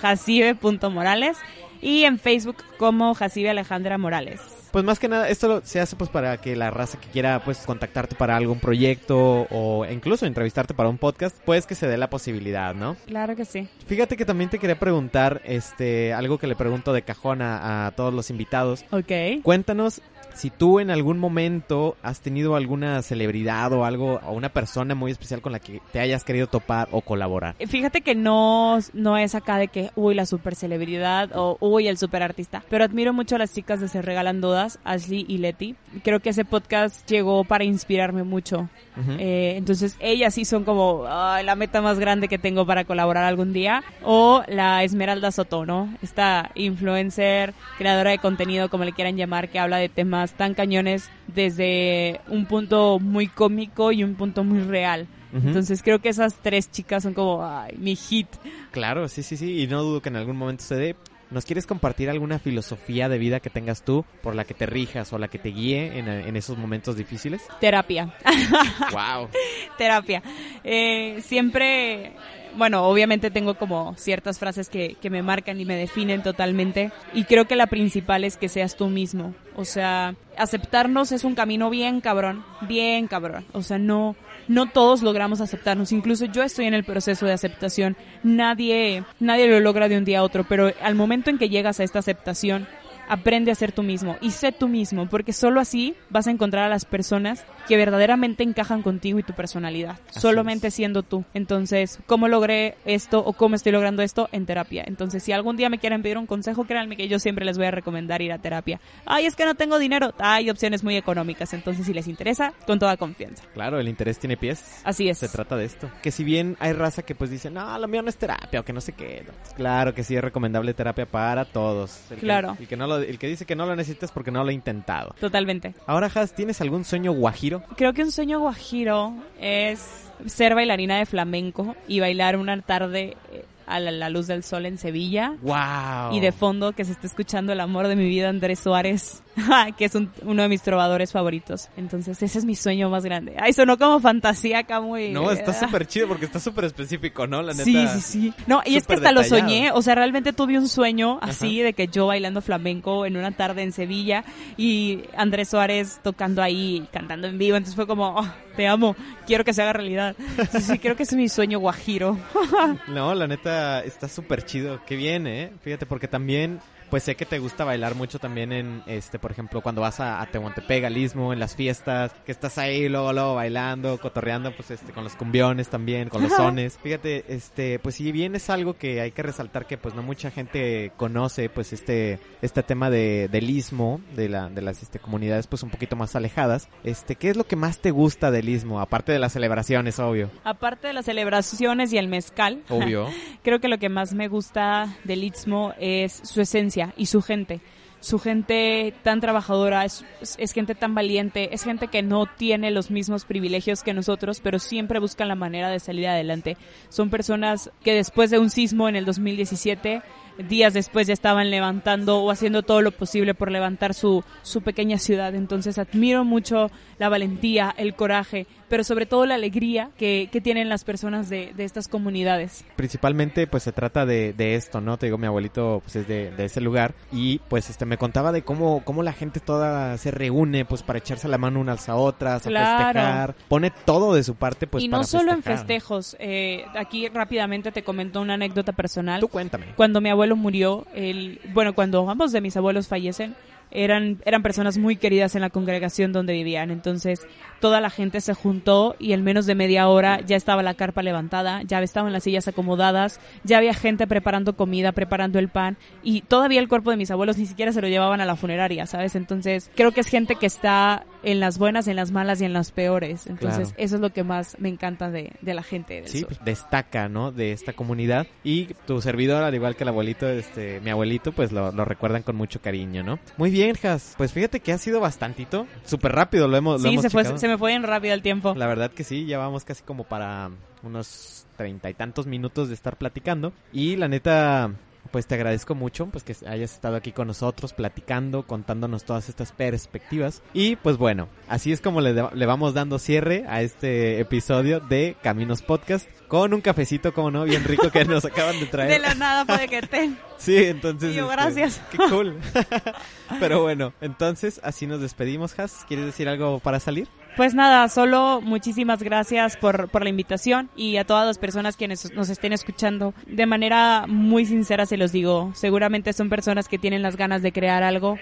Jacibe.morales. 0.00 1.38
Y 1.80 2.04
en 2.04 2.18
Facebook 2.18 2.56
como 2.78 3.14
Jacibe 3.14 3.50
Alejandra 3.50 3.98
Morales. 3.98 4.55
Pues 4.76 4.84
más 4.84 4.98
que 4.98 5.08
nada, 5.08 5.30
esto 5.30 5.62
se 5.64 5.80
hace 5.80 5.96
pues 5.96 6.10
para 6.10 6.36
que 6.36 6.54
la 6.54 6.70
raza 6.70 7.00
que 7.00 7.08
quiera 7.08 7.42
pues 7.42 7.60
contactarte 7.60 8.14
para 8.14 8.36
algún 8.36 8.60
proyecto 8.60 9.46
o 9.48 9.86
incluso 9.90 10.26
entrevistarte 10.26 10.74
para 10.74 10.90
un 10.90 10.98
podcast, 10.98 11.34
pues 11.46 11.64
que 11.64 11.74
se 11.74 11.86
dé 11.86 11.96
la 11.96 12.10
posibilidad, 12.10 12.74
¿no? 12.74 12.94
Claro 13.06 13.34
que 13.36 13.46
sí. 13.46 13.70
Fíjate 13.86 14.18
que 14.18 14.26
también 14.26 14.50
te 14.50 14.58
quería 14.58 14.78
preguntar, 14.78 15.40
este, 15.46 16.12
algo 16.12 16.36
que 16.36 16.46
le 16.46 16.56
pregunto 16.56 16.92
de 16.92 17.00
cajón 17.00 17.40
a, 17.40 17.86
a 17.86 17.92
todos 17.92 18.12
los 18.12 18.28
invitados. 18.28 18.84
Ok. 18.90 19.42
Cuéntanos 19.42 20.02
si 20.36 20.50
tú 20.50 20.80
en 20.80 20.90
algún 20.90 21.18
momento 21.18 21.96
has 22.02 22.20
tenido 22.20 22.56
alguna 22.56 23.02
celebridad 23.02 23.72
o 23.72 23.84
algo, 23.84 24.20
o 24.26 24.32
una 24.32 24.50
persona 24.50 24.94
muy 24.94 25.10
especial 25.10 25.40
con 25.40 25.52
la 25.52 25.58
que 25.58 25.80
te 25.92 26.00
hayas 26.00 26.24
querido 26.24 26.46
topar 26.46 26.88
o 26.92 27.00
colaborar. 27.00 27.56
Fíjate 27.66 28.02
que 28.02 28.14
no, 28.14 28.78
no 28.92 29.16
es 29.16 29.34
acá 29.34 29.58
de 29.58 29.68
que, 29.68 29.90
uy, 29.96 30.14
la 30.14 30.26
super 30.26 30.54
celebridad 30.54 31.30
o 31.34 31.56
uy, 31.60 31.88
el 31.88 31.98
super 31.98 32.22
artista. 32.22 32.62
Pero 32.68 32.84
admiro 32.84 33.12
mucho 33.12 33.36
a 33.36 33.38
las 33.38 33.54
chicas 33.54 33.80
de 33.80 33.88
Se 33.88 34.02
Regalan 34.02 34.40
Dudas, 34.40 34.78
Ashley 34.84 35.24
y 35.28 35.38
Leti. 35.38 35.74
Creo 36.04 36.20
que 36.20 36.30
ese 36.30 36.44
podcast 36.44 37.08
llegó 37.08 37.44
para 37.44 37.64
inspirarme 37.64 38.22
mucho. 38.22 38.68
Ujú. 38.96 39.12
Eh, 39.18 39.54
entonces, 39.56 39.96
ellas 40.00 40.34
sí 40.34 40.44
son 40.44 40.64
como 40.64 41.04
la 41.04 41.54
meta 41.56 41.80
más 41.82 41.98
grande 41.98 42.28
que 42.28 42.38
tengo 42.38 42.66
para 42.66 42.84
colaborar 42.84 43.24
algún 43.24 43.52
día. 43.52 43.82
O 44.02 44.42
la 44.48 44.84
Esmeralda 44.84 45.32
Soto, 45.32 45.66
¿no? 45.66 45.94
Esta 46.02 46.50
influencer, 46.54 47.54
creadora 47.78 48.10
de 48.10 48.18
contenido, 48.18 48.68
como 48.68 48.84
le 48.84 48.92
quieran 48.92 49.16
llamar, 49.16 49.48
que 49.48 49.58
habla 49.58 49.78
de 49.78 49.88
temas 49.88 50.25
tan 50.32 50.54
cañones 50.54 51.10
desde 51.26 52.20
un 52.28 52.46
punto 52.46 52.98
muy 52.98 53.28
cómico 53.28 53.92
y 53.92 54.04
un 54.04 54.14
punto 54.14 54.44
muy 54.44 54.60
real. 54.60 55.06
Entonces 55.32 55.82
creo 55.82 55.98
que 55.98 56.08
esas 56.08 56.34
tres 56.36 56.70
chicas 56.70 57.02
son 57.02 57.12
como 57.12 57.44
ay, 57.44 57.74
mi 57.78 57.94
hit. 57.94 58.28
Claro, 58.70 59.06
sí, 59.08 59.22
sí, 59.22 59.36
sí, 59.36 59.60
y 59.60 59.66
no 59.66 59.82
dudo 59.82 60.00
que 60.00 60.08
en 60.08 60.16
algún 60.16 60.36
momento 60.36 60.64
se 60.64 60.76
dé. 60.76 60.96
¿Nos 61.30 61.44
quieres 61.44 61.66
compartir 61.66 62.08
alguna 62.08 62.38
filosofía 62.38 63.08
de 63.08 63.18
vida 63.18 63.40
que 63.40 63.50
tengas 63.50 63.82
tú 63.82 64.04
por 64.22 64.36
la 64.36 64.44
que 64.44 64.54
te 64.54 64.64
rijas 64.64 65.12
o 65.12 65.18
la 65.18 65.26
que 65.26 65.38
te 65.38 65.48
guíe 65.48 65.98
en, 65.98 66.08
en 66.08 66.36
esos 66.36 66.56
momentos 66.56 66.96
difíciles? 66.96 67.42
Terapia. 67.60 68.14
wow. 68.92 69.28
Terapia. 69.76 70.22
Eh, 70.62 71.20
siempre, 71.22 72.12
bueno, 72.56 72.84
obviamente 72.84 73.30
tengo 73.30 73.54
como 73.54 73.94
ciertas 73.96 74.38
frases 74.38 74.68
que, 74.68 74.96
que 75.00 75.10
me 75.10 75.22
marcan 75.22 75.60
y 75.60 75.64
me 75.64 75.76
definen 75.76 76.22
totalmente. 76.22 76.92
Y 77.12 77.24
creo 77.24 77.46
que 77.46 77.56
la 77.56 77.66
principal 77.66 78.24
es 78.24 78.36
que 78.36 78.48
seas 78.48 78.76
tú 78.76 78.88
mismo. 78.88 79.34
O 79.54 79.64
sea, 79.64 80.14
aceptarnos 80.36 81.12
es 81.12 81.24
un 81.24 81.34
camino 81.34 81.70
bien 81.70 82.00
cabrón, 82.00 82.44
bien 82.62 83.06
cabrón. 83.08 83.44
O 83.52 83.62
sea, 83.62 83.78
no, 83.78 84.16
no 84.48 84.66
todos 84.66 85.02
logramos 85.02 85.40
aceptarnos, 85.40 85.92
incluso 85.92 86.26
yo 86.26 86.42
estoy 86.42 86.66
en 86.66 86.74
el 86.74 86.84
proceso 86.84 87.26
de 87.26 87.32
aceptación. 87.32 87.96
Nadie 88.22 89.04
nadie 89.18 89.48
lo 89.48 89.60
logra 89.60 89.88
de 89.88 89.98
un 89.98 90.04
día 90.04 90.20
a 90.20 90.22
otro, 90.22 90.44
pero 90.48 90.72
al 90.82 90.94
momento 90.94 91.30
en 91.30 91.38
que 91.38 91.48
llegas 91.48 91.80
a 91.80 91.84
esta 91.84 91.98
aceptación 91.98 92.66
aprende 93.08 93.50
a 93.50 93.54
ser 93.54 93.72
tú 93.72 93.82
mismo 93.82 94.16
y 94.20 94.30
sé 94.30 94.52
tú 94.52 94.68
mismo, 94.68 95.08
porque 95.08 95.32
solo 95.32 95.60
así 95.60 95.94
vas 96.10 96.26
a 96.26 96.30
encontrar 96.30 96.64
a 96.64 96.68
las 96.68 96.84
personas 96.84 97.44
que 97.68 97.76
verdaderamente 97.76 98.42
encajan 98.42 98.82
contigo 98.82 99.18
y 99.18 99.22
tu 99.22 99.32
personalidad, 99.32 99.98
solamente 100.10 100.70
siendo 100.70 101.02
tú. 101.02 101.24
Entonces, 101.34 101.98
¿cómo 102.06 102.28
logré 102.28 102.76
esto 102.84 103.20
o 103.20 103.32
cómo 103.32 103.56
estoy 103.56 103.72
logrando 103.72 104.02
esto? 104.02 104.28
En 104.32 104.46
terapia. 104.46 104.84
Entonces, 104.86 105.22
si 105.22 105.32
algún 105.32 105.56
día 105.56 105.68
me 105.68 105.78
quieren 105.78 106.02
pedir 106.02 106.18
un 106.18 106.26
consejo, 106.26 106.64
créanme 106.64 106.96
que 106.96 107.08
yo 107.08 107.18
siempre 107.18 107.44
les 107.44 107.58
voy 107.58 107.66
a 107.66 107.70
recomendar 107.70 108.22
ir 108.22 108.32
a 108.32 108.38
terapia. 108.38 108.80
Ay, 109.04 109.26
es 109.26 109.36
que 109.36 109.44
no 109.44 109.54
tengo 109.54 109.78
dinero. 109.78 110.14
Hay 110.18 110.50
opciones 110.50 110.84
muy 110.84 110.96
económicas, 110.96 111.52
entonces 111.54 111.86
si 111.86 111.92
les 111.92 112.08
interesa, 112.08 112.52
con 112.66 112.78
toda 112.78 112.96
confianza. 112.96 113.44
Claro, 113.54 113.78
el 113.78 113.88
interés 113.88 114.18
tiene 114.18 114.36
pies. 114.36 114.80
Así 114.84 115.08
es. 115.08 115.18
Se 115.18 115.28
trata 115.28 115.56
de 115.56 115.64
esto. 115.64 115.90
Que 116.02 116.10
si 116.10 116.24
bien 116.24 116.56
hay 116.60 116.72
raza 116.72 117.02
que 117.02 117.14
pues 117.14 117.30
dice, 117.30 117.50
no, 117.50 117.78
lo 117.78 117.88
mío 117.88 118.02
no 118.02 118.08
es 118.08 118.16
terapia 118.16 118.60
o 118.60 118.64
que 118.64 118.72
no 118.72 118.80
sé 118.80 118.92
qué. 118.92 119.26
Claro 119.56 119.94
que 119.94 120.04
sí 120.04 120.16
es 120.16 120.22
recomendable 120.22 120.74
terapia 120.74 121.06
para 121.06 121.44
todos. 121.44 122.00
claro. 122.20 122.56
y 122.58 122.66
que 122.66 122.76
no 122.76 122.86
lo 122.86 122.95
el 122.98 123.18
que 123.18 123.28
dice 123.28 123.44
que 123.44 123.56
no 123.56 123.66
lo 123.66 123.76
necesitas 123.76 124.12
porque 124.12 124.30
no 124.30 124.42
lo 124.42 124.50
ha 124.50 124.52
intentado. 124.52 125.14
Totalmente. 125.20 125.74
Ahora, 125.86 126.10
Has, 126.14 126.34
¿tienes 126.34 126.60
algún 126.60 126.84
sueño 126.84 127.12
guajiro? 127.12 127.62
Creo 127.76 127.92
que 127.92 128.02
un 128.02 128.12
sueño 128.12 128.40
guajiro 128.40 129.14
es 129.40 130.10
ser 130.24 130.54
bailarina 130.54 130.98
de 130.98 131.06
flamenco 131.06 131.76
y 131.86 132.00
bailar 132.00 132.36
una 132.36 132.60
tarde 132.62 133.16
eh, 133.32 133.44
a 133.66 133.80
la, 133.80 134.08
luz 134.08 134.26
del 134.26 134.42
sol 134.42 134.66
en 134.66 134.78
Sevilla. 134.78 135.34
¡Wow! 135.42 136.14
Y 136.14 136.20
de 136.20 136.32
fondo 136.32 136.72
que 136.72 136.84
se 136.84 136.92
está 136.92 137.06
escuchando 137.06 137.52
el 137.52 137.60
amor 137.60 137.88
de 137.88 137.96
mi 137.96 138.08
vida, 138.08 138.28
Andrés 138.28 138.60
Suárez, 138.60 139.22
que 139.76 139.84
es 139.84 139.94
uno 139.94 140.42
de 140.42 140.48
mis 140.48 140.62
trovadores 140.62 141.12
favoritos. 141.12 141.68
Entonces 141.76 142.22
ese 142.22 142.38
es 142.38 142.44
mi 142.44 142.54
sueño 142.54 142.88
más 142.90 143.04
grande. 143.04 143.36
Ay, 143.38 143.52
sonó 143.52 143.78
como 143.78 144.00
fantasía 144.00 144.60
acá 144.60 144.80
muy... 144.80 145.10
No, 145.10 145.30
está 145.30 145.52
súper 145.52 145.86
chido 145.86 146.08
porque 146.08 146.24
está 146.24 146.40
súper 146.40 146.64
específico, 146.64 147.26
¿no? 147.26 147.42
La 147.42 147.52
neta. 147.52 147.64
Sí, 147.64 147.86
sí, 147.88 148.00
sí. 148.00 148.34
No, 148.46 148.62
y 148.64 148.76
es 148.76 148.86
que 148.86 148.94
hasta 148.94 149.12
lo 149.12 149.24
soñé. 149.24 149.70
O 149.72 149.82
sea, 149.82 149.94
realmente 149.94 150.32
tuve 150.32 150.58
un 150.58 150.68
sueño 150.68 151.18
así 151.22 151.60
de 151.60 151.72
que 151.72 151.88
yo 151.88 152.06
bailando 152.06 152.40
flamenco 152.40 153.06
en 153.06 153.16
una 153.16 153.32
tarde 153.32 153.62
en 153.62 153.72
Sevilla 153.72 154.24
y 154.56 155.02
Andrés 155.16 155.50
Suárez 155.50 156.00
tocando 156.02 156.42
ahí, 156.42 156.88
cantando 156.92 157.26
en 157.26 157.38
vivo. 157.38 157.56
Entonces 157.56 157.76
fue 157.76 157.86
como, 157.86 158.16
oh, 158.18 158.28
te 158.56 158.66
amo, 158.66 158.96
quiero 159.26 159.44
que 159.44 159.52
se 159.52 159.62
haga 159.62 159.72
realidad. 159.74 160.16
Sí, 160.52 160.60
sí, 160.60 160.78
creo 160.78 160.96
que 160.96 161.02
es 161.02 161.12
mi 161.12 161.28
sueño 161.28 161.58
guajiro. 161.58 162.18
no, 162.88 163.14
la 163.14 163.26
neta 163.26 163.82
está 163.82 164.08
súper 164.08 164.44
chido. 164.44 164.80
Qué 164.86 164.96
bien, 164.96 165.26
¿eh? 165.26 165.52
Fíjate, 165.62 165.86
porque 165.86 166.08
también 166.08 166.60
pues 166.90 167.02
sé 167.02 167.14
que 167.14 167.26
te 167.26 167.38
gusta 167.38 167.64
bailar 167.64 167.94
mucho 167.94 168.18
también 168.18 168.52
en, 168.52 168.82
este, 168.86 169.18
por 169.18 169.32
ejemplo, 169.32 169.60
cuando 169.60 169.80
vas 169.80 170.00
a, 170.00 170.20
a 170.20 170.26
Tehuantepec, 170.26 170.84
al 170.84 170.96
en 170.96 171.38
las 171.38 171.54
fiestas, 171.54 172.12
que 172.24 172.32
estás 172.32 172.58
ahí 172.58 172.88
luego, 172.88 173.12
luego 173.12 173.34
bailando, 173.34 173.98
cotorreando, 173.98 174.54
pues 174.54 174.70
este, 174.70 174.92
con 174.92 175.04
los 175.04 175.14
cumbiones 175.14 175.68
también, 175.68 176.08
con 176.08 176.22
los 176.22 176.32
sones. 176.32 176.78
Fíjate, 176.82 177.24
este, 177.28 177.78
pues 177.78 177.96
si 177.96 178.12
bien 178.12 178.34
es 178.34 178.50
algo 178.50 178.76
que 178.76 179.00
hay 179.00 179.12
que 179.12 179.22
resaltar 179.22 179.66
que 179.66 179.78
pues 179.78 179.94
no 179.94 180.02
mucha 180.02 180.30
gente 180.30 180.92
conoce, 180.96 181.48
pues 181.48 181.72
este, 181.72 182.18
este 182.42 182.62
tema 182.62 182.90
de, 182.90 183.28
del 183.30 183.50
istmo, 183.50 184.00
de 184.14 184.28
la, 184.28 184.48
de 184.48 184.62
las, 184.62 184.82
este, 184.82 184.98
comunidades 184.98 185.46
pues 185.46 185.62
un 185.62 185.70
poquito 185.70 185.96
más 185.96 186.16
alejadas, 186.16 186.68
este, 186.84 187.16
¿qué 187.16 187.30
es 187.30 187.36
lo 187.36 187.44
que 187.44 187.56
más 187.56 187.78
te 187.78 187.90
gusta 187.90 188.30
del 188.30 188.48
istmo? 188.48 188.80
Aparte 188.80 189.12
de 189.12 189.18
las 189.18 189.32
celebraciones, 189.32 189.98
obvio. 189.98 190.30
Aparte 190.44 190.88
de 190.88 190.92
las 190.92 191.04
celebraciones 191.04 191.92
y 191.92 191.98
el 191.98 192.08
mezcal. 192.08 192.62
Obvio. 192.68 193.08
creo 193.42 193.60
que 193.60 193.68
lo 193.68 193.78
que 193.78 193.88
más 193.88 194.14
me 194.14 194.28
gusta 194.28 194.96
del 195.04 195.24
istmo 195.24 195.72
es 195.78 196.20
su 196.24 196.40
esencia 196.40 196.75
y 196.96 197.06
su 197.06 197.22
gente. 197.22 197.60
Su 198.00 198.18
gente 198.18 198.94
tan 199.02 199.20
trabajadora, 199.20 199.84
es, 199.84 200.04
es, 200.38 200.52
gente 200.52 200.74
tan 200.74 200.94
valiente, 200.94 201.54
es 201.54 201.64
gente 201.64 201.88
que 201.88 202.02
no 202.02 202.26
tiene 202.26 202.70
los 202.70 202.90
mismos 202.90 203.24
privilegios 203.24 203.82
que 203.82 203.94
nosotros, 203.94 204.40
pero 204.40 204.58
siempre 204.58 205.00
buscan 205.00 205.28
la 205.28 205.34
manera 205.34 205.70
de 205.70 205.80
salir 205.80 206.06
adelante. 206.06 206.56
Son 206.88 207.08
personas 207.10 207.70
que 207.82 207.94
después 207.94 208.30
de 208.30 208.38
un 208.38 208.50
sismo 208.50 208.88
en 208.88 208.96
el 208.96 209.06
2017 209.06 210.02
días 210.48 210.74
después 210.74 211.06
ya 211.06 211.14
estaban 211.14 211.50
levantando 211.50 212.18
o 212.18 212.30
haciendo 212.30 212.62
todo 212.62 212.82
lo 212.82 212.92
posible 212.92 213.34
por 213.34 213.50
levantar 213.50 213.94
su, 213.94 214.22
su 214.42 214.60
pequeña 214.60 214.98
ciudad. 214.98 215.34
Entonces 215.34 215.78
admiro 215.78 216.24
mucho 216.24 216.70
la 216.98 217.08
valentía, 217.08 217.74
el 217.76 217.94
coraje, 217.94 218.46
pero 218.68 218.84
sobre 218.84 219.06
todo 219.06 219.26
la 219.26 219.34
alegría 219.34 219.90
que, 219.96 220.28
que 220.30 220.40
tienen 220.40 220.68
las 220.68 220.84
personas 220.84 221.28
de, 221.28 221.52
de, 221.56 221.64
estas 221.64 221.88
comunidades. 221.88 222.64
Principalmente 222.76 223.46
pues 223.46 223.62
se 223.62 223.72
trata 223.72 224.06
de, 224.06 224.32
de, 224.32 224.54
esto, 224.54 224.80
¿no? 224.80 224.98
Te 224.98 225.06
digo, 225.06 225.18
mi 225.18 225.26
abuelito 225.26 225.80
pues 225.82 225.96
es 225.96 226.08
de, 226.08 226.30
de, 226.30 226.44
ese 226.44 226.60
lugar 226.60 226.94
y 227.12 227.38
pues 227.48 227.70
este 227.70 227.84
me 227.84 227.98
contaba 227.98 228.32
de 228.32 228.42
cómo, 228.42 228.82
cómo 228.84 229.02
la 229.02 229.12
gente 229.12 229.40
toda 229.40 229.96
se 229.98 230.10
reúne 230.10 230.64
pues 230.64 230.82
para 230.82 230.98
echarse 230.98 231.28
la 231.28 231.38
mano 231.38 231.60
unas 231.60 231.88
a 231.88 231.96
otras, 231.96 232.46
a 232.46 232.50
festejar, 232.50 233.34
pone 233.48 233.70
todo 233.70 234.14
de 234.14 234.22
su 234.22 234.34
parte 234.34 234.66
pues 234.66 234.82
Y 234.82 234.88
no 234.88 235.04
solo 235.04 235.32
en 235.32 235.42
festejos, 235.42 236.16
eh, 236.18 236.64
aquí 236.76 237.08
rápidamente 237.08 237.72
te 237.72 237.82
comento 237.82 238.20
una 238.20 238.34
anécdota 238.34 238.72
personal. 238.72 239.20
Tú 239.20 239.28
cuéntame. 239.28 239.66
Cuando 239.76 240.00
mi 240.00 240.08
abuelo 240.08 240.36
murió, 240.36 240.86
el, 240.94 241.40
bueno, 241.52 241.74
cuando 241.74 242.08
ambos 242.08 242.32
de 242.32 242.40
mis 242.40 242.56
abuelos 242.56 242.88
fallecen, 242.88 243.34
eran, 243.70 244.22
eran 244.24 244.42
personas 244.42 244.78
muy 244.78 244.96
queridas 244.96 245.34
en 245.34 245.42
la 245.42 245.50
congregación 245.50 246.12
donde 246.12 246.32
vivían. 246.32 246.70
Entonces, 246.70 247.26
toda 247.60 247.80
la 247.80 247.90
gente 247.90 248.20
se 248.20 248.34
juntó 248.34 248.96
y 248.98 249.12
en 249.12 249.24
menos 249.24 249.46
de 249.46 249.54
media 249.54 249.88
hora 249.88 250.20
ya 250.20 250.36
estaba 250.36 250.62
la 250.62 250.74
carpa 250.74 251.02
levantada, 251.02 251.62
ya 251.62 251.80
estaban 251.80 252.12
las 252.12 252.24
sillas 252.24 252.48
acomodadas, 252.48 253.20
ya 253.44 253.58
había 253.58 253.74
gente 253.74 254.06
preparando 254.06 254.56
comida, 254.56 254.92
preparando 254.92 255.38
el 255.38 255.48
pan 255.48 255.76
y 256.02 256.22
todavía 256.22 256.60
el 256.60 256.68
cuerpo 256.68 256.90
de 256.90 256.96
mis 256.96 257.10
abuelos 257.10 257.38
ni 257.38 257.46
siquiera 257.46 257.72
se 257.72 257.80
lo 257.80 257.88
llevaban 257.88 258.20
a 258.20 258.24
la 258.24 258.36
funeraria, 258.36 258.86
¿sabes? 258.86 259.14
Entonces, 259.16 259.70
creo 259.74 259.92
que 259.92 260.00
es 260.00 260.08
gente 260.08 260.36
que 260.36 260.46
está 260.46 261.04
en 261.22 261.40
las 261.40 261.58
buenas, 261.58 261.88
en 261.88 261.96
las 261.96 262.12
malas 262.12 262.40
y 262.40 262.44
en 262.44 262.52
las 262.52 262.70
peores. 262.70 263.26
Entonces, 263.26 263.74
eso 263.76 263.96
es 263.96 264.00
lo 264.00 264.10
que 264.10 264.22
más 264.22 264.56
me 264.58 264.68
encanta 264.68 265.10
de, 265.10 265.32
de 265.40 265.54
la 265.54 265.62
gente. 265.62 266.02
sí, 266.06 266.24
pues 266.24 266.38
destaca, 266.44 267.08
¿no? 267.08 267.32
De 267.32 267.52
esta 267.52 267.72
comunidad 267.72 268.26
y 268.44 268.66
tu 268.86 269.00
servidor, 269.00 269.42
al 269.42 269.54
igual 269.54 269.76
que 269.76 269.84
el 269.84 269.88
abuelito, 269.88 270.28
este, 270.28 270.80
mi 270.80 270.90
abuelito, 270.90 271.32
pues 271.32 271.52
lo, 271.52 271.72
lo 271.72 271.84
recuerdan 271.84 272.22
con 272.22 272.36
mucho 272.36 272.60
cariño, 272.60 273.02
¿no? 273.02 273.18
Muy 273.36 273.50
bien, 273.50 273.74
Jas. 273.74 274.14
Pues 274.16 274.32
fíjate 274.32 274.60
que 274.60 274.72
ha 274.72 274.78
sido 274.78 275.00
bastantito, 275.00 275.66
súper 275.84 276.12
rápido, 276.12 276.48
lo 276.48 276.56
hemos, 276.56 276.80
sí, 276.80 276.86
lo 276.86 276.92
hemos 276.92 277.02
se, 277.02 277.10
fue, 277.10 277.24
se 277.38 277.45
me 277.48 277.58
fue 277.58 277.74
en 277.74 277.82
rápido 277.82 278.14
el 278.14 278.22
tiempo. 278.22 278.54
La 278.56 278.66
verdad 278.66 278.90
que 278.90 279.04
sí, 279.04 279.26
ya 279.26 279.38
vamos 279.38 279.64
casi 279.64 279.82
como 279.82 280.04
para 280.04 280.50
unos 280.82 281.46
treinta 281.56 281.90
y 281.90 281.94
tantos 281.94 282.26
minutos 282.26 282.68
de 282.68 282.74
estar 282.74 282.96
platicando. 282.96 283.52
Y 283.72 283.96
la 283.96 284.08
neta, 284.08 284.70
pues 285.10 285.26
te 285.26 285.34
agradezco 285.34 285.74
mucho 285.74 286.06
pues 286.06 286.24
que 286.24 286.36
hayas 286.46 286.72
estado 286.72 286.96
aquí 286.96 287.12
con 287.12 287.26
nosotros 287.26 287.72
platicando, 287.72 288.44
contándonos 288.44 289.04
todas 289.04 289.28
estas 289.28 289.52
perspectivas. 289.52 290.42
Y 290.52 290.76
pues 290.76 290.96
bueno, 290.96 291.28
así 291.48 291.72
es 291.72 291.80
como 291.80 292.00
le, 292.00 292.12
le, 292.12 292.46
vamos 292.46 292.74
dando 292.74 292.98
cierre 292.98 293.44
a 293.48 293.62
este 293.62 294.20
episodio 294.20 294.80
de 294.80 295.16
Caminos 295.22 295.62
Podcast 295.62 296.08
con 296.28 296.54
un 296.54 296.60
cafecito, 296.60 297.12
como 297.14 297.30
no, 297.30 297.44
bien 297.44 297.64
rico 297.64 297.90
que 297.90 298.04
nos 298.04 298.24
acaban 298.24 298.58
de 298.60 298.66
traer. 298.66 298.90
De 298.96 298.98
la 298.98 299.14
nada 299.14 299.44
puede 299.44 299.68
que 299.68 299.82
te. 299.82 300.10
sí, 300.38 300.56
entonces. 300.56 301.14
Yo, 301.14 301.24
este, 301.30 301.36
gracias. 301.36 301.82
Qué 301.90 301.98
cool. 301.98 302.38
Pero 303.40 303.62
bueno, 303.62 303.92
entonces 304.00 304.60
así 304.62 304.86
nos 304.86 305.00
despedimos, 305.00 305.58
Has. 305.58 305.84
¿Quieres 305.86 306.06
decir 306.06 306.28
algo 306.28 306.58
para 306.60 306.80
salir? 306.80 307.08
Pues 307.36 307.54
nada, 307.54 307.86
solo 307.90 308.40
muchísimas 308.40 309.02
gracias 309.02 309.58
por, 309.58 309.90
por 309.90 310.02
la 310.02 310.08
invitación 310.08 310.70
y 310.74 310.96
a 310.96 311.04
todas 311.04 311.26
las 311.26 311.36
personas 311.36 311.76
quienes 311.76 312.10
nos 312.14 312.30
estén 312.30 312.54
escuchando. 312.54 313.12
De 313.26 313.44
manera 313.44 314.06
muy 314.08 314.46
sincera 314.46 314.86
se 314.86 314.96
los 314.96 315.12
digo, 315.12 315.50
seguramente 315.54 316.14
son 316.14 316.30
personas 316.30 316.66
que 316.66 316.78
tienen 316.78 317.02
las 317.02 317.16
ganas 317.16 317.42
de 317.42 317.52
crear 317.52 317.82
algo, 317.82 318.18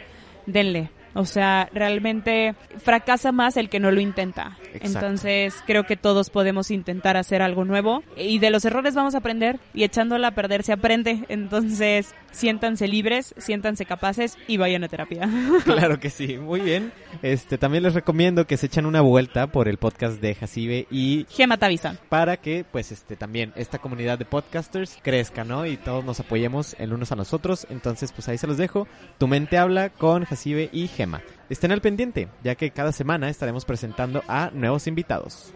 denle. 0.47 0.91
O 1.15 1.25
sea, 1.25 1.69
realmente 1.73 2.55
fracasa 2.79 3.33
más 3.33 3.57
el 3.57 3.69
que 3.69 3.81
no 3.81 3.91
lo 3.91 4.01
intenta. 4.01 4.59
Exacto. 4.73 4.87
Entonces, 4.87 5.55
creo 5.67 5.85
que 5.85 5.97
todos 5.97 6.31
podemos 6.31 6.71
intentar 6.71 7.17
hacer 7.17 7.43
algo 7.43 7.65
nuevo 7.65 8.03
y 8.17 8.39
de 8.39 8.51
los 8.51 8.65
errores 8.65 8.95
vamos 8.95 9.15
a 9.15 9.19
aprender 9.19 9.61
y 9.73 9.85
echándola 9.85 10.29
a 10.29 10.35
perder 10.35 10.63
se 10.63 10.73
aprende. 10.73 11.25
Entonces, 11.29 12.15
siéntanse 12.33 12.89
libres, 12.89 13.35
siéntanse 13.39 13.87
capaces 13.87 14.37
y 14.49 14.57
vayan 14.57 14.85
a 14.85 14.89
terapia. 14.89 15.29
Claro 15.65 15.99
que 15.99 16.11
sí, 16.11 16.39
muy 16.39 16.61
bien. 16.61 16.93
Este, 17.23 17.59
también 17.59 17.83
les 17.83 17.95
recomiendo 17.95 18.47
que 18.47 18.57
se 18.57 18.67
echen 18.67 18.87
una 18.87 19.01
vuelta 19.01 19.47
por 19.47 19.69
el 19.69 19.79
podcast 19.79 20.21
de 20.21 20.35
Jacibe 20.35 20.87
y 20.91 21.27
Gema 21.31 21.57
Tavisa 21.57 21.97
para 22.09 22.37
que 22.37 22.65
pues 22.71 22.93
este 22.93 23.17
también 23.17 23.53
esta 23.57 23.79
comunidad 23.79 24.19
de 24.19 24.25
podcasters 24.25 24.99
crezca, 25.03 25.45
¿no? 25.45 25.67
Y 25.67 25.77
todos 25.77 26.05
nos 26.05 26.21
apoyemos 26.21 26.77
el 26.79 26.93
unos 26.93 27.13
a 27.13 27.17
nosotros. 27.17 27.67
Entonces, 27.71 28.13
pues 28.13 28.29
ahí 28.29 28.39
se 28.39 28.47
los 28.47 28.57
dejo. 28.57 28.87
Tu 29.19 29.27
mente 29.27 29.59
habla 29.59 29.91
con 29.91 30.25
Jacibe 30.25 30.71
y 30.73 30.89
Gema. 30.89 31.04
Estén 31.51 31.73
al 31.73 31.81
pendiente, 31.81 32.29
ya 32.43 32.55
que 32.55 32.71
cada 32.71 32.93
semana 32.93 33.29
estaremos 33.29 33.65
presentando 33.65 34.23
a 34.29 34.51
nuevos 34.53 34.87
invitados. 34.87 35.53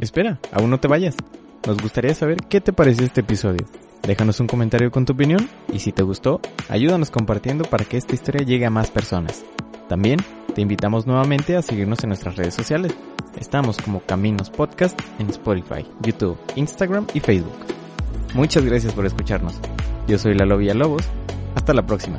Espera, 0.00 0.38
aún 0.52 0.70
no 0.70 0.78
te 0.78 0.88
vayas. 0.88 1.16
Nos 1.66 1.78
gustaría 1.78 2.14
saber 2.14 2.38
qué 2.48 2.60
te 2.60 2.72
pareció 2.72 3.04
este 3.04 3.22
episodio. 3.22 3.66
Déjanos 4.02 4.38
un 4.40 4.46
comentario 4.46 4.90
con 4.90 5.04
tu 5.04 5.14
opinión 5.14 5.48
y 5.72 5.80
si 5.80 5.90
te 5.90 6.02
gustó, 6.02 6.40
ayúdanos 6.68 7.10
compartiendo 7.10 7.64
para 7.64 7.84
que 7.84 7.96
esta 7.96 8.14
historia 8.14 8.44
llegue 8.44 8.66
a 8.66 8.70
más 8.70 8.90
personas. 8.90 9.44
También 9.88 10.20
te 10.54 10.60
invitamos 10.60 11.06
nuevamente 11.06 11.56
a 11.56 11.62
seguirnos 11.62 12.02
en 12.04 12.10
nuestras 12.10 12.36
redes 12.36 12.54
sociales. 12.54 12.94
Estamos 13.38 13.78
como 13.78 14.00
Caminos 14.00 14.50
Podcast 14.50 14.98
en 15.18 15.28
Spotify, 15.30 15.86
YouTube, 16.02 16.38
Instagram 16.54 17.06
y 17.14 17.20
Facebook. 17.20 17.56
Muchas 18.34 18.64
gracias 18.64 18.92
por 18.92 19.06
escucharnos. 19.06 19.60
Yo 20.06 20.18
soy 20.18 20.34
Lalo 20.34 20.58
Villalobos. 20.58 21.02
Hasta 21.54 21.74
la 21.74 21.84
próxima. 21.86 22.16